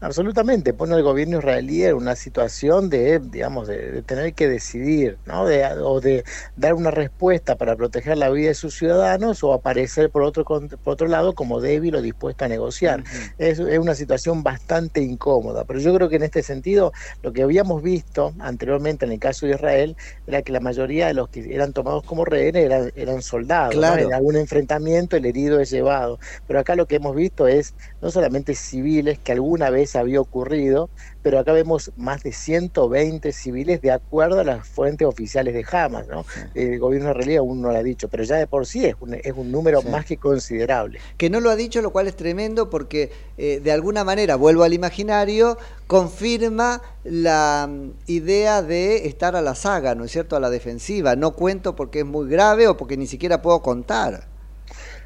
Absolutamente, 0.00 0.72
pone 0.72 0.94
al 0.94 1.02
gobierno 1.02 1.38
israelí 1.38 1.84
en 1.84 1.94
una 1.94 2.16
situación 2.16 2.90
de, 2.90 3.18
digamos, 3.18 3.68
de, 3.68 3.90
de 3.90 4.02
tener 4.02 4.34
que 4.34 4.48
decidir, 4.48 5.18
¿no? 5.26 5.46
De, 5.46 5.64
o 5.82 6.00
de 6.00 6.24
dar 6.56 6.74
una 6.74 6.90
respuesta 6.90 7.56
para 7.56 7.76
proteger 7.76 8.18
la 8.18 8.30
vida 8.30 8.48
de 8.48 8.54
sus 8.54 8.74
ciudadanos 8.74 9.42
o 9.44 9.52
aparecer 9.52 10.10
por 10.10 10.22
otro, 10.22 10.44
por 10.44 10.68
otro 10.84 11.06
lado 11.06 11.34
como 11.34 11.60
débil 11.60 11.94
o 11.96 12.02
dispuesto 12.02 12.44
a 12.44 12.48
negociar. 12.48 13.04
es, 13.38 13.58
es 13.58 13.78
una 13.78 13.94
situación 13.94 14.42
bastante 14.42 15.00
incómoda, 15.00 15.64
pero 15.64 15.78
yo 15.78 15.94
creo 15.94 16.08
que 16.08 16.16
en 16.16 16.22
este 16.24 16.42
sentido 16.42 16.92
lo 17.22 17.32
que 17.32 17.42
habíamos 17.42 17.82
visto 17.82 18.34
anteriormente 18.38 19.04
en 19.04 19.12
el 19.12 19.18
caso 19.18 19.46
de 19.46 19.52
Israel 19.52 19.96
era 20.26 20.42
que 20.42 20.52
la 20.52 20.60
mayoría 20.60 21.06
de 21.06 21.14
los 21.14 21.28
que 21.28 21.54
eran 21.54 21.72
tomados 21.72 22.04
como 22.04 22.24
rehenes 22.24 22.64
eran, 22.64 22.92
eran 22.96 23.22
soldados, 23.22 23.74
¿no? 23.74 23.80
Claro. 23.80 24.02
en 24.02 24.14
algún 24.14 24.36
enfrentamiento 24.36 25.16
el 25.16 25.26
herido 25.26 25.60
es 25.60 25.70
llevado, 25.70 26.18
pero 26.46 26.60
acá 26.60 26.76
lo 26.76 26.86
que 26.86 26.96
hemos 26.96 27.14
visto 27.14 27.46
es 27.46 27.74
no 28.02 28.10
solamente 28.10 28.56
civiles 28.56 29.18
que 29.20 29.30
alguna 29.30 29.70
vez 29.70 29.94
había 29.94 30.20
ocurrido, 30.20 30.90
pero 31.22 31.38
acá 31.38 31.52
vemos 31.52 31.92
más 31.96 32.24
de 32.24 32.32
120 32.32 33.32
civiles 33.32 33.80
de 33.80 33.92
acuerdo 33.92 34.40
a 34.40 34.44
las 34.44 34.66
fuentes 34.66 35.06
oficiales 35.06 35.54
de 35.54 35.64
Hamas, 35.70 36.08
¿no? 36.08 36.26
El 36.54 36.80
gobierno 36.80 37.10
israelí 37.10 37.36
aún 37.36 37.62
no 37.62 37.70
lo 37.70 37.78
ha 37.78 37.82
dicho, 37.82 38.08
pero 38.08 38.24
ya 38.24 38.36
de 38.36 38.48
por 38.48 38.66
sí 38.66 38.84
es 38.84 38.96
un, 39.00 39.14
es 39.14 39.32
un 39.34 39.52
número 39.52 39.82
más 39.82 40.04
que 40.04 40.16
considerable. 40.16 40.98
Que 41.16 41.30
no 41.30 41.40
lo 41.40 41.48
ha 41.48 41.56
dicho, 41.56 41.80
lo 41.80 41.92
cual 41.92 42.08
es 42.08 42.16
tremendo 42.16 42.68
porque 42.68 43.12
eh, 43.38 43.60
de 43.62 43.70
alguna 43.70 44.02
manera, 44.02 44.34
vuelvo 44.34 44.64
al 44.64 44.72
imaginario, 44.72 45.56
confirma 45.86 46.82
la 47.04 47.68
mm, 47.70 47.90
idea 48.08 48.62
de 48.62 49.06
estar 49.06 49.36
a 49.36 49.42
la 49.42 49.54
saga, 49.54 49.94
¿no 49.94 50.04
es 50.04 50.10
cierto? 50.10 50.34
A 50.34 50.40
la 50.40 50.50
defensiva. 50.50 51.14
No 51.14 51.32
cuento 51.32 51.76
porque 51.76 52.00
es 52.00 52.06
muy 52.06 52.28
grave 52.28 52.66
o 52.66 52.76
porque 52.76 52.96
ni 52.96 53.06
siquiera 53.06 53.42
puedo 53.42 53.62
contar. 53.62 54.31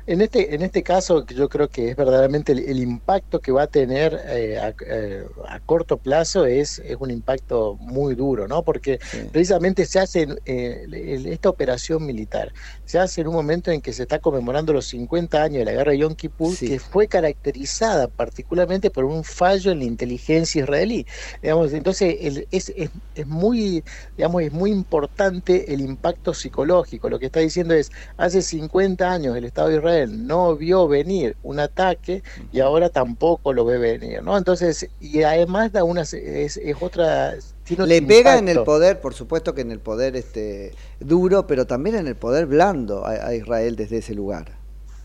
En 0.09 0.21
este, 0.21 0.55
en 0.55 0.63
este 0.63 0.85
caso, 0.85 1.27
yo 1.27 1.49
creo 1.49 1.69
que 1.69 1.91
es 1.91 1.97
verdaderamente 1.97 2.53
el, 2.53 2.61
el 2.61 2.79
impacto 2.79 3.41
que 3.41 3.51
va 3.51 3.63
a 3.63 3.67
tener 3.67 4.15
eh, 4.29 4.57
a, 4.57 4.73
eh, 4.87 5.25
a 5.49 5.59
corto 5.61 5.99
plazo 5.99 6.47
es, 6.47 6.79
es 6.79 6.97
un 7.01 7.11
impacto 7.11 7.77
muy 7.81 8.15
duro, 8.15 8.47
¿no? 8.47 8.63
Porque 8.63 9.01
precisamente 9.33 9.85
se 9.85 9.99
hace 9.99 10.29
eh, 10.45 10.87
esta 11.27 11.49
operación 11.49 12.07
militar, 12.07 12.53
se 12.85 13.01
hace 13.01 13.23
en 13.23 13.27
un 13.29 13.35
momento 13.35 13.73
en 13.73 13.81
que 13.81 13.93
se 13.93 14.03
está 14.03 14.21
conmemorando 14.21 14.73
los 14.73 14.87
50 14.87 15.43
años 15.43 15.59
de 15.59 15.65
la 15.65 15.73
guerra 15.73 15.91
de 15.91 15.99
Yom 15.99 16.15
Kippur, 16.15 16.61
que 16.63 16.79
fue 16.79 17.09
caracterizada 17.09 18.07
particularmente 18.07 18.93
por 18.93 19.05
un 19.07 19.25
fallo 19.25 19.73
en 19.73 19.81
la 19.81 19.85
inteligencia 19.87 20.63
israelí. 20.63 21.05
Digamos, 21.43 21.73
entonces 21.73 22.17
el- 22.21 22.47
es, 22.53 22.69
es, 22.77 22.91
es 23.15 23.27
muy, 23.27 23.83
digamos, 24.17 24.43
es 24.43 24.53
muy 24.53 24.71
importante 24.71 25.73
el 25.75 25.81
impacto 25.81 26.33
psicológico. 26.35 27.09
Lo 27.11 27.19
que 27.19 27.27
está 27.27 27.41
diciendo 27.41 27.75
es, 27.75 27.91
hace 28.17 28.43
50 28.43 29.11
años 29.13 29.37
el 29.37 29.45
Estado 29.45 29.69
de 29.69 29.77
Israel 29.77 29.96
no 30.07 30.57
vio 30.57 30.89
venir 30.89 31.37
un 31.43 31.61
ataque 31.61 32.23
y 32.53 32.61
ahora 32.61 32.91
tampoco 32.91 33.53
lo 33.53 33.65
ve 33.65 33.79
venir, 33.79 34.23
¿no? 34.23 34.37
Entonces, 34.37 34.89
y 35.01 35.23
además 35.23 35.73
da 35.73 35.85
una, 35.85 36.03
es, 36.03 36.57
es 36.57 36.77
otra... 36.81 37.35
tiene 37.65 37.87
Le 37.87 38.03
pega 38.03 38.39
en 38.39 38.49
el 38.49 38.63
poder, 38.63 39.01
por 39.01 39.15
supuesto 39.15 39.55
que 39.55 39.63
en 39.63 39.71
el 39.71 39.81
poder 39.81 40.17
este 40.17 40.75
duro, 41.01 41.47
pero 41.47 41.67
también 41.67 41.97
en 41.97 42.07
el 42.07 42.17
poder 42.17 42.47
blando 42.47 43.07
a, 43.07 43.13
a 43.29 43.35
Israel 43.35 43.77
desde 43.77 43.99
ese 43.99 44.15
lugar. 44.15 44.56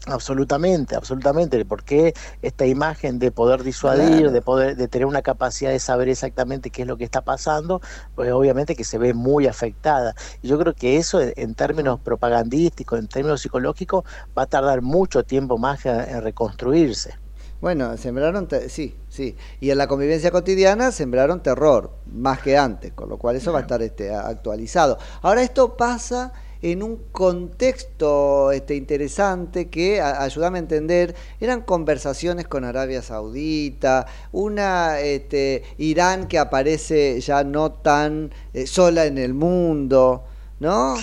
Absolutamente, 0.07 0.95
absolutamente, 0.95 1.63
porque 1.63 2.15
esta 2.41 2.65
imagen 2.65 3.19
de 3.19 3.31
poder 3.31 3.61
disuadir, 3.61 4.21
Claro. 4.21 4.31
de 4.31 4.41
poder, 4.41 4.75
de 4.75 4.87
tener 4.87 5.05
una 5.05 5.21
capacidad 5.21 5.69
de 5.69 5.77
saber 5.77 6.09
exactamente 6.09 6.71
qué 6.71 6.81
es 6.81 6.87
lo 6.87 6.97
que 6.97 7.03
está 7.03 7.21
pasando, 7.21 7.81
pues 8.15 8.31
obviamente 8.31 8.75
que 8.75 8.83
se 8.83 8.97
ve 8.97 9.13
muy 9.13 9.45
afectada. 9.45 10.15
Y 10.41 10.47
yo 10.47 10.57
creo 10.57 10.73
que 10.73 10.97
eso 10.97 11.21
en, 11.21 11.53
términos 11.53 11.99
propagandísticos, 11.99 12.97
en 12.97 13.07
términos 13.07 13.41
psicológicos, 13.41 14.03
va 14.35 14.43
a 14.43 14.47
tardar 14.47 14.81
mucho 14.81 15.23
tiempo 15.23 15.59
más 15.59 15.85
en, 15.85 16.21
reconstruirse. 16.23 17.13
Bueno, 17.61 17.95
sembraron, 17.95 18.47
te- 18.47 18.69
sí, 18.69 18.95
sí. 19.07 19.37
Y 19.59 19.69
en 19.69 19.77
la 19.77 19.85
convivencia 19.85 20.31
cotidiana 20.31 20.91
sembraron 20.91 21.43
terror, 21.43 21.91
más 22.07 22.39
que 22.41 22.57
antes, 22.57 22.91
con 22.93 23.07
lo 23.07 23.19
cual 23.19 23.35
eso 23.35 23.53
va 23.53 23.59
a 23.59 23.61
estar 23.61 23.83
este, 23.83 24.11
actualizado. 24.15 24.97
Ahora 25.21 25.43
esto 25.43 25.77
pasa 25.77 26.33
en 26.61 26.83
un 26.83 26.97
contexto 27.11 28.51
este, 28.51 28.75
interesante 28.75 29.69
que, 29.69 30.01
a- 30.01 30.21
ayúdame 30.23 30.59
a 30.59 30.61
entender, 30.61 31.15
eran 31.39 31.61
conversaciones 31.61 32.47
con 32.47 32.63
Arabia 32.65 33.01
Saudita, 33.01 34.07
una 34.31 34.99
este, 34.99 35.63
Irán 35.77 36.27
que 36.27 36.39
aparece 36.39 37.19
ya 37.21 37.43
no 37.43 37.71
tan 37.73 38.31
eh, 38.53 38.67
sola 38.67 39.05
en 39.05 39.17
el 39.17 39.33
mundo, 39.33 40.25
¿no? 40.59 40.95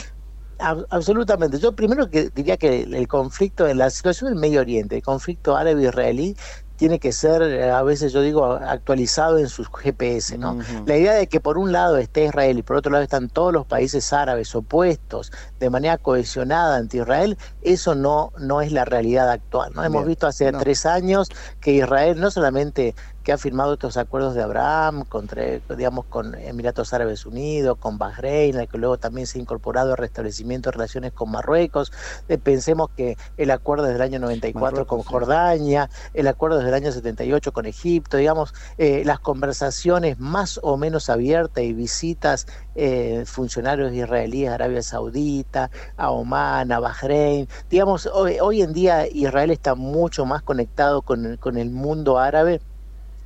Ab- 0.59 0.87
Absolutamente. 0.91 1.59
Yo 1.59 1.75
primero 1.75 2.11
que 2.11 2.31
diría 2.31 2.57
que 2.57 2.83
el 2.83 3.07
conflicto, 3.09 3.69
en 3.69 3.79
la 3.79 3.91
situación 3.91 4.31
del 4.31 4.41
Medio 4.41 4.61
Oriente, 4.61 4.97
el 4.97 5.03
conflicto 5.03 5.57
árabe-israelí, 5.57 6.37
tiene 6.79 7.01
que 7.01 7.13
ser, 7.13 7.43
eh, 7.43 7.71
a 7.71 7.83
veces 7.83 8.13
yo 8.13 8.23
digo, 8.23 8.45
actualizado 8.47 9.39
en 9.39 9.49
sus 9.49 9.69
GPS, 9.69 10.39
¿no? 10.39 10.57
La 10.87 10.97
idea 10.97 11.13
de 11.15 11.27
que 11.27 11.41
por 11.41 11.59
un 11.59 11.73
lado 11.73 11.99
esté 11.99 12.25
Israel 12.27 12.59
y 12.59 12.63
por 12.63 12.77
otro 12.77 12.93
lado 12.93 13.03
están 13.03 13.29
todos 13.31 13.53
los 13.53 13.67
países 13.67 14.13
árabes 14.13 14.55
opuestos 14.55 15.31
de 15.59 15.71
manera 15.71 15.99
cohesionada 15.99 16.77
ante 16.77 16.99
Israel, 16.99 17.37
eso 17.61 17.95
no, 17.97 18.33
no 18.39 18.63
es 18.63 18.71
la 18.73 18.85
realidad 18.85 19.29
actual, 19.31 19.73
¿no? 19.75 19.83
Hemos 19.85 20.03
Bien. 20.03 20.09
visto 20.09 20.27
hace 20.29 20.53
No. 20.53 20.59
tres 20.61 20.87
años 20.87 21.29
que 21.61 21.73
Israel 21.73 22.21
no 22.21 22.31
solamente 22.31 22.95
que 23.29 23.33
ha 23.35 23.39
firmado 23.39 23.75
estos 23.75 23.99
acuerdos 23.99 24.35
de 24.35 24.43
Abraham 24.43 25.05
contra, 25.07 25.43
digamos, 25.77 26.07
con 26.09 26.35
Emiratos 26.35 26.95
Árabes 26.95 27.27
Unidos, 27.27 27.77
con 27.79 27.99
Bahrein, 27.99 28.57
al 28.57 28.69
que 28.69 28.79
luego 28.79 28.97
también 28.97 29.27
se 29.27 29.39
ha 29.39 29.43
incorporado 29.43 29.91
el 29.91 29.99
restablecimiento 29.99 30.71
de 30.71 30.73
relaciones 30.73 31.13
con 31.13 31.31
Marruecos. 31.31 31.93
Eh, 32.29 32.39
pensemos 32.39 32.89
que 32.97 33.17
el 33.37 33.51
acuerdo 33.51 33.85
desde 33.85 33.97
el 33.97 34.03
año 34.03 34.19
94 34.19 34.87
con 34.87 35.03
Jordania, 35.03 35.91
el 36.15 36.27
acuerdo 36.27 36.57
desde 36.57 36.71
el 36.71 36.75
año 36.77 36.91
78 36.91 37.53
con 37.53 37.67
Egipto, 37.67 38.17
digamos, 38.17 38.55
eh, 38.79 39.03
las 39.05 39.21
conversaciones 39.21 40.19
más 40.19 40.59
o 40.63 40.79
menos 40.79 41.11
abiertas 41.11 41.65
y 41.65 41.75
visitas 41.75 42.47
eh, 42.75 43.25
funcionarios 43.27 43.93
israelíes 43.93 44.51
a 44.51 44.55
Arabia 44.55 44.83
Saudita, 44.83 45.71
a 45.99 46.11
Oman, 46.13 46.73
a 46.73 46.81
Bahrein. 46.81 47.47
Digamos, 47.69 48.07
hoy, 48.07 48.39
hoy 48.41 48.63
en 48.63 48.73
día 48.73 49.07
Israel 49.07 49.51
está 49.51 49.75
mucho 49.75 50.25
más 50.25 50.43
conectado 50.43 51.03
con, 51.03 51.27
el- 51.27 51.39
con 51.39 51.59
el 51.59 51.71
mundo 51.71 52.19
árabe 52.19 52.61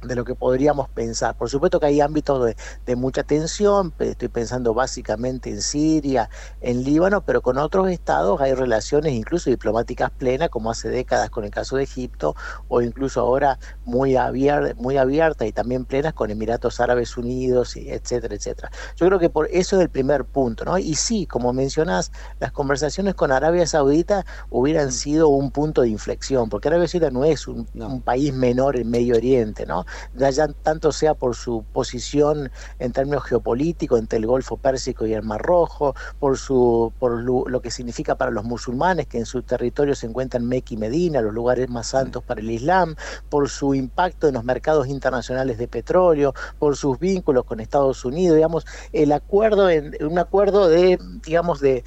de 0.03 0.15
lo 0.15 0.25
que 0.25 0.35
podríamos 0.35 0.89
pensar. 0.89 1.37
Por 1.37 1.49
supuesto 1.49 1.81
que 1.81 1.87
hay 1.87 2.01
ámbitos 2.01 2.45
de, 2.45 2.57
de 2.87 2.97
mucha 2.97 3.23
tensión, 3.23 3.93
estoy 3.99 4.29
pensando 4.29 4.75
básicamente 4.75 5.51
en 5.51 5.63
Siria, 5.63 6.29
en 6.61 6.85
Líbano, 6.85 7.23
pero 7.23 7.43
con 7.43 7.59
otros 7.59 7.89
estados 7.89 8.41
hay 8.41 8.55
relaciones 8.55 9.13
incluso 9.13 9.51
diplomáticas 9.51 10.11
plenas, 10.11 10.49
como 10.49 10.71
hace 10.71 10.89
décadas 10.89 11.31
con 11.31 11.45
el 11.45 11.51
caso 11.51 11.77
de 11.77 11.85
Egipto, 11.85 12.35
o 12.69 12.83
incluso 12.83 13.21
ahora 13.21 13.59
muy 13.85 14.17
abierta, 14.17 14.75
muy 14.81 14.97
abierta 14.97 15.47
y 15.47 15.53
también 15.53 15.85
plenas 15.85 16.15
con 16.15 16.31
Emiratos 16.31 16.81
Árabes 16.81 17.17
Unidos, 17.17 17.77
y 17.77 17.91
etcétera, 17.91 18.35
etcétera. 18.35 18.71
Yo 18.97 19.07
creo 19.07 19.19
que 19.19 19.31
por 19.31 19.49
eso 19.51 19.77
es 19.77 19.83
el 19.83 19.91
primer 19.91 20.25
punto, 20.25 20.65
¿no? 20.65 20.79
Y 20.79 20.95
sí, 20.95 21.27
como 21.27 21.53
mencionás, 21.53 22.13
las 22.41 22.53
conversaciones 22.53 23.15
con 23.15 23.33
Arabia 23.33 23.67
Saudita 23.67 24.25
hubieran 24.51 24.93
sido 24.93 25.29
un 25.29 25.51
punto 25.51 25.83
de 25.83 25.89
inflexión, 25.89 26.49
porque 26.49 26.69
Arabia 26.69 26.89
Saudita 26.89 27.11
no 27.11 27.25
es 27.25 27.47
un, 27.47 27.69
un 27.75 28.03
país 28.03 28.33
menor 28.33 28.77
en 28.77 28.91
Medio 28.91 29.17
Oriente, 29.17 29.67
¿no? 29.67 29.85
Ya, 30.15 30.31
ya 30.31 30.49
tanto 30.49 30.93
sea 30.93 31.15
por 31.15 31.35
su 31.35 31.65
posición 31.73 32.51
en 32.79 32.93
términos 32.93 33.25
geopolíticos 33.25 33.99
entre 33.99 34.19
el 34.19 34.27
Golfo 34.27 34.57
Pérsico 34.57 35.07
y 35.07 35.15
el 35.15 35.23
Mar 35.23 35.43
Rojo, 35.43 35.95
por 36.19 36.39
su 36.39 36.93
por 36.99 37.23
lo, 37.23 37.61
que 37.61 37.71
significa 37.71 38.17
para 38.17 38.31
los 38.31 38.45
musulmanes 38.45 39.07
que 39.07 39.19
en 39.19 39.27
su 39.27 39.43
territorio 39.43 39.95
se 39.95 40.07
encuentran 40.07 40.47
Meca 40.47 40.75
y 40.75 40.77
Medina, 40.77 41.21
los 41.21 41.33
lugares 41.33 41.69
más 41.69 41.89
santos 41.89 42.23
para 42.23 42.41
el 42.41 42.51
Islam, 42.51 42.97
por 43.29 43.49
su 43.49 43.75
impacto 43.75 44.29
en 44.29 44.35
los 44.35 44.45
mercados 44.45 44.89
internacionales 44.89 45.59
de 45.59 45.69
petróleo, 45.69 46.35
por 46.59 46.77
sus 46.77 46.99
vínculos 46.99 47.45
con 47.45 47.61
Estados 47.61 48.05
Unidos, 48.05 48.37
digamos, 48.37 48.67
el 48.93 49.13
acuerdo 49.13 49.71
en 49.71 49.97
un 50.05 50.19
acuerdo 50.19 50.69
de 50.69 50.99
digamos 51.25 51.61
de, 51.61 51.85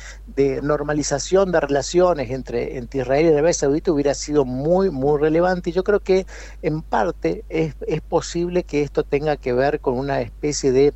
normalización 0.61 1.51
de 1.51 1.59
relaciones 1.61 2.29
entre, 2.29 2.77
entre 2.77 3.01
Israel 3.01 3.25
y 3.25 3.29
Arabia 3.29 3.53
Saudita 3.53 3.91
hubiera 3.91 4.13
sido 4.13 4.43
muy 4.43 4.89
muy 4.89 5.19
relevante. 5.19 5.69
Y 5.69 5.73
yo 5.73 5.83
creo 5.83 6.01
que 6.01 6.25
en 6.61 6.81
parte 6.81 7.45
es 7.49 7.94
posible 8.01 8.63
que 8.63 8.81
esto 8.81 9.03
tenga 9.03 9.37
que 9.37 9.53
ver 9.53 9.79
con 9.79 9.97
una 9.97 10.21
especie 10.21 10.71
de 10.71 10.93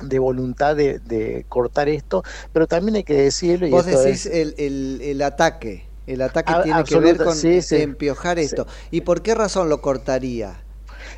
de 0.00 0.18
voluntad 0.18 0.74
de, 0.74 0.98
de 0.98 1.46
cortar 1.48 1.88
esto, 1.88 2.24
pero 2.52 2.66
también 2.66 2.96
hay 2.96 3.04
que 3.04 3.14
decirlo 3.14 3.68
y 3.68 3.70
Vos 3.70 3.86
esto 3.86 4.00
decís 4.02 4.26
es- 4.26 4.34
el, 4.34 4.54
el, 4.58 5.00
el 5.02 5.22
ataque. 5.22 5.86
El 6.08 6.22
ataque 6.22 6.52
A- 6.52 6.62
tiene 6.64 6.82
que 6.82 6.98
ver 6.98 7.18
con 7.18 7.36
sí, 7.36 7.62
sí. 7.62 7.76
empiojar 7.76 8.38
Sí. 8.38 8.44
esto. 8.46 8.66
¿Y 8.90 9.02
por 9.02 9.22
qué 9.22 9.36
razón 9.36 9.68
lo 9.68 9.80
cortaría? 9.80 10.60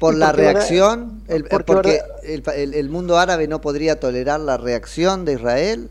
¿Por 0.01 0.15
la 0.17 0.27
porque 0.27 0.43
verdad- 0.43 0.55
reacción? 0.61 1.23
El- 1.29 1.45
porque 1.45 1.65
porque 1.65 1.91
verdad- 1.93 2.07
el, 2.25 2.43
pa- 2.43 2.55
el- 2.57 2.75
el 2.75 2.91
mundo 2.91 3.17
árabe 3.19 3.49
no 3.49 3.63
podría 3.63 3.99
tolerar 3.99 4.41
la 4.41 4.59
reacción 4.59 5.25
de 5.25 5.33
Israel. 5.35 5.89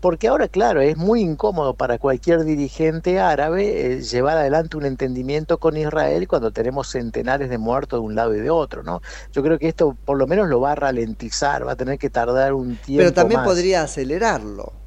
Porque 0.00 0.28
ahora, 0.28 0.48
claro, 0.48 0.80
es 0.80 0.96
muy 0.96 1.20
incómodo 1.20 1.76
para 1.76 1.98
cualquier 1.98 2.44
dirigente 2.44 3.20
árabe 3.20 3.94
eh, 3.94 4.00
llevar 4.02 4.38
adelante 4.38 4.76
un 4.76 4.84
entendimiento 4.86 5.58
con 5.58 5.76
Israel 5.76 6.26
cuando 6.28 6.52
tenemos 6.52 6.88
centenares 6.88 7.50
de 7.50 7.58
muertos 7.58 8.00
de 8.00 8.06
un 8.06 8.14
lado 8.14 8.34
y 8.34 8.40
de 8.40 8.50
otro, 8.50 8.82
¿no? 8.82 9.00
Yo 9.32 9.42
creo 9.42 9.58
que 9.58 9.68
esto 9.68 9.98
por 10.04 10.18
lo 10.18 10.26
menos 10.26 10.48
lo 10.48 10.60
va 10.60 10.72
a 10.72 10.74
ralentizar, 10.76 11.66
va 11.66 11.72
a 11.72 11.76
tener 11.76 11.98
que 11.98 12.10
tardar 12.10 12.54
un 12.54 12.78
tiempo 12.78 13.12
Pero 13.12 13.12
también 13.12 13.42
más. 13.42 13.44
podría 13.44 13.82
acelerarlo. 13.82 14.80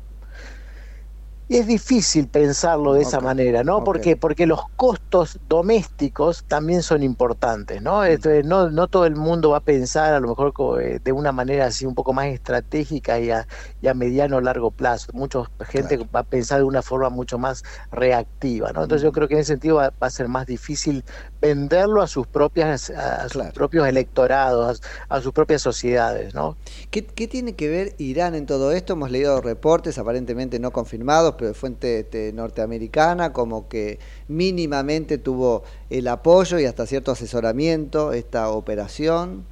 Y 1.49 1.57
es 1.57 1.67
difícil 1.67 2.29
pensarlo 2.29 2.93
de 2.93 3.01
esa 3.03 3.19
manera, 3.19 3.63
¿no? 3.63 3.77
ok. 3.77 3.83
¿Por 3.83 3.99
qué? 3.99 4.15
Porque 4.15 4.47
los 4.47 4.61
costos 4.75 5.37
domésticos 5.41 6.45
también 6.47 6.81
son 6.83 7.03
importantes, 7.03 7.81
Mm. 7.81 7.83
¿no? 7.83 8.03
Entonces, 8.05 8.45
no, 8.45 8.69
no 8.71 8.87
todo 8.87 9.05
el 9.05 9.15
mundo 9.17 9.49
va 9.51 9.57
a 9.57 9.61
pensar 9.63 10.13
a 10.13 10.19
lo 10.21 10.29
mejor 10.29 10.53
eh, 10.81 10.99
de 11.03 11.11
una 11.11 11.31
manera 11.33 11.65
así 11.65 11.85
un 11.85 11.95
poco 11.95 12.13
más 12.13 12.27
estratégica 12.27 13.19
y 13.19 13.29
a, 13.29 13.45
y 13.83 13.89
a 13.89 13.93
mediano 13.93 14.37
o 14.37 14.41
largo 14.41 14.71
plazo. 14.71 15.11
Mucha 15.13 15.43
gente 15.67 15.97
va 16.15 16.21
a 16.21 16.23
pensar 16.23 16.59
de 16.59 16.63
una 16.63 16.81
forma 16.81 17.09
mucho 17.09 17.37
más 17.37 17.63
reactiva, 17.91 18.71
¿no? 18.71 18.83
Entonces 18.83 19.03
yo 19.03 19.11
creo 19.11 19.27
que 19.27 19.33
en 19.33 19.41
ese 19.41 19.53
sentido 19.53 19.75
va, 19.75 19.89
va 20.01 20.07
a 20.07 20.09
ser 20.09 20.29
más 20.29 20.47
difícil 20.47 21.03
venderlo 21.41 22.01
a 22.01 22.07
sus 22.07 22.25
propias, 22.25 22.89
a 22.91 23.27
sus 23.27 23.43
propios 23.47 23.85
electorados, 23.85 24.81
a, 25.09 25.17
a 25.17 25.21
sus 25.21 25.33
propias 25.33 25.61
sociedades, 25.61 26.33
¿no? 26.33 26.55
¿Qué, 26.91 27.05
qué 27.05 27.27
tiene 27.27 27.55
que 27.55 27.67
ver 27.67 27.93
Irán 27.97 28.35
en 28.35 28.45
todo 28.45 28.71
esto? 28.71 28.93
Hemos 28.93 29.11
leído 29.11 29.41
reportes 29.41 29.97
aparentemente 29.97 30.59
no 30.59 30.71
confirmados, 30.71 31.35
pero 31.37 31.49
de 31.49 31.53
fuente 31.53 31.99
este, 31.99 32.31
norteamericana, 32.31 33.33
como 33.33 33.67
que 33.67 33.99
mínimamente 34.29 35.17
tuvo 35.17 35.63
el 35.89 36.07
apoyo 36.07 36.57
y 36.57 36.63
hasta 36.63 36.87
cierto 36.87 37.11
asesoramiento 37.11 38.13
esta 38.13 38.49
operación. 38.49 39.45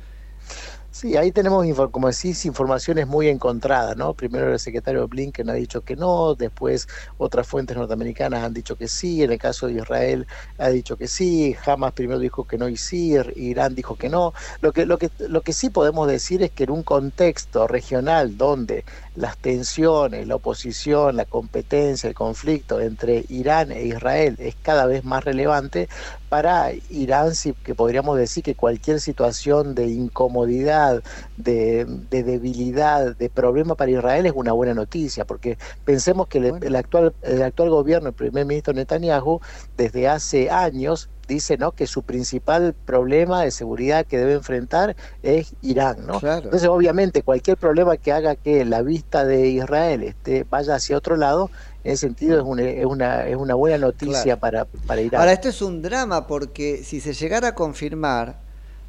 Sí, 0.94 1.16
ahí 1.16 1.32
tenemos, 1.32 1.66
como 1.90 2.10
decís, 2.10 2.44
informaciones 2.46 3.08
muy 3.08 3.30
encontradas, 3.30 3.96
¿no? 3.96 4.14
Primero 4.14 4.52
el 4.52 4.60
secretario 4.60 5.08
Blinken 5.08 5.50
ha 5.50 5.54
dicho 5.54 5.82
que 5.84 5.96
no, 5.96 6.36
después 6.36 6.86
otras 7.18 7.48
fuentes 7.48 7.78
norteamericanas 7.78 8.44
han 8.44 8.52
dicho 8.54 8.76
que 8.76 8.90
sí, 8.90 9.24
en 9.24 9.32
el 9.32 9.38
caso 9.40 9.68
de 9.68 9.74
Israel 9.76 10.28
ha 10.58 10.68
dicho 10.70 10.98
que 10.98 11.08
sí, 11.08 11.56
Hamas 11.66 11.94
primero 11.94 12.20
dijo 12.20 12.46
que 12.46 12.58
no 12.58 12.68
y 12.68 12.76
sí, 12.76 13.12
Ir- 13.14 13.32
Irán 13.38 13.74
dijo 13.74 13.96
que 13.96 14.10
no. 14.10 14.34
Lo 14.60 14.74
que, 14.74 14.86
lo 14.86 14.98
que, 14.98 15.10
lo 15.20 15.42
que 15.44 15.54
sí 15.54 15.70
podemos 15.70 16.08
decir 16.10 16.44
es 16.44 16.52
que 16.52 16.66
en 16.66 16.72
un 16.72 16.84
contexto 16.84 17.68
regional 17.68 18.36
donde 18.36 18.84
las 19.14 19.38
tensiones, 19.40 20.28
la 20.28 20.36
oposición, 20.36 21.16
la 21.16 21.26
competencia, 21.26 22.10
el 22.10 22.14
conflicto 22.16 22.82
entre 22.82 23.24
Irán 23.30 23.72
e 23.72 23.84
Israel 23.86 24.36
es 24.40 24.56
cada 24.62 24.86
vez 24.88 25.06
más 25.06 25.24
relevante, 25.24 25.88
para 26.32 26.72
Irán 26.90 27.36
sí 27.36 27.54
que 27.62 27.76
podríamos 27.76 28.18
decir 28.18 28.42
que 28.42 28.56
cualquier 28.56 29.02
situación 29.02 29.76
de 29.76 29.88
incomodidad, 29.90 31.04
de, 31.36 31.84
de 32.10 32.24
debilidad, 32.24 33.18
de 33.18 33.30
problema 33.30 33.76
para 33.76 33.92
Israel 33.92 34.26
es 34.26 34.32
una 34.34 34.54
buena 34.54 34.74
noticia, 34.74 35.26
porque 35.26 35.58
pensemos 35.84 36.28
que 36.28 36.38
el, 36.38 36.64
el 36.64 36.76
actual, 36.78 37.14
el 37.22 37.44
actual 37.44 37.70
gobierno, 37.70 38.08
el 38.08 38.16
primer 38.16 38.46
ministro 38.46 38.74
Netanyahu, 38.74 39.42
desde 39.76 40.08
hace 40.08 40.50
años 40.50 41.10
dice 41.28 41.58
¿no? 41.58 41.72
que 41.72 41.88
su 41.88 42.04
principal 42.04 42.74
problema 42.86 43.44
de 43.44 43.52
seguridad 43.52 44.06
que 44.06 44.18
debe 44.18 44.34
enfrentar 44.34 44.96
es 45.24 45.54
Irán. 45.62 46.06
¿no? 46.06 46.16
Entonces, 46.16 46.68
obviamente, 46.68 47.24
cualquier 47.24 47.58
problema 47.58 47.98
que 47.98 48.12
haga 48.12 48.36
que 48.36 48.66
la 48.66 48.82
vista 48.82 49.26
de 49.26 49.48
Israel 49.48 50.04
esté, 50.04 50.46
vaya 50.50 50.76
hacia 50.76 50.98
otro 50.98 51.16
lado, 51.16 51.50
en 51.84 51.92
ese 51.92 52.08
sentido 52.08 52.38
es 52.40 52.46
una, 52.46 52.64
es 52.64 52.86
una, 52.86 53.28
es 53.28 53.36
una 53.36 53.56
buena 53.56 53.78
noticia 53.78 54.24
Claro. 54.24 54.40
para, 54.40 54.66
para 54.66 55.02
Irán. 55.02 55.20
Ahora, 55.22 55.34
esto 55.34 55.50
es 55.50 55.62
un 55.62 55.82
drama 55.82 56.28
porque 56.28 56.84
si 56.84 57.00
se 57.00 57.14
llegara 57.14 57.50
a 57.50 57.56
confirmar, 57.56 58.40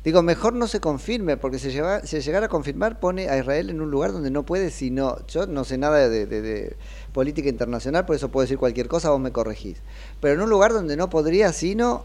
digo, 0.04 0.20
mejor 0.22 0.52
no 0.52 0.66
se 0.66 0.80
confirme, 0.80 1.36
porque 1.36 1.58
si 1.58 1.70
llega- 1.70 2.04
si 2.04 2.20
llegara 2.20 2.46
a 2.46 2.48
confirmar 2.48 3.00
pone 3.00 3.28
a 3.28 3.38
Israel 3.38 3.70
en 3.70 3.80
un 3.80 3.90
lugar 3.90 4.12
donde 4.12 4.30
no 4.30 4.42
puede, 4.42 4.70
sino, 4.70 5.24
yo 5.26 5.46
no 5.46 5.64
sé 5.64 5.78
nada 5.78 6.08
de, 6.08 6.26
de- 6.26 6.42
de 6.42 6.76
política 7.12 7.48
internacional, 7.48 8.04
por 8.04 8.16
eso 8.16 8.28
puedo 8.30 8.42
decir 8.42 8.58
cualquier 8.58 8.88
cosa, 8.88 9.10
vos 9.10 9.20
me 9.20 9.32
corregís, 9.32 9.78
pero 10.20 10.34
en 10.34 10.40
un 10.40 10.50
lugar 10.50 10.72
donde 10.72 10.96
no 10.96 11.08
podría 11.08 11.52
sino 11.52 12.04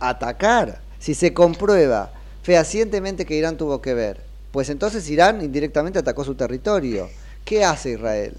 atacar. 0.00 0.80
Si 0.98 1.14
se 1.14 1.34
comprueba 1.34 2.10
fehacientemente 2.42 3.26
que 3.26 3.34
Irán 3.34 3.56
tuvo 3.56 3.80
que 3.82 3.94
ver, 3.94 4.20
pues 4.52 4.68
entonces 4.70 5.08
Irán 5.10 5.42
indirectamente 5.42 5.98
atacó 5.98 6.24
su 6.24 6.34
territorio. 6.34 7.08
¿Qué 7.44 7.64
hace 7.64 7.92
Israel? 7.92 8.36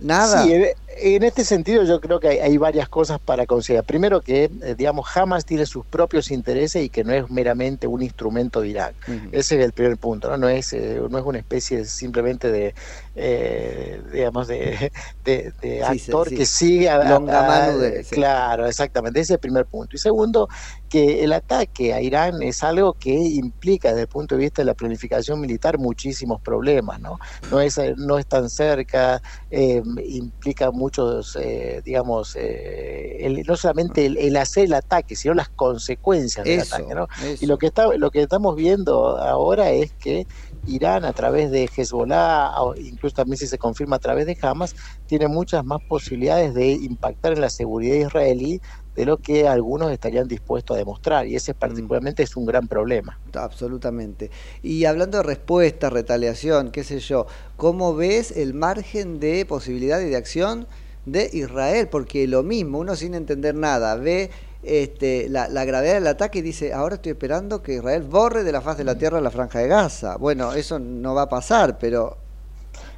Nada. 0.00 0.44
Sí, 0.44 0.52
en- 0.52 1.22
este 1.22 1.44
sentido 1.44 1.84
yo 1.84 2.00
creo 2.00 2.20
que 2.20 2.28
hay, 2.28 2.38
hay 2.38 2.56
varias 2.58 2.88
cosas 2.88 3.18
para 3.24 3.46
considerar. 3.46 3.84
Primero 3.84 4.20
que, 4.20 4.44
eh, 4.62 4.74
digamos, 4.76 5.06
Hamas 5.16 5.44
tiene 5.44 5.66
sus 5.66 5.84
propios 5.86 6.30
intereses 6.30 6.84
y 6.84 6.90
que 6.90 7.02
no 7.04 7.12
es 7.12 7.28
meramente 7.30 7.86
un 7.86 8.02
instrumento 8.02 8.60
de 8.60 8.68
Irán. 8.68 8.94
Ese 9.32 9.58
es 9.58 9.64
el 9.64 9.72
primer 9.72 9.96
punto, 9.98 10.28
¿no? 10.30 10.36
No 10.36 10.48
es, 10.48 10.72
eh, 10.72 11.00
no 11.08 11.18
es 11.18 11.24
una 11.24 11.38
especie 11.38 11.84
simplemente 11.84 12.50
de, 12.52 12.74
eh, 13.14 14.02
digamos, 14.12 14.48
de, 14.48 14.90
de- 15.24 15.52
de 15.60 15.84
Sí, 15.84 15.98
sí, 15.98 16.10
actor 16.10 16.28
sí. 16.28 16.36
que 16.36 16.46
sigue 16.46 16.88
a, 16.88 16.96
a- 16.96 17.16
a- 17.16 17.76
de-. 17.78 18.04
Claro, 18.04 18.66
exactamente. 18.66 19.20
Ese 19.20 19.32
es 19.34 19.36
el 19.36 19.40
primer 19.40 19.66
punto. 19.66 19.96
Y 19.96 19.98
segundo, 19.98 20.48
que 20.88 21.22
el 21.24 21.32
ataque 21.32 21.94
a 21.94 22.00
Irán 22.00 22.42
es 22.42 22.62
algo 22.62 22.94
que 22.94 23.10
implica 23.10 23.88
desde 23.90 24.02
el 24.02 24.08
punto 24.08 24.34
de 24.34 24.40
vista 24.42 24.62
de 24.62 24.66
la 24.66 24.74
planificación 24.74 25.40
militar 25.40 25.78
muchísimos 25.78 26.40
problemas, 26.42 27.00
¿no? 27.00 27.18
No 27.50 27.60
es, 27.60 27.78
eh, 27.78 27.94
no 27.96 28.18
es 28.18 28.26
tan 28.26 28.48
cerca, 28.50 29.20
eh, 29.50 29.82
implica 30.04 30.70
muchos, 30.70 31.36
eh, 31.40 31.80
digamos, 31.84 32.36
eh, 32.36 33.16
el- 33.26 33.42
no 33.46 33.56
solamente 33.56 34.06
el, 34.06 34.16
el 34.18 34.36
hacer 34.36 34.64
el 34.64 34.74
ataque, 34.74 35.16
sino 35.16 35.34
las 35.34 35.48
consecuencias 35.50 36.44
del 36.44 36.60
Eso, 36.60 36.76
ataque, 36.76 36.94
¿no? 36.94 37.06
eso. 37.24 37.44
Y 37.44 37.46
lo 37.46 37.58
que, 37.58 37.66
está, 37.66 37.86
lo 37.96 38.10
que 38.10 38.22
estamos 38.22 38.54
viendo 38.56 39.16
ahora 39.18 39.70
es 39.70 39.92
que 39.98 40.26
Irán 40.66 41.04
a 41.04 41.12
través 41.12 41.50
de 41.50 41.68
Hezbollah, 41.74 42.62
o 42.62 42.74
incluso 42.76 43.14
también 43.14 43.36
si 43.36 43.46
se 43.46 43.58
confirma 43.58 43.96
a 43.96 43.98
través 43.98 44.26
de 44.26 44.36
Hamas, 44.40 44.74
tiene 45.06 45.28
muchas 45.28 45.64
más 45.64 45.80
posibilidades 45.86 46.54
de 46.54 46.72
impactar 46.72 47.32
en 47.32 47.40
la 47.40 47.50
seguridad 47.50 47.96
israelí 47.96 48.60
de 48.94 49.06
lo 49.06 49.18
que 49.18 49.48
algunos 49.48 49.90
estarían 49.90 50.28
dispuestos 50.28 50.74
a 50.74 50.78
demostrar. 50.78 51.26
Y 51.26 51.36
ese 51.36 51.54
particularmente 51.54 52.22
es 52.22 52.36
un 52.36 52.46
gran 52.46 52.68
problema. 52.68 53.18
Absolutamente. 53.34 54.30
Y 54.62 54.84
hablando 54.84 55.18
de 55.18 55.24
respuesta, 55.24 55.90
retaliación, 55.90 56.70
qué 56.70 56.84
sé 56.84 56.98
yo, 57.00 57.26
¿cómo 57.56 57.94
ves 57.94 58.30
el 58.36 58.54
margen 58.54 59.18
de 59.20 59.46
posibilidad 59.46 60.00
y 60.00 60.10
de 60.10 60.16
acción 60.16 60.66
de 61.06 61.30
Israel? 61.32 61.88
Porque 61.88 62.26
lo 62.26 62.42
mismo, 62.42 62.78
uno 62.78 62.96
sin 62.96 63.14
entender 63.14 63.54
nada, 63.54 63.96
ve 63.96 64.30
este, 64.62 65.28
la, 65.28 65.48
la 65.48 65.64
gravedad 65.64 65.94
del 65.94 66.06
ataque 66.06 66.38
y 66.40 66.42
dice, 66.42 66.72
ahora 66.72 66.96
estoy 66.96 67.12
esperando 67.12 67.62
que 67.62 67.74
Israel 67.74 68.02
borre 68.04 68.44
de 68.44 68.52
la 68.52 68.60
faz 68.62 68.78
de 68.78 68.84
la 68.84 68.96
tierra 68.98 69.20
la 69.20 69.30
franja 69.30 69.58
de 69.60 69.68
Gaza. 69.68 70.16
Bueno, 70.16 70.52
eso 70.54 70.78
no 70.78 71.14
va 71.14 71.22
a 71.22 71.28
pasar, 71.28 71.78
pero 71.78 72.18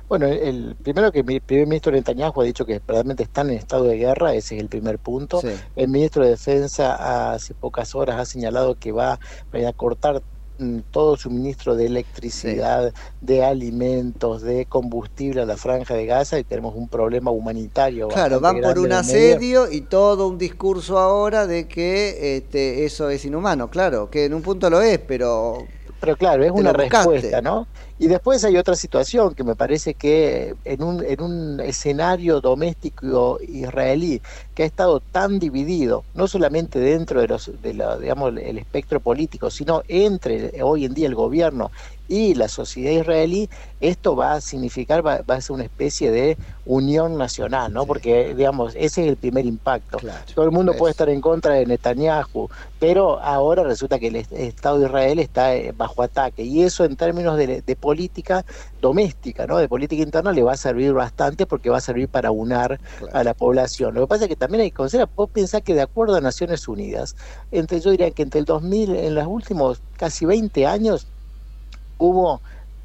Bueno, 0.09 0.27
el 0.27 0.77
primero 0.83 1.11
que 1.11 1.21
el 1.21 1.41
primer 1.43 1.67
ministro 1.67 1.91
Netanyahu 1.93 2.41
ha 2.43 2.45
dicho 2.45 2.67
que 2.67 2.81
realmente 2.87 3.23
están 3.23 3.51
en 3.51 3.57
estado 3.57 3.85
de 3.85 3.97
guerra, 3.97 4.35
ese 4.35 4.57
es 4.57 4.61
el 4.61 4.69
primer 4.69 4.99
punto. 4.99 5.41
Sí. 5.41 5.49
El 5.75 5.89
ministro 5.89 6.25
de 6.25 6.31
Defensa 6.31 7.33
hace 7.33 7.55
pocas 7.55 7.95
horas 7.95 8.21
ha 8.21 8.25
señalado 8.27 8.79
que 8.79 8.93
va 8.93 9.15
a 9.15 9.73
cortar 9.75 10.17
mm, 10.21 10.34
todo 10.91 11.17
suministro 11.17 11.77
de 11.77 11.87
electricidad, 11.87 12.93
de 13.21 13.45
alimentos, 13.45 14.43
de 14.43 14.67
combustible 14.67 15.43
a 15.43 15.47
la 15.47 15.57
franja 15.57 15.95
de 15.95 16.07
Gaza 16.07 16.39
y 16.39 16.45
tenemos 16.45 16.75
un 16.75 16.89
problema 16.89 17.31
humanitario. 17.31 18.09
Claro, 18.09 18.41
van 18.41 18.61
por 18.61 18.79
un 18.79 18.93
asedio 18.93 19.71
y 19.71 19.83
todo 19.83 20.29
un 20.29 20.39
discurso 20.39 20.99
ahora 20.99 21.47
de 21.47 21.67
que 21.67 22.37
este, 22.37 22.85
eso 22.85 23.11
es 23.11 23.25
inhumano. 23.25 23.69
Claro, 23.71 24.11
que 24.11 24.25
en 24.25 24.35
un 24.35 24.43
punto 24.43 24.71
lo 24.71 24.81
es, 24.81 24.99
pero... 24.99 25.67
Pero 26.05 26.17
claro, 26.17 26.45
es 26.45 26.51
una 26.51 26.73
respuesta, 26.73 27.41
¿no? 27.41 27.67
Y 27.99 28.09
después 28.09 28.45
hay 28.45 28.57
otra 28.57 28.75
situación 28.75 29.35
que 29.35 29.45
me 29.45 29.55
parece 29.55 29.95
que 29.95 30.55
en 30.65 30.83
un, 30.83 31.03
en 31.03 31.23
un 31.23 31.61
escenario 31.61 32.41
doméstico 32.41 33.39
israelí 33.41 34.21
que 34.55 34.65
ha 34.65 34.67
estado 34.67 35.01
tan 35.01 35.39
dividido, 35.39 36.05
no 36.15 36.27
solamente 36.27 36.79
dentro 36.79 37.21
de 37.21 37.29
los, 37.29 37.51
de 37.63 37.73
la, 37.73 37.97
digamos, 37.97 38.37
el 38.37 38.59
espectro 38.59 39.01
político, 39.01 39.49
sino 39.49 39.83
entre 39.89 40.61
hoy 40.63 40.85
en 40.85 40.93
día 40.93 41.07
el 41.07 41.15
gobierno 41.15 41.71
y 42.07 42.35
la 42.35 42.49
sociedad 42.49 42.93
israelí, 42.93 43.49
esto 43.81 44.17
va 44.17 44.35
a 44.35 44.41
significar, 44.41 45.07
va, 45.07 45.23
va 45.29 45.37
a 45.37 45.41
ser 45.41 45.55
una 45.55 45.65
especie 45.65 46.11
de 46.11 46.39
unión 46.65 47.17
nacional, 47.17 47.73
¿no? 47.73 47.87
Porque, 47.87 48.35
digamos, 48.35 48.75
ese 48.77 49.03
es 49.03 49.09
el 49.09 49.17
primer 49.17 49.47
impacto. 49.47 50.03
Todo 50.35 50.45
el 50.47 50.51
mundo 50.53 50.75
puede 50.75 50.91
estar 50.91 51.09
en 51.09 51.21
contra 51.21 51.55
de 51.55 51.67
Netanyahu, 51.67 52.49
pero 52.79 53.21
ahora 53.21 53.63
resulta 53.65 53.99
que 53.99 54.09
el 54.09 54.17
est- 54.17 54.33
Estado 54.33 54.79
de 54.79 54.87
Israel 54.87 55.19
está 55.19 55.55
eh, 55.55 55.73
bajo 55.75 56.03
ataque. 56.03 56.43
Y 56.43 56.63
eso 56.63 56.85
en 56.85 56.97
términos 56.97 57.37
de, 57.39 57.63
de 57.63 57.77
política 57.77 58.45
doméstica, 58.81 59.47
¿no? 59.47 59.59
De 59.59 59.69
política 59.69 60.03
interna 60.03 60.33
le 60.33 60.43
va 60.43 60.53
a 60.53 60.57
servir 60.57 60.93
bastante 60.93 61.47
porque 61.47 61.71
va 61.71 61.79
a 61.79 61.81
servir 61.81 62.09
para 62.09 62.31
unar 62.31 62.81
a 63.11 63.25
la 63.25 63.35
población. 63.35 63.95
Lo 63.95 64.03
que 64.03 64.07
pasa 64.09 64.25
es 64.25 64.29
que 64.29 64.37
también 64.37 64.63
hay 64.63 64.69
que 64.71 64.75
considerar, 64.75 65.11
vos 65.15 65.31
pensás 65.33 65.63
que 65.63 65.75
de 65.75 65.83
acuerdo 65.83 66.17
a 66.17 66.21
Naciones 66.21 66.69
Unidas, 66.69 67.15
entre, 67.51 67.81
yo 67.81 67.91
diría 67.91 68.11
que 68.11 68.23
entre 68.23 68.41
el 68.41 68.45
2000, 68.47 68.95
en 68.95 69.15
los 69.15 69.27
últimos 69.27 69.83
casi 69.97 70.27
20 70.27 70.67
años, 70.67 71.14
hubo 71.99 72.43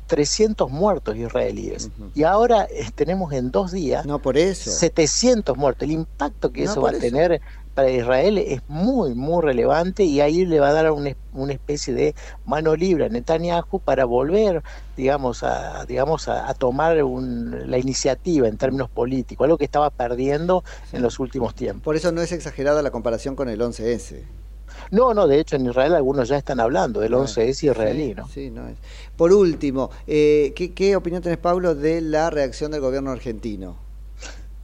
300 0.08 0.72
muertos 0.72 1.16
israelíes. 1.16 1.92
Y 2.16 2.24
ahora 2.24 2.68
eh, 2.72 2.90
tenemos 2.96 3.32
en 3.32 3.52
dos 3.52 3.72
días 3.72 4.06
no 4.08 4.20
por 4.20 4.38
eso. 4.38 4.72
700 4.72 5.56
muertos. 5.56 5.84
El 5.84 5.92
impacto 5.92 6.52
que 6.52 6.66
No 6.66 6.72
eso 6.72 6.82
va 6.82 6.90
a 6.90 6.94
tener 6.94 7.42
para 7.76 7.92
Israel 7.92 8.40
es 8.40 8.62
muy, 8.68 9.14
muy 9.14 9.42
relevante 9.44 10.04
y 10.04 10.20
ahí 10.20 10.46
le 10.46 10.60
va 10.60 10.70
a 10.70 10.74
dar 10.74 10.92
una, 10.92 11.16
una 11.32 11.54
especie 11.54 11.94
de 11.94 12.16
mano 12.44 12.76
libre 12.76 13.06
a 13.06 13.10
Netanyahu 13.10 13.80
para 13.80 14.04
volver, 14.06 14.64
digamos, 14.98 15.44
a, 15.44 15.86
digamos, 15.86 16.28
a, 16.28 16.50
a 16.50 16.54
tomar 16.56 17.02
un- 17.04 17.70
la 17.70 17.78
iniciativa 17.78 18.48
en 18.48 18.58
términos 18.58 18.90
políticos, 18.90 19.46
algo 19.46 19.58
que 19.60 19.66
estaba 19.66 19.92
perdiendo 19.92 20.64
en 20.92 21.04
los 21.04 21.20
últimos 21.20 21.54
tiempos. 21.56 21.84
Por 21.84 21.96
eso 21.96 22.12
no 22.12 22.22
es 22.22 22.32
exagerada 22.32 22.82
la 22.82 22.90
comparación 22.92 23.36
con 23.36 23.48
el 23.48 23.62
11S. 23.62 24.24
No, 24.92 25.14
no, 25.14 25.28
de 25.28 25.40
hecho 25.40 25.56
en 25.56 25.68
Israel 25.68 25.94
algunos 25.94 26.30
ya 26.30 26.38
están 26.38 26.60
hablando 26.60 27.00
del 27.00 27.14
Bueno, 27.14 27.28
11S 27.28 27.64
israelí, 27.64 28.14
¿no? 28.16 28.28
Sí, 28.28 28.50
no 28.50 28.68
es. 28.68 28.78
Por 29.16 29.32
último, 29.34 29.92
eh, 30.08 30.54
¿qué, 30.56 30.74
qué 30.74 30.96
opinión 30.96 31.22
tenés, 31.22 31.38
Pablo, 31.38 31.76
de 31.76 32.02
la 32.02 32.30
reacción 32.30 32.72
del 32.72 32.82
gobierno 32.82 33.12
argentino? 33.12 33.89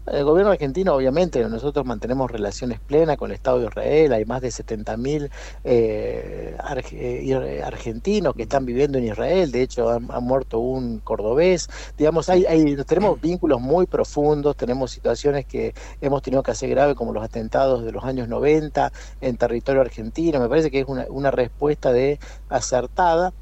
El 0.08 0.24
gobierno 0.24 0.52
argentino, 0.52 0.94
obviamente, 0.94 1.44
nosotros 1.50 1.84
mantenemos 1.84 2.30
relaciones 2.30 2.80
plenas 2.80 3.18
con 3.18 3.32
el 3.32 3.36
Estado 3.36 3.60
de 3.60 3.66
Israel. 3.66 4.14
Hay 4.14 4.24
más 4.26 4.40
de 4.42 4.52
70.000 4.52 5.32
eh, 5.64 6.56
arge- 6.60 6.94
eh, 7.28 7.64
argentinos 7.64 8.36
que 8.36 8.44
están 8.44 8.66
viviendo 8.66 9.00
en 9.00 9.06
Israel. 9.06 9.52
De 9.52 9.64
hecho, 9.64 9.90
han, 9.90 10.08
han 10.12 10.24
muerto 10.24 10.60
un 10.60 11.00
cordobés. 11.00 11.68
Digamos, 11.98 12.30
hay, 12.30 12.46
hay- 12.46 12.76
tenemos 12.86 13.20
vínculos 13.20 13.60
muy 13.62 13.88
profundos. 13.88 14.56
Tenemos 14.56 14.92
situaciones 14.92 15.48
que 15.48 15.74
hemos 16.00 16.22
tenido 16.22 16.44
que 16.44 16.52
hacer 16.52 16.70
grave, 16.70 16.94
como 16.94 17.12
los 17.12 17.24
atentados 17.24 17.84
de 17.84 17.92
los 17.92 18.04
años 18.04 18.28
90 18.28 18.92
en 19.22 19.38
territorio 19.38 19.82
argentino. 19.82 20.40
Me 20.40 20.50
parece 20.50 20.70
que 20.70 20.82
es 20.82 20.86
una, 20.88 21.06
una 21.10 21.32
respuesta 21.32 21.92
de 21.92 22.20
acertada 22.48 23.34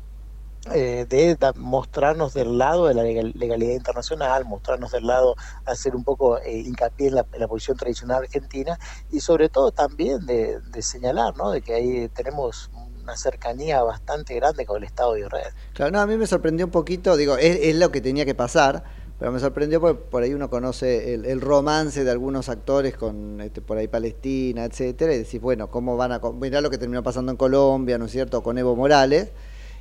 eh, 0.71 1.05
de 1.09 1.37
mostrarnos 1.57 2.33
del 2.33 2.57
lado 2.57 2.87
de 2.87 2.93
la 2.93 3.03
legal- 3.03 3.33
legalidad 3.35 3.73
internacional, 3.73 4.45
mostrarnos 4.45 4.91
del 4.91 5.05
lado, 5.05 5.35
hacer 5.65 5.93
un 5.93 6.05
poco 6.05 6.37
eh, 6.37 6.59
hincapié 6.59 7.07
en 7.07 7.15
la, 7.15 7.47
posición 7.47 7.75
tradicional 7.75 8.23
argentina 8.23 8.79
y 9.11 9.19
sobre 9.19 9.49
todo 9.49 9.71
también 9.71 10.25
de, 10.25 10.61
señalar 10.79 11.35
¿no? 11.35 11.51
de 11.51 11.61
que 11.61 11.73
ahí 11.73 12.07
tenemos 12.09 12.71
una 13.03 13.17
cercanía 13.17 13.83
bastante 13.83 14.35
grande 14.35 14.65
con 14.65 14.77
el 14.77 14.85
Estado 14.85 15.13
de 15.13 15.21
Israel. 15.21 15.51
Claro, 15.73 15.91
no, 15.91 15.99
a 15.99 16.07
mí 16.07 16.15
me 16.15 16.27
sorprendió 16.27 16.65
un 16.65 16.71
poquito, 16.71 17.17
digo, 17.17 17.35
es, 17.37 17.75
lo 17.75 17.91
que 17.91 17.99
tenía 17.99 18.23
que 18.23 18.33
pasar, 18.33 18.85
pero 19.19 19.33
me 19.33 19.39
sorprendió 19.39 19.81
porque 19.81 20.01
por 20.01 20.23
ahí 20.23 20.33
uno 20.33 20.49
conoce 20.49 21.13
el, 21.13 21.25
el 21.25 21.41
romance 21.41 22.05
de 22.05 22.11
algunos 22.11 22.47
actores 22.47 22.95
con 22.95 23.41
este, 23.41 23.61
por 23.61 23.77
ahí 23.77 23.89
Palestina, 23.89 24.63
etcétera, 24.63 25.13
y 25.13 25.17
decís, 25.17 25.41
bueno, 25.41 25.69
¿cómo 25.69 25.97
van 25.97 26.13
a...? 26.13 26.19
Mirá 26.19 26.61
lo 26.61 26.69
que 26.69 26.77
terminó 26.77 27.03
pasando 27.03 27.31
en 27.33 27.37
Colombia, 27.37 27.97
¿no 27.97 28.05
es 28.05 28.11
cierto?, 28.11 28.41
con 28.41 28.57
Evo 28.57 28.77
Morales, 28.77 29.31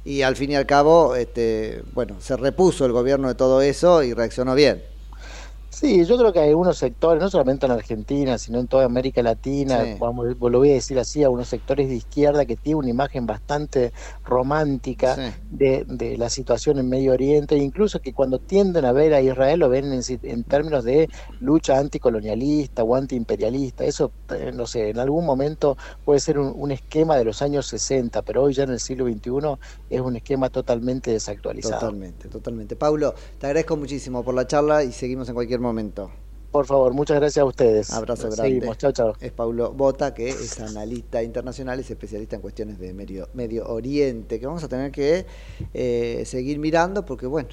y 0.04 0.22
al 0.22 0.36
fin 0.36 0.50
y 0.50 0.56
al 0.56 0.66
cabo, 0.66 1.14
este, 1.14 1.82
bueno, 1.92 2.16
se 2.20 2.36
repuso 2.36 2.84
el 2.86 2.92
gobierno 2.92 3.28
de 3.28 3.34
todo 3.34 3.62
eso 3.62 4.02
y 4.02 4.14
reaccionó 4.14 4.54
bien. 4.54 4.82
Sí, 5.74 6.04
yo 6.04 6.18
creo 6.18 6.34
que 6.34 6.38
hay 6.38 6.50
algunos 6.50 6.76
sectores, 6.76 7.22
no 7.22 7.30
solamente 7.30 7.64
en 7.64 7.72
Argentina, 7.72 8.36
sino 8.36 8.58
en 8.60 8.68
toda 8.68 8.84
América 8.84 9.22
Latina, 9.22 9.82
Sí. 9.84 9.96
vamos, 9.98 10.26
lo 10.38 10.58
voy 10.58 10.70
a 10.70 10.74
decir 10.74 10.98
así, 10.98 11.24
algunos 11.24 11.48
sectores 11.48 11.88
de 11.88 11.94
izquierda 11.94 12.44
que 12.44 12.58
tienen 12.58 12.76
una 12.80 12.90
imagen 12.90 13.24
bastante 13.24 13.90
romántica 14.22 15.14
Sí. 15.16 15.22
de, 15.48 15.84
de 15.88 16.18
la 16.18 16.28
situación 16.28 16.78
en 16.78 16.90
Medio 16.90 17.12
Oriente, 17.12 17.56
incluso 17.56 18.00
que 18.00 18.12
cuando 18.12 18.38
tienden 18.38 18.84
a 18.84 18.92
ver 18.92 19.14
a 19.14 19.22
Israel 19.22 19.60
lo 19.60 19.70
ven 19.70 19.90
en, 19.94 20.44
términos 20.44 20.84
de 20.84 21.08
lucha 21.38 21.78
anticolonialista 21.78 22.82
o 22.84 22.94
antiimperialista. 22.94 23.84
Eso, 23.86 24.12
eh, 24.28 24.52
no 24.54 24.66
sé, 24.66 24.90
en 24.90 24.98
algún 24.98 25.24
momento 25.24 25.78
puede 26.04 26.20
ser 26.20 26.38
un, 26.38 26.52
un 26.54 26.70
esquema 26.70 27.16
de 27.16 27.24
los 27.24 27.40
años 27.40 27.66
60, 27.66 28.20
pero 28.22 28.42
hoy 28.42 28.52
ya 28.52 28.64
en 28.64 28.70
el 28.72 28.80
siglo 28.80 29.06
XXI 29.06 29.56
es 29.88 30.00
un 30.02 30.16
esquema 30.16 30.50
totalmente 30.50 31.12
desactualizado. 31.12 31.80
Totalmente, 31.80 32.28
totalmente. 32.28 32.76
Paulo, 32.76 33.14
te 33.38 33.46
agradezco 33.46 33.78
muchísimo 33.78 34.22
por 34.22 34.34
la 34.34 34.46
charla 34.46 34.84
y 34.84 34.92
seguimos 34.92 35.28
en 35.30 35.34
cualquier 35.34 35.61
momento. 35.62 36.10
Por 36.50 36.66
favor, 36.66 36.92
muchas 36.92 37.18
gracias 37.18 37.42
a 37.42 37.46
ustedes. 37.46 37.90
Abrazo 37.92 38.28
grande. 38.28 38.42
Seguimos, 38.42 38.76
chao, 38.76 38.92
chao. 38.92 39.14
Es 39.20 39.32
Paulo 39.32 39.72
Bota, 39.72 40.12
que 40.12 40.28
es 40.28 40.60
analista 40.60 41.22
internacional 41.22 41.80
es 41.80 41.90
especialista 41.90 42.36
en 42.36 42.42
cuestiones 42.42 42.78
de 42.78 42.92
Medio, 42.92 43.28
Medio 43.32 43.66
Oriente, 43.68 44.38
que 44.38 44.46
vamos 44.46 44.62
a 44.62 44.68
tener 44.68 44.92
que 44.92 45.24
eh, 45.72 46.24
seguir 46.26 46.58
mirando 46.58 47.06
porque, 47.06 47.26
bueno, 47.26 47.48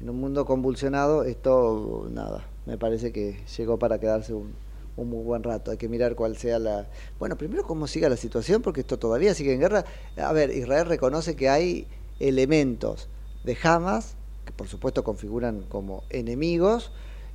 en 0.00 0.08
un 0.08 0.18
mundo 0.18 0.46
convulsionado 0.46 1.24
esto, 1.24 2.08
nada, 2.10 2.48
me 2.64 2.78
parece 2.78 3.12
que 3.12 3.44
llegó 3.58 3.78
para 3.78 3.98
quedarse 3.98 4.32
un, 4.32 4.54
un 4.96 5.10
muy 5.10 5.22
buen 5.22 5.42
rato. 5.42 5.70
Hay 5.70 5.76
que 5.76 5.88
mirar 5.90 6.14
cuál 6.14 6.36
sea 6.38 6.58
la... 6.58 6.86
Bueno, 7.18 7.36
primero 7.36 7.64
cómo 7.64 7.86
siga 7.86 8.08
la 8.08 8.16
situación, 8.16 8.62
porque 8.62 8.80
esto 8.80 8.98
todavía 8.98 9.34
sigue 9.34 9.52
en 9.52 9.60
guerra. 9.60 9.84
A 10.16 10.32
ver, 10.32 10.50
Israel 10.50 10.86
reconoce 10.86 11.36
que 11.36 11.48
hay 11.48 11.86
elementos 12.20 13.08
de 13.44 13.56
Hamas, 13.62 14.16
que 14.44 14.52
por 14.52 14.68
supuesto 14.68 15.04
configuran 15.04 15.62
como 15.68 16.04
enemigos, 16.10 16.90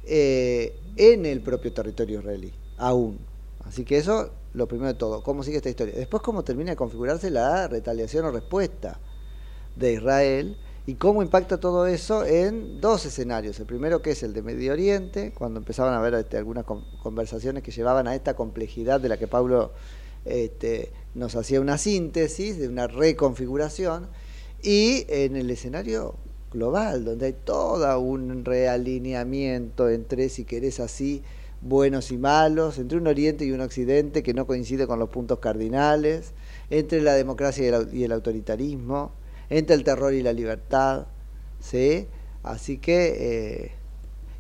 eh, 0.10 0.76
en 0.96 1.26
el 1.26 1.42
propio 1.42 1.72
territorio 1.72 2.20
israelí, 2.20 2.52
aún. 2.78 3.20
Así 3.64 3.86
que 3.86 3.98
eso, 3.98 4.32
lo 4.54 4.68
primero 4.68 4.88
de 4.88 4.96
todo, 4.96 5.22
cómo 5.22 5.44
sigue 5.44 5.58
esta 5.58 5.70
historia. 5.70 5.94
Después, 5.96 6.24
cómo 6.24 6.44
termina 6.44 6.72
de 6.72 6.76
configurarse 6.76 7.30
la 7.30 7.68
retaliación 7.68 8.26
o 8.26 8.32
respuesta 8.32 9.00
de 9.76 9.94
Israel 9.94 10.58
y 10.88 10.96
cómo 10.96 11.22
impacta 11.22 11.60
todo 11.60 11.86
eso 11.86 12.26
en 12.26 12.82
dos 12.82 13.06
escenarios. 13.06 13.60
El 13.60 13.68
primero 13.68 14.02
que 14.02 14.12
es 14.12 14.24
el 14.24 14.34
de 14.34 14.42
Medio 14.42 14.74
Oriente, 14.74 15.32
cuando 15.38 15.60
empezaban 15.60 15.94
a 15.94 16.00
haber 16.00 16.16
este, 16.16 16.38
algunas 16.38 16.66
con- 16.66 16.84
conversaciones 17.04 17.62
que 17.62 17.72
llevaban 17.72 18.08
a 18.08 18.16
esta 18.16 18.36
complejidad 18.36 19.00
de 19.00 19.10
la 19.10 19.18
que 19.18 19.28
Pablo 19.28 19.72
este, 20.26 20.92
nos 21.14 21.36
hacía 21.36 21.62
una 21.62 21.78
síntesis, 21.78 22.58
de 22.58 22.68
una 22.68 22.88
reconfiguración, 22.88 24.08
y 24.64 25.06
en 25.10 25.36
el 25.36 25.50
escenario 25.52 26.16
global, 26.52 27.06
donde 27.06 27.28
hay 27.28 27.34
todo 27.34 28.00
un 28.00 28.44
realineamiento 28.44 29.90
entre, 29.90 30.30
si 30.30 30.46
querés 30.46 30.80
así, 30.80 31.24
buenos 31.62 32.12
y 32.12 32.18
malos, 32.18 32.78
entre 32.78 32.98
un 32.98 33.08
Oriente 33.08 33.46
y 33.46 33.52
un 33.52 33.62
Occidente 33.62 34.24
que 34.24 34.34
no 34.34 34.48
coincide 34.48 34.88
con 34.88 35.00
los 35.00 35.10
puntos 35.10 35.40
cardinales, 35.40 36.34
entre 36.70 37.02
la 37.02 37.14
democracia 37.14 37.86
y 37.92 38.04
el, 38.04 38.12
autoritarismo, 38.12 39.12
entre 39.50 39.76
el 39.76 39.84
terror 39.84 40.14
y 40.14 40.22
la 40.22 40.34
libertad, 40.34 41.08
¿sí? 41.60 42.08
Así 42.44 42.78
que, 42.78 43.66
eh, 43.66 43.72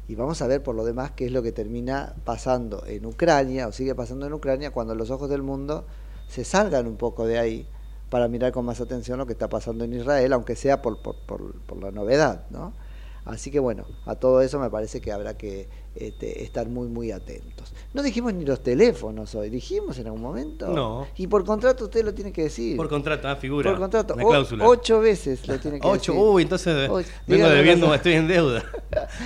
y 0.07 0.15
vamos 0.15 0.41
a 0.41 0.47
ver 0.47 0.63
por 0.63 0.75
lo 0.75 0.85
demás 0.85 1.11
qué 1.11 1.25
es 1.25 1.31
lo 1.31 1.43
que 1.43 1.51
termina 1.51 2.15
pasando 2.23 2.85
en 2.87 3.05
Ucrania, 3.05 3.67
o 3.67 3.71
sigue 3.71 3.95
pasando 3.95 4.25
en 4.25 4.33
Ucrania, 4.33 4.71
cuando 4.71 4.95
los 4.95 5.11
ojos 5.11 5.29
del 5.29 5.43
mundo 5.43 5.85
se 6.27 6.43
salgan 6.45 6.87
un 6.87 6.95
poco 6.95 7.25
de 7.25 7.39
ahí 7.39 7.67
para 8.09 8.27
mirar 8.27 8.51
con 8.51 8.65
más 8.65 8.81
atención 8.81 9.17
lo 9.19 9.25
que 9.25 9.33
está 9.33 9.47
pasando 9.49 9.83
en 9.83 9.93
Israel, 9.93 10.33
aunque 10.33 10.55
sea 10.55 10.81
por, 10.81 10.97
por, 11.01 11.15
por, 11.15 11.53
por 11.61 11.81
la 11.81 11.91
novedad, 11.91 12.45
¿no? 12.49 12.73
Así 13.25 13.51
que 13.51 13.59
bueno, 13.59 13.85
a 14.05 14.15
todo 14.15 14.41
eso 14.41 14.57
me 14.59 14.71
parece 14.71 15.01
que 15.01 15.11
habrá 15.11 15.37
que 15.37 15.67
este, 15.93 16.41
estar 16.43 16.67
muy, 16.67 16.87
muy 16.87 17.11
atentos. 17.11 17.73
No 17.93 18.01
dijimos 18.01 18.33
ni 18.33 18.43
los 18.43 18.63
teléfonos 18.63 19.35
hoy, 19.35 19.51
dijimos 19.51 19.99
en 19.99 20.07
algún 20.07 20.21
momento. 20.21 20.67
No. 20.69 21.05
Y 21.15 21.27
por 21.27 21.45
contrato 21.45 21.83
usted 21.83 22.03
lo 22.03 22.13
tiene 22.13 22.31
que 22.31 22.43
decir. 22.43 22.75
Por 22.75 22.89
contrato, 22.89 23.27
ah, 23.27 23.35
figura. 23.35 23.69
Por 23.69 23.79
contrato, 23.79 24.15
Una 24.15 24.25
o- 24.25 24.29
cláusula. 24.29 24.65
ocho 24.67 24.99
veces 25.01 25.47
lo 25.47 25.59
tiene 25.59 25.79
que 25.79 25.85
Ocho, 25.87 26.13
decir. 26.13 26.25
uy, 26.27 26.41
entonces 26.43 26.89
Ocho. 26.89 27.07
vengo 27.27 27.49
debiendo, 27.49 27.93
estoy 27.93 28.13
en 28.13 28.27
deuda. 28.27 28.63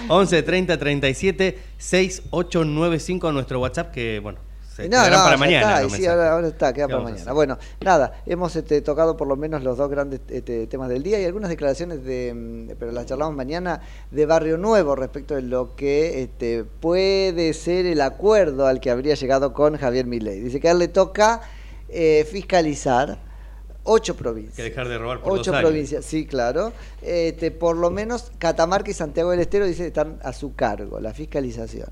11 0.10 0.44
30 0.44 0.78
37 0.78 1.60
6895 1.78 3.32
nuestro 3.32 3.60
WhatsApp 3.62 3.92
que, 3.92 4.20
bueno, 4.20 4.40
se 4.76 4.84
No, 4.84 4.90
quedarán 4.90 5.12
no, 5.20 5.24
para 5.26 5.38
mañana. 5.38 5.82
está, 5.82 5.96
sí, 5.96 6.06
ahora, 6.06 6.34
ahora 6.34 6.48
está, 6.48 6.74
queda 6.74 6.88
¿Qué 6.88 6.94
para 6.94 7.04
mañana. 7.04 7.34
Bueno, 7.34 7.58
nada, 7.82 8.22
hemos 8.26 8.56
este, 8.56 8.82
tocado 8.82 9.16
por 9.16 9.28
lo 9.28 9.36
menos 9.36 9.64
los 9.64 9.78
dos 9.78 9.90
grandes 9.90 10.22
este, 10.30 10.68
temas 10.68 10.90
del 10.90 11.04
día 11.04 11.20
y 11.20 11.26
algunas 11.26 11.50
declaraciones 11.50 12.04
de, 12.04 12.34
mm, 12.34 12.76
pero 12.80 12.92
las 12.92 13.06
charlamos 13.06 13.36
mañana, 13.36 13.82
de 14.12 14.26
Barrio 14.26 14.58
Nuevo 14.58 14.96
respecto 14.96 15.36
de 15.36 15.44
lo 15.44 15.76
que 15.76 16.24
este, 16.24 16.64
puede 16.64 17.54
ser 17.54 17.86
el 17.86 18.02
acuerdo 18.02 18.66
al 18.68 18.80
que 18.80 18.90
habría 18.90 19.16
llegado 19.16 19.54
con 19.54 19.78
Javier 19.78 20.06
Milei. 20.08 20.40
Dice 20.42 20.60
que 20.60 20.70
a 20.70 20.72
él 20.72 20.80
le 20.80 20.88
toca 20.88 21.42
eh, 21.90 22.28
fiscalizar 22.30 23.20
ocho 23.84 24.16
provincias. 24.16 24.56
que 24.56 24.64
dejar 24.64 24.88
de 24.88 24.98
robar 24.98 25.22
por 25.22 25.34
Ocho 25.34 25.52
dos 25.52 25.60
años. 25.60 25.70
provincias, 25.70 26.06
sí, 26.06 26.26
claro. 26.26 26.74
Este, 27.02 27.52
por 27.52 27.76
lo 27.78 27.92
menos 27.92 28.32
Catamarca 28.38 28.90
y 28.90 28.94
Santiago 28.94 29.32
del 29.32 29.42
Estero 29.42 29.66
dice 29.66 29.84
que 29.84 29.88
están 29.88 30.20
a 30.24 30.34
su 30.34 30.56
cargo, 30.56 31.00
la 31.00 31.14
fiscalización. 31.14 31.90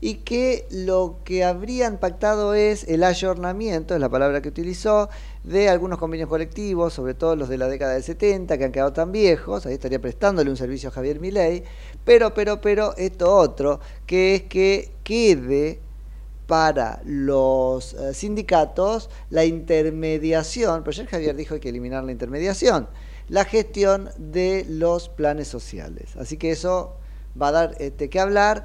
Y 0.00 0.16
que 0.16 0.66
lo 0.70 1.18
que 1.24 1.44
habrían 1.44 1.98
pactado 1.98 2.54
es 2.54 2.84
el 2.84 3.04
ayornamiento, 3.04 3.94
es 3.94 4.00
la 4.00 4.08
palabra 4.08 4.42
que 4.42 4.48
utilizó, 4.48 5.08
de 5.44 5.68
algunos 5.68 5.98
convenios 5.98 6.28
colectivos, 6.28 6.92
sobre 6.94 7.14
todo 7.14 7.36
los 7.36 7.48
de 7.48 7.58
la 7.58 7.68
década 7.68 7.94
del 7.94 8.02
70, 8.02 8.56
que 8.58 8.64
han 8.64 8.72
quedado 8.72 8.92
tan 8.92 9.12
viejos, 9.12 9.66
ahí 9.66 9.74
estaría 9.74 10.00
prestándole 10.00 10.50
un 10.50 10.56
servicio 10.56 10.88
a 10.88 10.92
Javier 10.92 11.20
Milei, 11.20 11.64
pero, 12.04 12.34
pero, 12.34 12.60
pero, 12.60 12.96
esto 12.96 13.34
otro, 13.34 13.80
que 14.06 14.34
es 14.34 14.42
que 14.42 14.92
quede 15.02 15.80
para 16.46 17.00
los 17.04 17.94
eh, 17.94 18.14
sindicatos 18.14 19.10
la 19.30 19.44
intermediación, 19.44 20.82
pero 20.82 20.90
ayer 20.90 21.06
Javier 21.06 21.36
dijo 21.36 21.50
que 21.50 21.54
hay 21.54 21.60
que 21.60 21.68
eliminar 21.70 22.04
la 22.04 22.12
intermediación, 22.12 22.88
la 23.28 23.44
gestión 23.44 24.10
de 24.18 24.66
los 24.68 25.08
planes 25.08 25.48
sociales. 25.48 26.16
Así 26.16 26.36
que 26.36 26.50
eso 26.50 26.96
va 27.40 27.48
a 27.48 27.52
dar 27.52 27.74
este, 27.78 28.10
que 28.10 28.20
hablar 28.20 28.64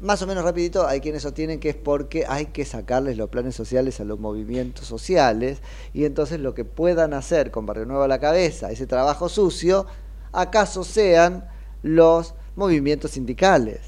más 0.00 0.22
o 0.22 0.26
menos 0.26 0.44
rapidito, 0.44 0.86
hay 0.86 1.00
quienes 1.00 1.22
sostienen 1.22 1.60
que 1.60 1.70
es 1.70 1.74
porque 1.74 2.24
hay 2.28 2.46
que 2.46 2.64
sacarles 2.64 3.16
los 3.16 3.28
planes 3.28 3.54
sociales 3.54 4.00
a 4.00 4.04
los 4.04 4.20
movimientos 4.20 4.86
sociales 4.86 5.60
y 5.92 6.04
entonces 6.04 6.40
lo 6.40 6.54
que 6.54 6.64
puedan 6.64 7.12
hacer 7.12 7.50
con 7.50 7.66
Barrio 7.66 7.86
Nuevo 7.86 8.02
a 8.02 8.08
la 8.08 8.20
cabeza, 8.20 8.70
ese 8.70 8.86
trabajo 8.86 9.28
sucio, 9.28 9.86
acaso 10.32 10.84
sean 10.84 11.48
los 11.82 12.34
movimientos 12.56 13.12
sindicales. 13.12 13.80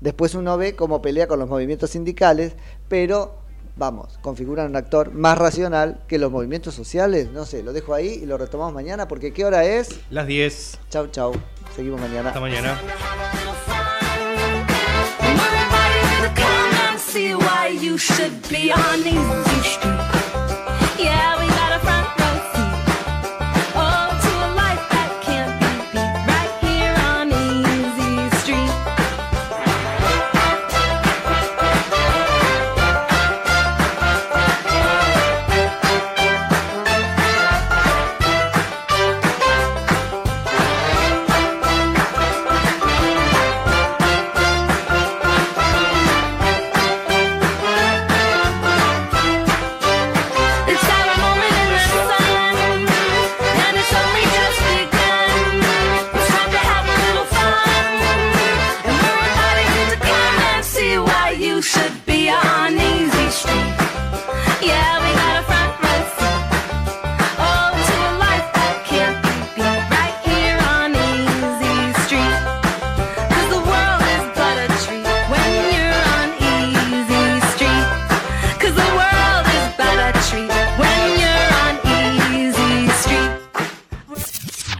Después 0.00 0.34
uno 0.34 0.56
ve 0.56 0.74
cómo 0.74 1.02
pelea 1.02 1.26
con 1.28 1.38
los 1.38 1.48
movimientos 1.48 1.90
sindicales, 1.90 2.54
pero 2.88 3.36
vamos, 3.76 4.18
configuran 4.20 4.68
un 4.68 4.76
actor 4.76 5.12
más 5.12 5.38
racional 5.38 6.02
que 6.08 6.18
los 6.18 6.30
movimientos 6.30 6.74
sociales. 6.74 7.30
No 7.30 7.46
sé, 7.46 7.62
lo 7.62 7.72
dejo 7.72 7.94
ahí 7.94 8.20
y 8.22 8.26
lo 8.26 8.38
retomamos 8.38 8.74
mañana 8.74 9.06
porque 9.06 9.32
¿qué 9.32 9.44
hora 9.44 9.64
es? 9.64 10.00
Las 10.10 10.26
10. 10.26 10.78
Chau, 10.90 11.06
chau. 11.08 11.32
Seguimos 11.74 12.00
mañana. 12.00 12.28
Hasta 12.28 12.40
mañana. 12.40 12.80
see 17.12 17.34
why 17.34 17.66
you 17.66 17.98
should 17.98 18.48
be 18.48 18.72
on 18.72 19.00
easy 19.00 19.62
street. 19.68 20.01